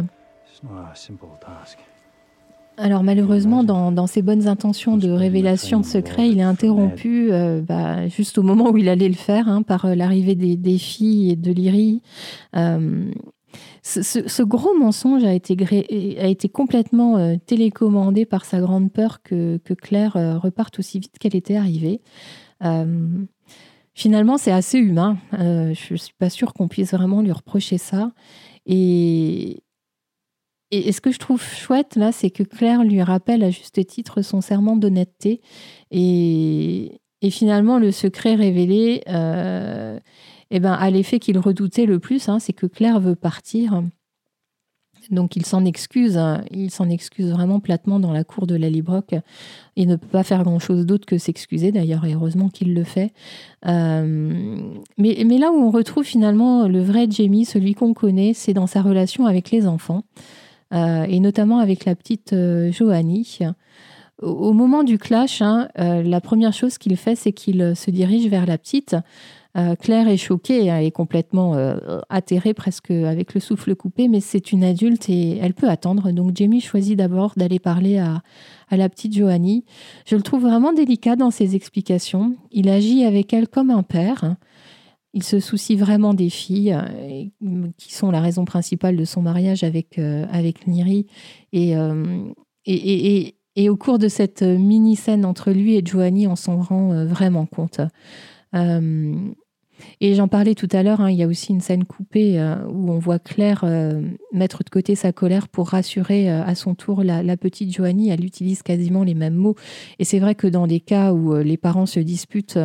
Alors 2.80 3.02
malheureusement, 3.02 3.64
dans, 3.64 4.06
ses 4.06 4.22
bonnes 4.22 4.46
intentions 4.46 4.96
de 4.96 5.10
révélation 5.10 5.80
de 5.80 5.84
secret, 5.84 6.28
il 6.28 6.38
est 6.38 6.44
interrompu 6.44 7.32
euh, 7.32 7.60
bah, 7.60 8.06
juste 8.06 8.38
au 8.38 8.44
moment 8.44 8.70
où 8.70 8.76
il 8.76 8.88
allait 8.88 9.08
le 9.08 9.14
faire 9.14 9.48
hein, 9.48 9.62
par 9.62 9.84
euh, 9.84 9.94
l'arrivée 9.96 10.36
des, 10.36 10.78
filles 10.78 11.32
et 11.32 11.36
de 11.36 11.50
Lyrie. 11.50 12.02
Euh, 12.54 13.10
ce, 13.82 14.42
gros 14.44 14.78
mensonge 14.78 15.24
a 15.24 15.34
été, 15.34 15.56
a 16.20 16.28
été 16.28 16.48
complètement 16.48 17.36
télécommandé 17.46 18.26
par 18.26 18.44
sa 18.44 18.60
grande 18.60 18.92
peur 18.92 19.22
que, 19.22 19.58
Claire 19.74 20.12
reparte 20.40 20.78
aussi 20.78 21.00
vite 21.00 21.18
qu'elle 21.18 21.34
était 21.34 21.56
arrivée. 21.56 22.00
finalement, 23.94 24.36
c'est 24.36 24.52
assez 24.52 24.78
humain. 24.78 25.16
je 25.32 25.92
ne 25.92 25.96
suis 25.96 26.14
pas 26.18 26.30
sûre 26.30 26.52
qu'on 26.52 26.68
puisse 26.68 26.92
vraiment 26.92 27.22
lui 27.22 27.32
reprocher 27.32 27.78
ça. 27.78 28.12
Et, 28.66 29.62
et, 30.70 30.92
ce 30.92 31.00
que 31.00 31.10
je 31.10 31.18
trouve 31.18 31.42
chouette 31.42 31.96
là, 31.96 32.12
c'est 32.12 32.30
que 32.30 32.42
Claire 32.42 32.84
lui 32.84 33.02
rappelle 33.02 33.42
à 33.42 33.50
juste 33.50 33.84
titre 33.86 34.22
son 34.22 34.40
serment 34.40 34.76
d'honnêteté. 34.76 35.40
Et, 35.90 37.00
finalement, 37.30 37.78
le 37.78 37.90
secret 37.90 38.34
révélé 38.34 39.02
euh, 39.08 39.98
eh 40.50 40.60
ben, 40.60 40.72
a 40.72 40.90
l'effet 40.90 41.18
qu'il 41.18 41.38
redoutait 41.38 41.86
le 41.86 41.98
plus, 41.98 42.28
hein, 42.28 42.38
c'est 42.38 42.52
que 42.52 42.66
Claire 42.66 43.00
veut 43.00 43.16
partir. 43.16 43.82
Donc 45.10 45.36
il 45.36 45.46
s'en 45.46 45.64
excuse, 45.64 46.18
hein. 46.18 46.42
il 46.50 46.70
s'en 46.70 46.88
excuse 46.88 47.30
vraiment 47.30 47.60
platement 47.60 48.00
dans 48.00 48.12
la 48.12 48.24
cour 48.24 48.46
de 48.46 48.54
la 48.54 48.68
Librock. 48.68 49.14
Il 49.76 49.88
ne 49.88 49.96
peut 49.96 50.08
pas 50.08 50.22
faire 50.22 50.42
grand-chose 50.42 50.86
d'autre 50.86 51.06
que 51.06 51.18
s'excuser, 51.18 51.72
d'ailleurs, 51.72 52.04
et 52.04 52.14
heureusement 52.14 52.48
qu'il 52.48 52.74
le 52.74 52.84
fait. 52.84 53.12
Euh, 53.66 54.56
mais, 54.98 55.38
là 55.38 55.50
où 55.50 55.56
on 55.56 55.70
retrouve 55.70 56.04
finalement 56.04 56.68
le 56.68 56.82
vrai 56.82 57.06
Jamie, 57.10 57.44
celui 57.44 57.74
qu'on 57.74 57.94
connaît, 57.94 58.34
c'est 58.34 58.54
dans 58.54 58.66
sa 58.66 58.82
relation 58.82 59.26
avec 59.26 59.50
les 59.50 59.66
enfants. 59.66 60.02
Euh, 60.74 61.04
et 61.08 61.20
notamment 61.20 61.58
avec 61.58 61.84
la 61.84 61.94
petite 61.94 62.32
euh, 62.32 62.70
Joanie. 62.72 63.38
Au, 64.20 64.52
moment 64.52 64.82
du 64.82 64.98
clash, 64.98 65.40
hein, 65.42 65.68
euh, 65.78 66.02
la 66.02 66.20
première 66.20 66.52
chose 66.52 66.76
qu'il 66.76 66.96
fait, 66.96 67.14
c'est 67.14 67.32
qu'il 67.32 67.74
se 67.76 67.90
dirige 67.90 68.28
vers 68.28 68.46
la 68.46 68.58
petite. 68.58 68.96
Claire 69.80 70.06
est 70.06 70.18
choquée, 70.18 70.66
elle 70.66 70.84
est 70.84 70.92
complètement 70.92 71.56
atterrée, 72.08 72.54
presque 72.54 72.92
avec 72.92 73.34
le 73.34 73.40
souffle 73.40 73.74
coupé, 73.74 74.06
mais 74.06 74.20
c'est 74.20 74.52
une 74.52 74.62
adulte 74.62 75.08
et 75.08 75.38
elle 75.38 75.52
peut 75.52 75.68
attendre. 75.68 76.12
Donc 76.12 76.36
Jamie 76.36 76.60
choisit 76.60 76.96
d'abord 76.96 77.32
d'aller 77.36 77.58
parler 77.58 77.98
à, 77.98 78.22
à, 78.70 78.76
la 78.76 78.88
petite 78.88 79.16
Joanie. 79.16 79.64
Je 80.06 80.14
le 80.14 80.22
trouve 80.22 80.42
vraiment 80.42 80.72
délicat 80.72 81.16
dans 81.16 81.32
ses 81.32 81.56
explications. 81.56 82.36
Il 82.52 82.68
agit 82.68 83.04
avec 83.04 83.32
elle 83.32 83.48
comme 83.48 83.70
un 83.70 83.82
père. 83.82 84.36
Il 85.18 85.24
se 85.24 85.40
soucie 85.40 85.74
vraiment 85.74 86.14
des 86.14 86.30
filles, 86.30 86.78
qui 87.76 87.92
sont 87.92 88.12
la 88.12 88.20
raison 88.20 88.44
principale 88.44 88.96
de 88.96 89.04
son 89.04 89.20
mariage 89.20 89.64
avec, 89.64 89.98
avec 89.98 90.68
Niri. 90.68 91.06
Et, 91.52 91.74
et, 92.66 93.34
et, 93.56 93.68
au 93.68 93.76
cours 93.76 93.98
de 93.98 94.06
cette 94.06 94.42
mini-scène 94.42 95.24
entre 95.24 95.50
lui 95.50 95.76
et 95.76 95.82
Joanie, 95.84 96.28
on 96.28 96.36
s'en 96.36 96.60
rend 96.60 97.04
vraiment 97.04 97.46
compte. 97.46 97.80
Et 100.00 100.14
j'en 100.14 100.28
parlais 100.28 100.54
tout 100.54 100.68
à 100.72 100.82
l'heure, 100.82 101.00
hein, 101.00 101.10
il 101.10 101.16
y 101.16 101.22
a 101.22 101.26
aussi 101.26 101.52
une 101.52 101.60
scène 101.60 101.84
coupée 101.84 102.38
euh, 102.38 102.56
où 102.68 102.90
on 102.90 102.98
voit 102.98 103.18
Claire 103.18 103.62
euh, 103.64 104.02
mettre 104.32 104.62
de 104.64 104.70
côté 104.70 104.94
sa 104.94 105.12
colère 105.12 105.48
pour 105.48 105.68
rassurer 105.70 106.30
euh, 106.30 106.44
à 106.44 106.54
son 106.54 106.74
tour 106.74 107.02
la, 107.02 107.36
petite 107.36 107.74
Joanie. 107.74 108.10
Elle 108.10 108.24
utilise 108.24 108.62
quasiment 108.62 109.04
les 109.04 109.14
mêmes 109.14 109.34
mots. 109.34 109.54
Et 109.98 110.04
c'est 110.04 110.18
vrai 110.18 110.34
que 110.34 110.46
dans 110.46 110.66
des 110.66 110.80
cas 110.80 111.12
où 111.12 111.34
les 111.36 111.56
parents 111.56 111.86
se 111.86 112.00
disputent, 112.00 112.58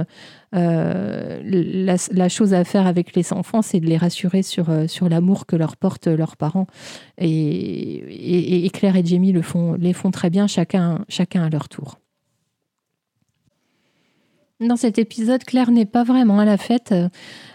la, 0.52 2.30
chose 2.30 2.54
à 2.54 2.64
faire 2.64 2.88
avec 2.88 3.16
les 3.16 3.34
enfants, 3.34 3.62
c'est 3.62 3.80
de 3.80 3.88
les 3.88 3.98
rassurer 3.98 4.44
sur, 4.44 4.68
sur 4.88 5.10
l'amour 5.10 5.46
que 5.46 5.56
leur 5.56 5.78
portent 5.78 6.08
leurs 6.08 6.38
parents. 6.38 6.68
Et, 7.18 8.66
et, 8.66 8.70
Claire 8.70 8.96
et 8.96 9.06
Jamie 9.06 9.32
le 9.32 9.42
font, 9.42 9.74
les 9.74 9.94
font 9.94 10.12
très 10.12 10.30
bien, 10.30 10.48
chacun, 10.48 11.06
chacun 11.10 11.44
à 11.44 11.50
leur 11.50 11.70
tour. 11.70 12.00
Dans 14.68 14.78
cet 14.78 14.98
épisode, 14.98 15.44
Claire 15.44 15.72
n'est 15.72 15.86
pas 15.86 16.04
vraiment 16.04 16.40
à 16.40 16.46
la 16.46 16.58
fête. 16.58 16.94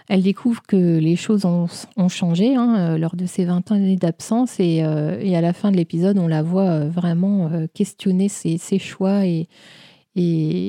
Elle 0.09 0.21
découvre 0.21 0.61
que 0.61 0.97
les 0.97 1.15
choses 1.15 1.45
ont, 1.45 1.67
changé 2.07 2.55
hein, 2.55 2.75
euh, 2.77 2.97
lors 2.97 3.15
de 3.15 3.25
ses 3.25 3.45
20 3.45 3.71
années 3.71 3.95
d'absence 3.95 4.57
euh, 4.59 5.17
et, 5.19 5.35
à 5.35 5.41
la 5.41 5.53
fin 5.53 5.71
de 5.71 5.77
l'épisode, 5.77 6.19
on 6.19 6.27
la 6.27 6.43
voit 6.43 6.69
euh, 6.69 6.89
vraiment 6.89 7.49
questionner 7.73 8.29
ses, 8.29 8.57
choix 8.79 9.25
et, 9.25 9.47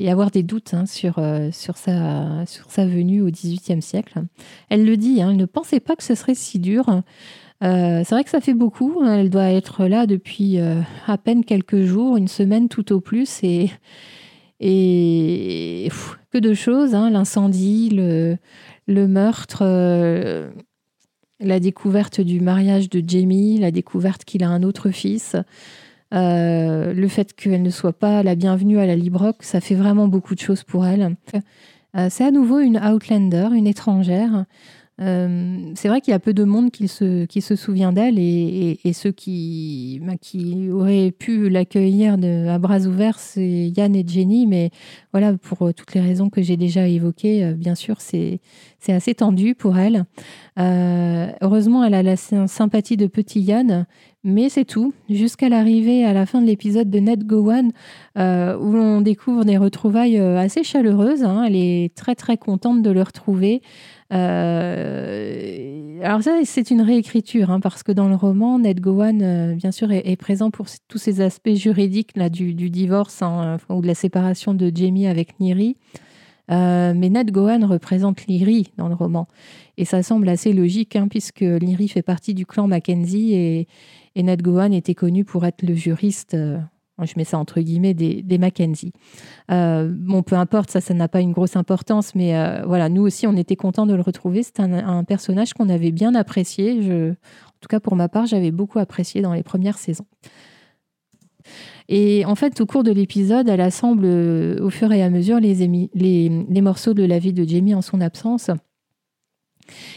avoir 0.09 0.31
des 0.31 0.41
doutes 0.41 0.73
hein, 0.73 0.85
sur, 0.85 1.15
sa, 1.15 2.85
venue 2.85 3.21
au 3.21 3.29
XVIIIe 3.29 3.81
siècle. 3.81 4.21
Elle 4.69 4.85
le 4.85 4.97
dit, 4.97 5.21
hein, 5.21 5.31
elle 5.31 5.37
ne 5.37 5.45
pensait 5.45 5.79
pas 5.79 5.95
que 5.95 6.03
ce 6.03 6.15
serait 6.15 6.35
si 6.35 6.57
dur. 6.59 6.85
c'est 7.61 8.09
vrai 8.09 8.23
que 8.23 8.29
ça 8.29 8.41
fait 8.41 8.55
beaucoup. 8.55 9.03
Elle 9.03 9.29
doit 9.29 9.51
être 9.51 9.85
là 9.85 10.07
depuis 10.07 10.57
à 10.59 11.17
peine 11.17 11.43
quelques 11.43 11.83
jours, 11.83 12.17
une 12.17 12.27
semaine 12.27 12.67
tout 12.67 12.93
au 12.93 12.99
plus. 12.99 13.43
Et, 13.43 13.69
et 14.61 15.89
que 16.31 16.37
de 16.37 16.53
choses, 16.53 16.93
hein, 16.93 17.09
l'incendie, 17.09 17.89
le, 17.89 19.07
meurtre, 19.07 19.63
euh, 19.63 20.51
la 21.39 21.59
découverte 21.59 22.21
du 22.21 22.39
mariage 22.39 22.89
de 22.89 23.03
Jamie, 23.05 23.57
la 23.57 23.71
découverte 23.71 24.23
qu'il 24.23 24.43
a 24.43 24.49
un 24.49 24.61
autre 24.61 24.91
fils, 24.91 25.35
euh, 26.13 26.93
le 26.93 27.07
fait 27.07 27.33
qu'elle 27.33 27.63
ne 27.63 27.69
soit 27.71 27.97
pas 27.97 28.21
la 28.21 28.35
bienvenue 28.35 28.77
à 28.77 28.85
la 28.85 28.95
Librock, 28.95 29.37
ça 29.41 29.61
fait 29.61 29.75
vraiment 29.75 30.07
beaucoup 30.07 30.35
de 30.35 30.39
choses 30.39 30.63
pour 30.63 30.85
elle. 30.85 31.15
Euh, 31.97 32.07
c'est 32.09 32.23
à 32.23 32.31
nouveau 32.31 32.59
une 32.59 32.77
Outlander, 32.77 33.49
une 33.53 33.67
étrangère. 33.67 34.45
Euh, 35.01 35.71
c'est 35.75 35.87
vrai 35.87 35.99
qu'il 35.99 36.11
y 36.11 36.15
a 36.15 36.19
peu 36.19 36.33
de 36.33 36.43
monde 36.43 36.69
qui 36.69 36.87
se, 36.87 37.25
qui 37.25 37.41
se 37.41 37.55
souvient 37.55 37.91
d'elle 37.91 38.19
et, 38.19 38.77
ceux 38.93 39.11
qui, 39.11 39.99
bah, 40.03 40.13
qui 40.19 40.69
auraient 40.69 41.11
pu 41.11 41.49
l'accueillir 41.49 42.17
à 42.49 42.59
bras 42.59 42.81
ouverts, 42.81 43.19
c'est 43.19 43.71
Yann 43.75 43.95
et 43.95 44.05
Jenny. 44.07 44.45
Mais 44.45 44.69
voilà, 45.11 45.33
pour 45.33 45.63
euh, 45.63 45.73
toutes 45.73 45.93
les 45.95 46.01
raisons 46.01 46.29
que 46.29 46.41
j'ai 46.41 46.57
déjà 46.57 46.87
évoquées, 46.87 47.43
euh, 47.43 47.53
bien 47.53 47.75
sûr, 47.75 47.99
c'est 47.99 48.39
assez 48.89 49.15
tendu 49.15 49.55
pour 49.55 49.77
elle. 49.77 50.05
heureusement, 50.57 51.83
elle 51.83 51.93
a 51.93 52.03
la 52.03 52.17
sympathie 52.17 52.97
de 52.97 53.07
petit 53.07 53.41
Yann, 53.41 53.85
mais 54.23 54.49
c'est 54.49 54.65
tout. 54.65 54.93
Jusqu'à 55.09 55.49
l'arrivée 55.49 56.03
à 56.03 56.13
la 56.13 56.25
fin 56.25 56.41
de 56.41 56.45
l'épisode 56.45 56.89
de 56.89 56.99
Ned 56.99 57.25
Gowan, 57.25 57.71
où 58.17 58.19
on 58.19 59.01
découvre 59.01 59.45
des 59.45 59.57
retrouvailles 59.57 60.17
assez 60.17 60.63
chaleureuses. 60.63 61.23
Hein. 61.23 61.43
Elle 61.47 61.55
est 61.55 61.95
très 61.95 62.15
très 62.15 62.37
contente 62.37 62.81
de 62.81 62.89
le 62.89 63.01
retrouver. 63.01 63.61
Euh, 64.11 65.99
alors 66.03 66.21
ça, 66.23 66.37
c'est 66.43 66.71
une 66.71 66.81
réécriture, 66.81 67.51
hein, 67.51 67.59
parce 67.59 67.83
que 67.83 67.91
dans 67.91 68.09
le 68.09 68.15
roman, 68.15 68.59
Ned 68.59 68.79
Gowan, 68.79 69.21
euh, 69.21 69.55
bien 69.55 69.71
sûr, 69.71 69.91
est, 69.91 70.15
présent 70.15 70.51
pour 70.51 70.65
tous 70.87 70.97
ces 70.97 71.21
aspects 71.21 71.53
juridiques 71.53 72.11
là, 72.15 72.29
du, 72.29 72.53
divorce 72.53 73.21
hein, 73.21 73.57
ou 73.69 73.81
de 73.81 73.87
la 73.87 73.95
séparation 73.95 74.53
de 74.53 74.71
Jamie 74.73 75.07
avec 75.07 75.39
Niri. 75.39 75.77
Euh, 76.49 76.93
mais 76.95 77.09
Ned 77.09 77.31
Gowan 77.31 77.63
représente 77.63 78.25
Lyri 78.27 78.71
dans 78.77 78.89
le 78.89 78.95
roman. 78.95 79.27
Et 79.77 79.85
ça 79.85 80.03
semble 80.03 80.27
assez 80.27 80.51
logique, 80.51 80.95
hein, 80.95 81.07
puisque 81.07 81.41
Lyri 81.41 81.87
fait 81.87 82.01
partie 82.01 82.33
du 82.33 82.45
clan 82.45 82.67
Mackenzie 82.67 83.33
et, 83.33 83.67
et 84.15 84.23
Ned 84.23 84.41
Gowan 84.41 84.73
était 84.73 84.95
connu 84.95 85.23
pour 85.23 85.45
être 85.45 85.61
le 85.61 85.75
juriste 85.75 86.35
je 87.05 87.13
mets 87.17 87.23
ça 87.23 87.37
entre 87.37 87.59
guillemets, 87.61 87.93
des, 87.93 88.37
Mackenzie. 88.37 88.93
Euh, 89.51 89.91
bon, 89.93 90.23
peu 90.23 90.35
importe, 90.35 90.69
ça, 90.71 90.81
ça 90.81 90.93
n'a 90.93 91.07
pas 91.07 91.21
une 91.21 91.31
grosse 91.31 91.55
importance, 91.55 92.15
mais 92.15 92.35
euh, 92.35 92.63
voilà, 92.65 92.89
nous 92.89 93.03
aussi, 93.03 93.27
on 93.27 93.35
était 93.35 93.55
contents 93.55 93.85
de 93.85 93.93
le 93.93 94.01
retrouver. 94.01 94.43
C'est 94.43 94.59
un, 94.59 95.03
personnage 95.03 95.53
qu'on 95.53 95.69
avait 95.69 95.91
bien 95.91 96.15
apprécié. 96.15 96.81
Je, 96.81 97.11
en 97.11 97.59
tout 97.59 97.67
cas, 97.69 97.79
pour 97.79 97.95
ma 97.95 98.09
part, 98.09 98.25
j'avais 98.25 98.51
beaucoup 98.51 98.79
apprécié 98.79 99.21
dans 99.21 99.33
les 99.33 99.43
premières 99.43 99.77
saisons. 99.77 100.05
Et 101.89 102.23
en 102.25 102.35
fait, 102.35 102.61
au 102.61 102.65
cours 102.65 102.83
de 102.83 102.91
l'épisode, 102.91 103.49
elle 103.49 103.61
assemble 103.61 104.05
euh, 104.05 104.63
au 104.63 104.69
fur 104.69 104.91
et 104.91 105.03
à 105.03 105.09
mesure 105.09 105.39
les, 105.39 105.53
les, 105.93 106.61
morceaux 106.61 106.93
de 106.93 107.03
la 107.03 107.19
vie 107.19 107.33
de 107.33 107.43
Jamie 107.47 107.75
en 107.75 107.81
son 107.81 107.99
absence. 107.99 108.49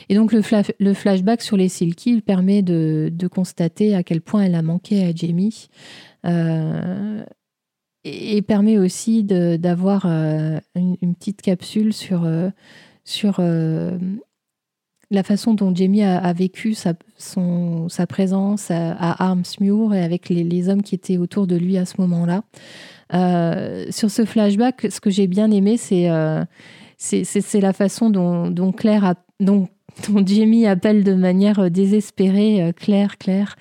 Et 0.09 0.15
donc 0.15 0.33
le, 0.33 0.43
le 0.79 0.95
flashback 0.95 1.43
sur 1.43 1.57
les 1.57 1.69
Silky 1.69 2.21
permet 2.21 2.63
de, 2.63 3.11
de, 3.13 3.29
constater 3.29 3.95
à 3.95 4.03
quel 4.03 4.21
point 4.21 4.43
elle 4.43 4.55
a 4.55 4.63
manqué 4.63 5.05
à 5.05 5.15
Jamie, 5.15 5.69
euh, 6.25 7.25
et, 8.05 8.43
permet 8.43 8.79
aussi 8.79 9.25
d'avoir 9.25 10.05
euh, 10.07 10.59
une, 10.75 11.15
petite 11.15 11.43
capsule 11.43 11.93
sur, 11.93 12.25
euh, 12.25 12.51
sur 13.05 13.41
la 15.11 15.23
façon 15.23 15.55
dont 15.55 15.75
Jamie 15.75 16.03
a, 16.03 16.33
vécu 16.33 16.75
sa, 16.75 16.95
son, 17.17 17.89
sa 17.89 18.07
présence 18.07 18.71
à, 18.71 19.25
Armsmuir 19.25 19.95
et 19.95 20.03
avec 20.03 20.29
les, 20.29 20.69
hommes 20.69 20.83
qui 20.83 20.95
étaient 20.95 21.17
autour 21.17 21.47
de 21.47 21.57
lui 21.57 21.79
à 21.79 21.87
ce 21.87 22.01
moment-là. 22.01 22.43
sur 23.91 24.11
ce 24.11 24.25
flashback, 24.25 24.87
ce 24.91 25.01
que 25.01 25.11
j'ai 25.11 25.27
bien 25.27 25.51
aimé, 25.51 25.77
c'est 25.77 26.11
c'est 26.97 27.61
la 27.61 27.73
façon 27.73 28.11
dont, 28.11 28.51
dont 28.51 28.73
Claire 28.73 29.05
a, 29.05 29.15
dont 29.41 29.69
dont 30.09 30.25
Jamie 30.27 30.67
appelle 30.67 31.05
de 31.05 31.15
manière 31.15 31.59
euh, 31.61 31.69
désespérée 31.71 32.63
euh, 32.63 32.73
Claire, 32.73 33.19
Claire. 33.19 33.57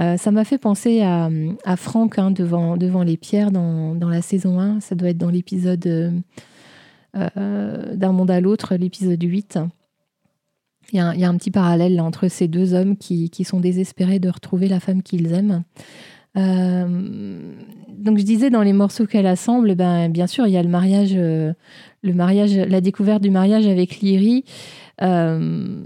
Euh, 0.00 0.16
ça 0.16 0.30
m'a 0.30 0.44
fait 0.44 0.58
penser 0.58 1.02
à, 1.02 1.30
à 1.64 1.76
Franck 1.76 2.18
hein, 2.18 2.30
devant, 2.30 2.76
devant 2.76 3.02
les 3.02 3.16
pierres 3.16 3.50
dans, 3.50 3.94
dans, 3.94 4.08
la 4.08 4.22
saison 4.22 4.58
1. 4.58 4.80
Ça 4.80 4.94
doit 4.94 5.10
être 5.10 5.18
dans 5.18 5.30
l'épisode 5.30 6.22
D'un 7.14 8.12
monde 8.12 8.30
à 8.30 8.40
l'autre, 8.40 8.74
l'épisode 8.74 9.22
8. 9.22 9.58
Il 10.92 10.98
y, 10.98 11.00
a, 11.00 11.14
il 11.14 11.20
y, 11.20 11.24
a, 11.24 11.28
un 11.28 11.36
petit 11.36 11.52
parallèle 11.52 12.00
entre 12.00 12.28
ces 12.28 12.48
deux 12.48 12.74
hommes 12.74 12.96
qui, 12.96 13.30
qui, 13.30 13.44
sont 13.44 13.60
désespérés 13.60 14.18
de 14.18 14.28
retrouver 14.28 14.68
la 14.68 14.80
femme 14.80 15.02
qu'ils 15.02 15.32
aiment. 15.32 15.62
donc 16.34 18.18
je 18.18 18.24
disais 18.24 18.50
dans 18.50 18.62
les 18.62 18.72
morceaux 18.72 19.06
qu'elle 19.06 19.26
assemble, 19.26 19.76
ben, 19.76 20.08
bien 20.08 20.26
sûr 20.26 20.46
il 20.48 20.52
y 20.52 20.56
a 20.56 20.62
le 20.62 20.68
mariage, 20.68 21.14
le 21.14 21.54
mariage, 22.02 22.56
la 22.56 22.80
découverte 22.80 23.22
du 23.22 23.30
mariage 23.30 23.66
avec 23.68 24.00
Lyrie. 24.00 24.44
Euh, 25.02 25.82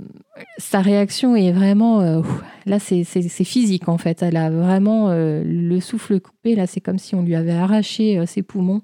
sa 0.59 0.81
réaction 0.81 1.35
est 1.37 1.53
vraiment. 1.53 2.01
Euh, 2.01 2.23
là, 2.67 2.79
c'est 2.79 3.05
physique 3.05 3.89
en 3.89 3.99
fait. 3.99 4.23
Elle 4.23 4.37
a 4.37 4.51
vraiment 4.51 5.11
euh, 5.11 5.43
le 5.45 5.81
souffle 5.81 6.21
coupé. 6.21 6.55
Là, 6.55 6.67
c'est 6.67 6.81
comme 6.81 6.99
si 6.99 7.15
on 7.15 7.23
lui 7.23 7.35
avait 7.35 7.53
arraché 7.53 8.25
ses 8.27 8.43
poumons. 8.43 8.83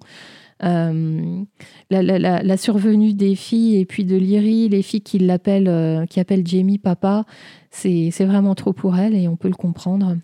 La, 0.61 2.57
survenue 2.57 3.13
des 3.13 3.35
filles 3.35 3.77
et 3.79 3.85
puis 3.85 4.05
de 4.05 4.17
Lyrie, 4.17 4.69
les 4.69 4.83
filles 4.83 5.03
qui 5.03 5.19
l'appellent, 5.19 6.07
qui 6.09 6.21
appellent 6.21 6.47
Jamie 6.47 6.79
papa, 6.79 7.25
c'est 7.71 8.11
vraiment 8.25 8.55
trop 8.55 8.73
pour 8.73 8.97
elle 8.97 9.15
et 9.15 9.29
on 9.29 9.37
peut 9.37 9.49
le 9.49 9.55
comprendre. 9.55 10.17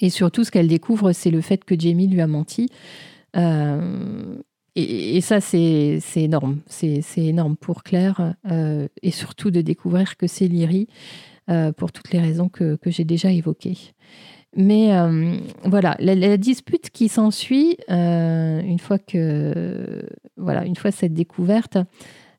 Et 0.00 0.10
surtout, 0.10 0.42
ce 0.42 0.50
qu'elle 0.50 0.66
découvre, 0.66 1.12
c'est 1.12 1.30
le 1.30 1.40
fait 1.40 1.64
que 1.64 1.78
Jamie 1.78 2.08
lui 2.08 2.20
a 2.20 2.26
menti. 2.26 2.68
Et, 4.74 5.20
ça, 5.20 5.40
c'est 5.40 6.00
énorme. 6.16 6.60
C'est 6.66 7.02
énorme 7.16 7.56
pour 7.56 7.82
Claire 7.82 8.34
euh, 8.50 8.88
et 9.02 9.10
surtout 9.10 9.50
de 9.50 9.60
découvrir 9.60 10.16
que 10.16 10.26
c'est 10.26 10.48
Lyrie 10.48 10.88
euh, 11.50 11.72
pour 11.72 11.92
toutes 11.92 12.10
les 12.12 12.20
raisons 12.20 12.48
que, 12.48 12.76
que 12.76 12.90
j'ai 12.90 13.04
déjà 13.04 13.30
évoquées. 13.30 13.76
Mais 14.56 14.94
euh, 14.94 15.36
voilà, 15.64 15.96
la, 15.98 16.36
dispute 16.36 16.90
qui 16.90 17.08
s'ensuit, 17.08 17.76
une 17.88 18.78
fois 18.78 18.98
que 18.98 20.06
voilà, 20.36 20.64
une 20.64 20.76
fois 20.76 20.90
cette 20.90 21.14
découverte, 21.14 21.78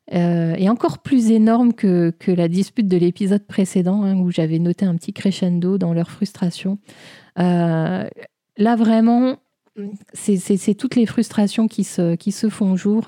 est 0.08 0.68
encore 0.68 0.98
plus 0.98 1.30
énorme 1.30 1.72
que, 1.72 2.12
que 2.18 2.30
la 2.30 2.48
dispute 2.48 2.86
de 2.88 2.96
l'épisode 2.96 3.46
précédent, 3.46 4.02
hein, 4.02 4.16
où 4.16 4.30
j'avais 4.30 4.58
noté 4.58 4.84
un 4.84 4.94
petit 4.96 5.12
crescendo 5.12 5.78
dans 5.78 5.92
leur 5.92 6.10
frustration. 6.10 6.78
là, 7.36 8.76
vraiment, 8.76 9.38
c'est 10.12 10.74
toutes 10.74 10.96
les 10.96 11.06
frustrations 11.06 11.68
qui 11.68 11.84
se, 11.84 12.14
qui 12.14 12.32
se 12.32 12.48
font 12.48 12.76
jour. 12.76 13.04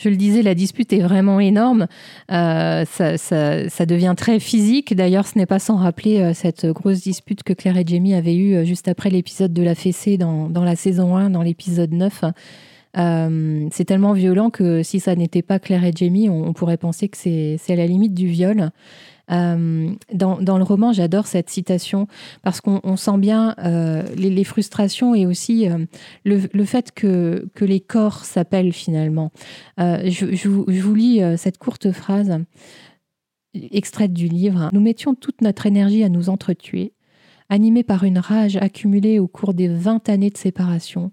Je 0.00 0.08
le 0.08 0.16
disais, 0.16 0.40
la 0.40 0.54
dispute 0.54 0.94
est 0.94 1.00
vraiment 1.00 1.40
énorme. 1.40 1.86
Euh, 2.32 2.84
ça, 2.86 3.86
devient 3.86 4.14
très 4.16 4.40
physique. 4.40 4.96
D'ailleurs, 4.96 5.26
ce 5.26 5.38
n'est 5.38 5.46
pas 5.46 5.58
sans 5.58 5.76
rappeler 5.76 6.20
euh, 6.20 6.32
cette 6.32 6.64
grosse 6.66 7.02
dispute 7.02 7.42
que 7.42 7.52
Claire 7.52 7.76
et 7.76 7.84
Jamie 7.86 8.14
avaient 8.14 8.34
eue 8.34 8.54
euh, 8.54 8.64
juste 8.64 8.88
après 8.88 9.10
l'épisode 9.10 9.52
de 9.52 9.62
la 9.62 9.74
fessée 9.74 10.16
dans, 10.16 10.48
dans, 10.48 10.64
la 10.64 10.74
saison 10.74 11.16
1, 11.16 11.28
dans 11.28 11.42
l'épisode 11.42 11.92
9. 11.92 12.24
c'est 12.94 13.84
tellement 13.84 14.14
violent 14.14 14.48
que 14.48 14.82
si 14.82 15.00
ça 15.00 15.14
n'était 15.14 15.42
pas 15.42 15.58
Claire 15.58 15.84
et 15.84 15.92
Jamie, 15.94 16.30
on, 16.30 16.54
pourrait 16.54 16.78
penser 16.78 17.08
que 17.10 17.18
c'est 17.18 17.58
à 17.68 17.76
la 17.76 17.86
limite 17.86 18.14
du 18.14 18.26
viol. 18.26 18.70
Dans, 19.30 20.58
le 20.58 20.62
roman, 20.62 20.92
j'adore 20.92 21.26
cette 21.26 21.50
citation 21.50 22.08
parce 22.42 22.60
qu'on 22.60 22.96
sent 22.96 23.18
bien 23.18 23.54
les, 24.16 24.44
frustrations 24.44 25.14
et 25.14 25.26
aussi 25.26 25.68
le, 26.24 26.64
fait 26.64 26.92
que, 26.92 27.46
les 27.60 27.80
corps 27.80 28.24
s'appellent 28.24 28.72
finalement. 28.72 29.30
Je, 29.78 30.34
je, 30.34 30.48
vous 30.48 30.94
lis 30.94 31.20
cette 31.36 31.58
courte 31.58 31.92
phrase 31.92 32.40
extraite 33.54 34.12
du 34.12 34.28
livre. 34.28 34.70
Nous 34.72 34.80
mettions 34.80 35.14
toute 35.14 35.42
notre 35.42 35.66
énergie 35.66 36.04
à 36.04 36.08
nous 36.08 36.28
entretuer, 36.28 36.92
animés 37.48 37.82
par 37.82 38.04
une 38.04 38.18
rage 38.18 38.56
accumulée 38.56 39.18
au 39.18 39.28
cours 39.28 39.54
des 39.54 39.68
vingt 39.68 40.08
années 40.08 40.30
de 40.30 40.38
séparation, 40.38 41.12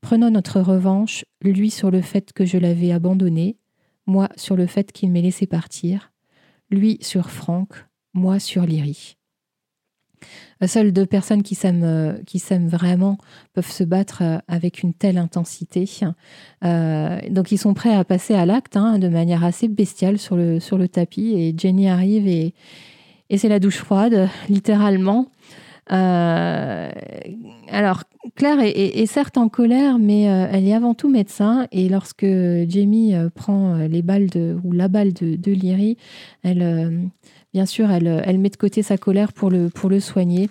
prenant 0.00 0.30
notre 0.30 0.60
revanche, 0.60 1.24
lui 1.42 1.70
sur 1.70 1.90
le 1.90 2.00
fait 2.00 2.32
que 2.32 2.44
je 2.44 2.58
l'avais 2.58 2.92
abandonné, 2.92 3.56
moi 4.06 4.28
sur 4.36 4.56
le 4.56 4.66
fait 4.66 4.92
qu'il 4.92 5.10
m'ait 5.10 5.22
laissé 5.22 5.46
partir, 5.46 6.12
lui 6.70 6.98
sur 7.00 7.30
Franck, 7.30 7.86
moi 8.14 8.38
sur 8.38 8.64
Lyrie. 8.64 9.18
Seules 10.66 10.92
deux 10.92 11.06
personnes 11.06 11.44
qui 11.44 11.54
s'aiment, 11.54 11.84
euh, 11.84 12.14
qui 12.26 12.40
s'aiment 12.40 12.66
vraiment 12.66 13.18
peuvent 13.54 13.70
se 13.70 13.84
battre 13.84 14.22
euh, 14.22 14.38
avec 14.48 14.82
une 14.82 14.92
telle 14.92 15.16
intensité. 15.16 15.88
Euh, 16.64 17.20
donc 17.30 17.52
ils 17.52 17.58
sont 17.58 17.74
prêts 17.74 17.94
à 17.94 18.04
passer 18.04 18.34
à 18.34 18.44
l'acte 18.44 18.76
hein, 18.76 18.98
de 18.98 19.08
manière 19.08 19.44
assez 19.44 19.68
bestiale 19.68 20.18
sur 20.18 20.36
le, 20.36 20.58
sur 20.58 20.76
le 20.76 20.88
tapis. 20.88 21.34
Et 21.36 21.54
Jenny 21.56 21.88
arrive 21.88 22.26
et, 22.26 22.54
et 23.30 23.38
c'est 23.38 23.48
la 23.48 23.60
douche 23.60 23.76
froide, 23.78 24.28
littéralement. 24.48 25.30
Euh, 25.90 26.90
alors, 27.70 28.02
Claire 28.34 28.58
est, 28.60 29.06
certes 29.06 29.38
en 29.38 29.48
colère, 29.48 29.98
mais 29.98 30.28
euh, 30.28 30.46
elle 30.50 30.66
est 30.66 30.74
avant 30.74 30.94
tout 30.94 31.08
médecin. 31.08 31.66
Et 31.72 31.88
lorsque 31.88 32.26
Jamie 32.26 33.14
euh, 33.14 33.30
prend 33.30 33.76
les 33.76 34.02
balles 34.02 34.28
ou 34.64 34.72
la 34.72 34.88
balle 34.88 35.12
de, 35.12 35.36
de 35.36 35.56
elle, 36.42 37.10
bien 37.52 37.66
sûr, 37.66 37.90
elle, 37.90 38.38
met 38.38 38.50
de 38.50 38.56
côté 38.56 38.82
sa 38.82 38.98
colère 38.98 39.32
pour 39.32 39.50
le, 39.50 39.68
pour 39.70 39.88
le 39.88 40.00
soigner. 40.00 40.50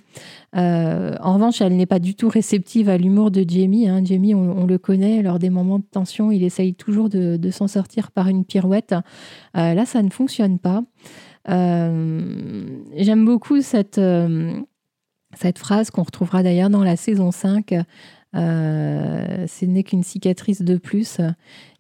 en 0.53 1.33
revanche, 1.33 1.61
elle 1.61 1.75
n'est 1.75 1.85
pas 1.85 1.99
du 1.99 2.15
tout 2.15 2.29
réceptive 2.29 2.89
à 2.89 2.97
l'humour 2.97 3.31
de 3.31 3.45
Jamie. 3.47 3.88
Hein. 3.88 4.01
Jamie, 4.03 4.33
on, 4.33 4.65
le 4.65 4.77
connaît, 4.77 5.21
lors 5.21 5.39
des 5.39 5.49
moments 5.49 5.79
de 5.79 5.85
tension, 5.89 6.31
il 6.31 6.43
essaye 6.43 6.73
toujours 6.73 7.09
de 7.09 7.51
s'en 7.51 7.67
sortir 7.67 8.11
par 8.11 8.27
une 8.27 8.43
pirouette. 8.43 8.95
là, 9.53 9.85
ça 9.85 10.01
ne 10.01 10.09
fonctionne 10.09 10.59
pas. 10.59 10.83
J'aime 11.47 13.25
beaucoup 13.25 13.61
cette 13.61 13.99
cette 15.38 15.59
phrase 15.59 15.91
qu'on 15.91 16.03
retrouvera 16.03 16.43
d'ailleurs 16.43 16.69
dans 16.69 16.83
la 16.83 16.95
saison 16.95 17.31
5, 17.31 17.73
euh, 18.35 19.47
ce 19.47 19.65
n'est 19.65 19.83
qu'une 19.83 20.03
cicatrice 20.03 20.61
de 20.61 20.77
plus. 20.77 21.19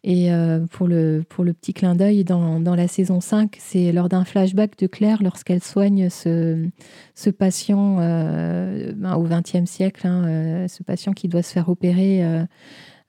Et 0.03 0.31
euh, 0.31 0.65
pour, 0.71 0.87
le, 0.87 1.23
pour 1.27 1.43
le 1.43 1.53
petit 1.53 1.73
clin 1.73 1.95
d'œil, 1.95 2.23
dans, 2.23 2.59
dans, 2.59 2.75
la 2.75 2.87
saison 2.87 3.19
5, 3.19 3.57
c'est 3.59 3.91
lors 3.91 4.09
d'un 4.09 4.23
flashback 4.23 4.77
de 4.77 4.87
Claire, 4.87 5.21
lorsqu'elle 5.21 5.61
soigne 5.61 6.09
ce, 6.09 6.65
ce 7.13 7.29
patient 7.29 7.97
euh, 7.99 8.93
ben, 8.95 9.15
au 9.15 9.23
XXe 9.23 9.69
siècle, 9.69 10.07
hein, 10.07 10.67
ce 10.67 10.83
patient 10.83 11.13
qui 11.13 11.27
doit 11.27 11.43
se 11.43 11.51
faire 11.51 11.69
opérer 11.69 12.23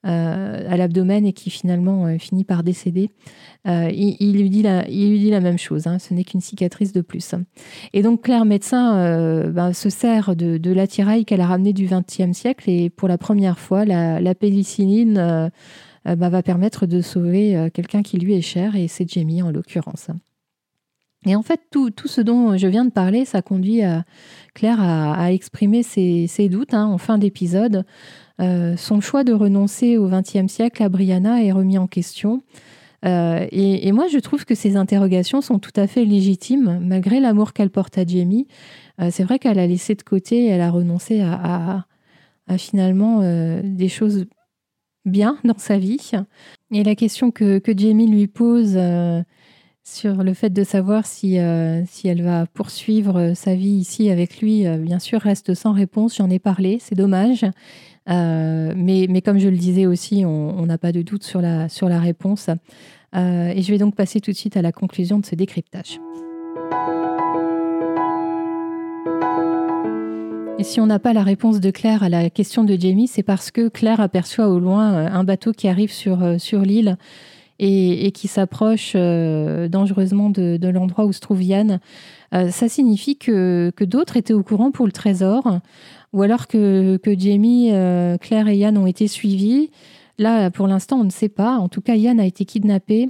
à 0.03 0.77
l'abdomen 0.77 1.25
et 1.25 1.33
qui 1.33 1.49
finalement 1.49 2.17
finit 2.17 2.43
par 2.43 2.63
décéder. 2.63 3.09
Euh, 3.67 3.89
il, 3.91 4.33
lui 4.33 4.49
dit 4.49 4.61
la, 4.61 5.41
même 5.41 5.57
chose, 5.57 5.85
hein, 5.85 5.99
ce 5.99 6.13
n'est 6.13 6.23
qu'une 6.23 6.41
cicatrice 6.41 6.93
de 6.93 7.01
plus. 7.01 7.35
Et 7.93 8.01
donc 8.01 8.23
Claire 8.23 8.45
médecin 8.45 9.49
ben, 9.49 9.73
se 9.73 9.89
sert 9.89 10.35
de, 10.35 10.71
l'attirail 10.71 11.25
qu'elle 11.25 11.41
a 11.41 11.47
ramené 11.47 11.73
du 11.73 11.87
XXe 11.87 12.31
siècle 12.31 12.69
et 12.69 12.89
pour 12.89 13.07
la 13.07 13.17
première 13.17 13.59
fois, 13.59 13.83
la, 13.83 14.21
la 14.21 14.33
pénicilline 14.33 15.51
ben, 16.05 16.29
va 16.29 16.41
permettre 16.41 16.85
de 16.85 17.01
sauver 17.01 17.69
quelqu'un 17.73 18.01
qui 18.01 18.17
lui 18.17 18.33
est 18.33 18.41
cher 18.41 18.75
et 18.75 18.87
c'est 18.87 19.09
Jamie 19.09 19.41
en 19.41 19.51
l'occurrence. 19.51 20.07
Et 21.25 21.35
en 21.35 21.41
fait, 21.41 21.59
tout, 21.69 21.91
ce 22.05 22.21
dont 22.21 22.55
je 22.55 22.67
viens 22.67 22.85
de 22.85 22.91
parler, 22.91 23.25
ça 23.25 23.41
conduit 23.41 23.81
Claire 24.53 24.81
à, 24.81 25.33
exprimer 25.33 25.83
ses, 25.83 26.49
doutes 26.49 26.73
hein, 26.73 26.85
en 26.85 26.97
fin 26.97 27.17
d'épisode. 27.17 27.83
Euh, 28.39 28.77
son 28.77 29.01
choix 29.01 29.23
de 29.23 29.33
renoncer 29.33 29.97
au 29.97 30.07
XXe 30.07 30.47
siècle 30.47 30.81
à 30.81 30.89
Brianna 30.89 31.43
est 31.43 31.51
remis 31.51 31.77
en 31.77 31.87
question. 31.87 32.41
Euh, 33.05 33.47
et, 33.51 33.91
moi, 33.91 34.07
je 34.07 34.17
trouve 34.19 34.45
que 34.45 34.55
ces 34.55 34.75
interrogations 34.75 35.41
sont 35.41 35.59
tout 35.59 35.71
à 35.75 35.87
fait 35.87 36.05
légitimes, 36.05 36.79
malgré 36.81 37.19
l'amour 37.19 37.53
qu'elle 37.53 37.69
porte 37.69 37.97
à 37.97 38.05
Jamie. 38.05 38.47
Euh, 39.01 39.09
c'est 39.11 39.23
vrai 39.23 39.39
qu'elle 39.39 39.59
a 39.59 39.67
laissé 39.67 39.95
de 39.95 40.03
côté, 40.03 40.47
elle 40.47 40.61
a 40.61 40.69
renoncé 40.69 41.21
à, 41.21 41.85
finalement 42.57 43.21
des 43.61 43.89
choses 43.89 44.25
bien 45.05 45.37
dans 45.43 45.57
sa 45.57 45.77
vie. 45.77 46.11
Et 46.71 46.83
la 46.83 46.95
question 46.95 47.31
que, 47.31 47.61
Jamie 47.77 48.07
lui 48.07 48.27
pose 48.27 48.77
sur 49.83 50.23
le 50.23 50.33
fait 50.33 50.49
de 50.49 50.63
savoir 50.63 51.05
si 51.05 51.35
elle 51.35 52.21
va 52.23 52.47
poursuivre 52.47 53.33
sa 53.35 53.53
vie 53.53 53.69
ici 53.69 54.09
avec 54.09 54.41
lui, 54.41 54.65
bien 54.79 54.99
sûr, 54.99 55.21
reste 55.21 55.53
sans 55.53 55.73
réponse. 55.73 56.17
J'en 56.17 56.29
ai 56.29 56.39
parlé, 56.39 56.79
c'est 56.81 56.95
dommage. 56.95 57.45
Euh, 58.09 58.73
mais, 58.75 59.07
mais, 59.09 59.21
comme 59.21 59.39
je 59.39 59.49
le 59.49 59.57
disais 59.57 59.85
aussi, 59.85 60.23
on 60.25 60.65
n'a 60.65 60.77
pas 60.77 60.91
de 60.91 61.01
doute 61.01 61.23
sur 61.23 61.41
la, 61.41 61.69
sur 61.69 61.89
la 61.89 61.99
réponse. 61.99 62.49
Euh, 63.15 63.53
et 63.55 63.61
je 63.61 63.71
vais 63.71 63.77
donc 63.77 63.95
passer 63.95 64.19
tout 64.19 64.31
de 64.31 64.35
suite 64.35 64.57
à 64.57 64.61
la 64.61 64.71
conclusion 64.71 65.19
de 65.19 65.25
ce 65.25 65.35
décryptage. 65.35 65.99
Et 70.57 70.63
si 70.63 70.81
on 70.81 70.87
n'a 70.87 70.99
pas 70.99 71.13
la 71.13 71.23
réponse 71.23 71.61
de 71.61 71.71
Claire 71.71 72.03
à 72.03 72.09
la 72.09 72.29
question 72.29 72.63
de 72.63 72.75
Jamie, 72.77 73.07
c'est 73.07 73.23
parce 73.23 73.49
que 73.49 73.69
Claire 73.69 74.01
aperçoit 74.01 74.49
au 74.49 74.59
loin 74.59 74.93
euh, 74.93 75.07
un 75.09 75.23
bateau 75.23 75.53
qui 75.53 75.67
arrive 75.67 75.91
sur, 75.91 76.39
sur 76.39 76.61
l'île 76.61 76.97
et, 77.61 78.11
qui 78.11 78.29
s'approche 78.29 78.93
dangereusement 78.93 80.29
de, 80.29 80.57
l'endroit 80.69 81.03
où 81.05 81.11
se 81.11 81.19
trouve 81.19 81.43
Yann. 81.43 81.81
ça 82.31 82.69
signifie 82.69 83.17
que, 83.17 83.73
que 83.75 83.83
d'autres 83.83 84.15
étaient 84.15 84.33
au 84.33 84.43
courant 84.43 84.71
pour 84.71 84.85
le 84.85 84.93
trésor 84.93 85.59
ou 86.13 86.21
alors 86.21 86.47
que, 86.47 86.99
Jamie, 87.17 87.69
euh, 87.71 88.17
Claire 88.17 88.47
et 88.47 88.57
Yann 88.57 88.77
ont 88.77 88.87
été 88.87 89.07
suivis. 89.07 89.69
Là, 90.17 90.49
pour 90.51 90.67
l'instant, 90.67 90.99
on 90.99 91.03
ne 91.03 91.11
sait 91.11 91.29
pas. 91.29 91.57
En 91.57 91.69
tout 91.69 91.81
cas, 91.81 91.95
Yann 91.95 92.19
a 92.19 92.25
été 92.25 92.45
kidnappé. 92.45 93.09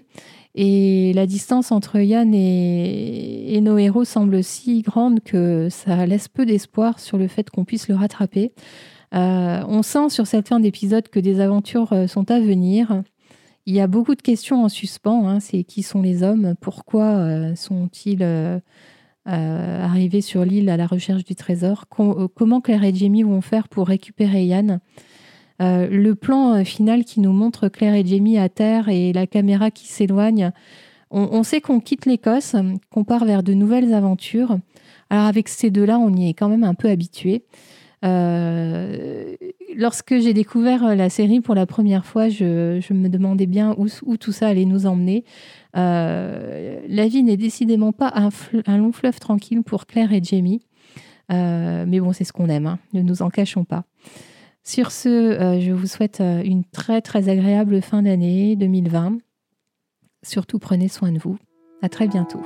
Et 0.56 1.14
la 1.14 1.26
distance 1.26 1.72
entre 1.72 2.00
Yann 2.00 2.34
et, 2.34 3.56
et 3.56 3.62
nos 3.62 3.78
héros 3.78 4.04
semble 4.04 4.44
si 4.44 4.82
grande 4.82 5.22
que 5.22 5.70
ça 5.70 6.06
laisse 6.06 6.28
peu 6.28 6.46
d'espoir 6.46 7.00
sur 7.00 7.18
le 7.18 7.28
fait 7.28 7.50
qu'on 7.50 7.66
puisse 7.66 7.88
le 7.88 7.96
rattraper. 7.96 8.52
Euh, 9.16 9.64
on 9.68 9.82
sent 9.82 10.10
sur 10.10 10.28
cette 10.28 10.50
fin 10.50 10.60
d'épisode 10.60 11.08
que 11.08 11.20
des 11.20 11.40
aventures 11.40 11.94
euh, 11.94 12.08
sont 12.08 12.30
à 12.30 12.40
venir. 12.40 13.04
Il 13.66 13.74
y 13.74 13.80
a 13.80 13.88
beaucoup 13.88 14.16
de 14.16 14.22
questions 14.22 14.64
en 14.64 14.70
suspens. 14.70 15.28
Hein. 15.28 15.40
C'est 15.40 15.64
qui 15.64 15.84
sont 15.84 16.02
les 16.02 16.24
hommes? 16.24 16.56
Pourquoi 16.60 17.56
sont-ils 17.56 18.24
euh, 19.28 19.84
arriver 19.84 20.22
sur 20.22 20.46
l'île 20.46 20.70
à 20.70 20.78
la 20.78 20.88
recherche 20.88 21.26
du 21.26 21.36
trésor. 21.36 21.86
Euh, 22.00 22.28
comment 22.34 22.62
Claire 22.62 22.84
et 22.84 22.94
Jamie 22.94 23.24
vont 23.24 23.42
faire 23.42 23.68
pour 23.68 23.88
récupérer 23.88 24.46
Yann 24.46 24.80
euh, 25.62 25.88
Le 25.92 26.16
plan 26.16 26.64
final 26.64 27.04
qui 27.04 27.20
nous 27.20 27.34
montre 27.34 27.68
Claire 27.68 27.96
et 27.96 28.06
Jamie 28.06 28.38
à 28.38 28.50
terre 28.50 28.88
et 28.90 29.12
la 29.14 29.28
caméra 29.28 29.72
qui 29.72 29.88
s'éloigne. 29.88 30.52
On, 31.12 31.42
sait 31.42 31.60
qu'on 31.60 31.80
quitte 31.80 32.06
l'Écosse, 32.06 32.56
qu'on 32.92 33.04
part 33.04 33.26
vers 33.26 33.42
de 33.42 33.56
nouvelles 33.56 33.96
aventures. 33.96 34.60
Alors 35.10 35.26
avec 35.26 35.50
ces 35.50 35.72
deux-là, 35.72 35.98
on 35.98 36.16
y 36.16 36.30
est 36.30 36.36
quand 36.36 36.50
même 36.50 36.64
un 36.64 36.76
peu 36.76 36.88
habitué. 36.88 37.42
lorsque 39.76 40.20
j'ai 40.20 40.34
découvert 40.36 40.96
la 40.96 41.10
série 41.10 41.42
pour 41.42 41.56
la 41.56 41.66
première 41.66 42.06
fois, 42.06 42.30
je, 42.30 42.94
me 42.94 43.10
demandais 43.10 43.48
bien 43.48 43.76
où, 43.80 44.18
tout 44.18 44.32
ça 44.32 44.50
allait 44.50 44.66
nous 44.66 44.86
emmener. 44.86 45.24
Euh, 45.78 46.80
la 46.88 47.08
vie 47.08 47.24
n'est 47.24 47.38
décidément 47.38 47.92
pas 47.92 48.12
un, 48.16 48.78
long 48.78 48.92
fleuve 48.92 49.20
tranquille 49.20 49.64
pour 49.64 49.86
Claire 49.86 50.12
et 50.14 50.22
Jamie. 50.24 50.62
Euh, 51.32 51.86
mais 51.88 52.00
bon, 52.00 52.12
c'est 52.12 52.24
ce 52.24 52.34
qu'on 52.34 52.50
aime, 52.50 52.66
hein. 52.66 52.80
ne 52.94 53.02
nous 53.02 53.22
en 53.22 53.30
cachons 53.30 53.64
pas. 53.64 53.84
Sur 54.64 54.92
ce, 54.92 55.10
euh, 55.10 55.60
je 55.60 55.72
vous 55.72 55.88
souhaite 55.88 56.22
une 56.22 56.64
très 56.64 57.02
très 57.02 57.30
agréable 57.30 57.82
fin 57.82 58.02
d'année 58.02 58.56
2020. 58.56 59.20
Surtout 60.24 60.60
prenez 60.60 60.88
soin 60.88 61.12
de 61.12 61.20
vous. 61.20 61.38
À 61.82 61.90
très 61.90 62.08
bientôt. 62.08 62.42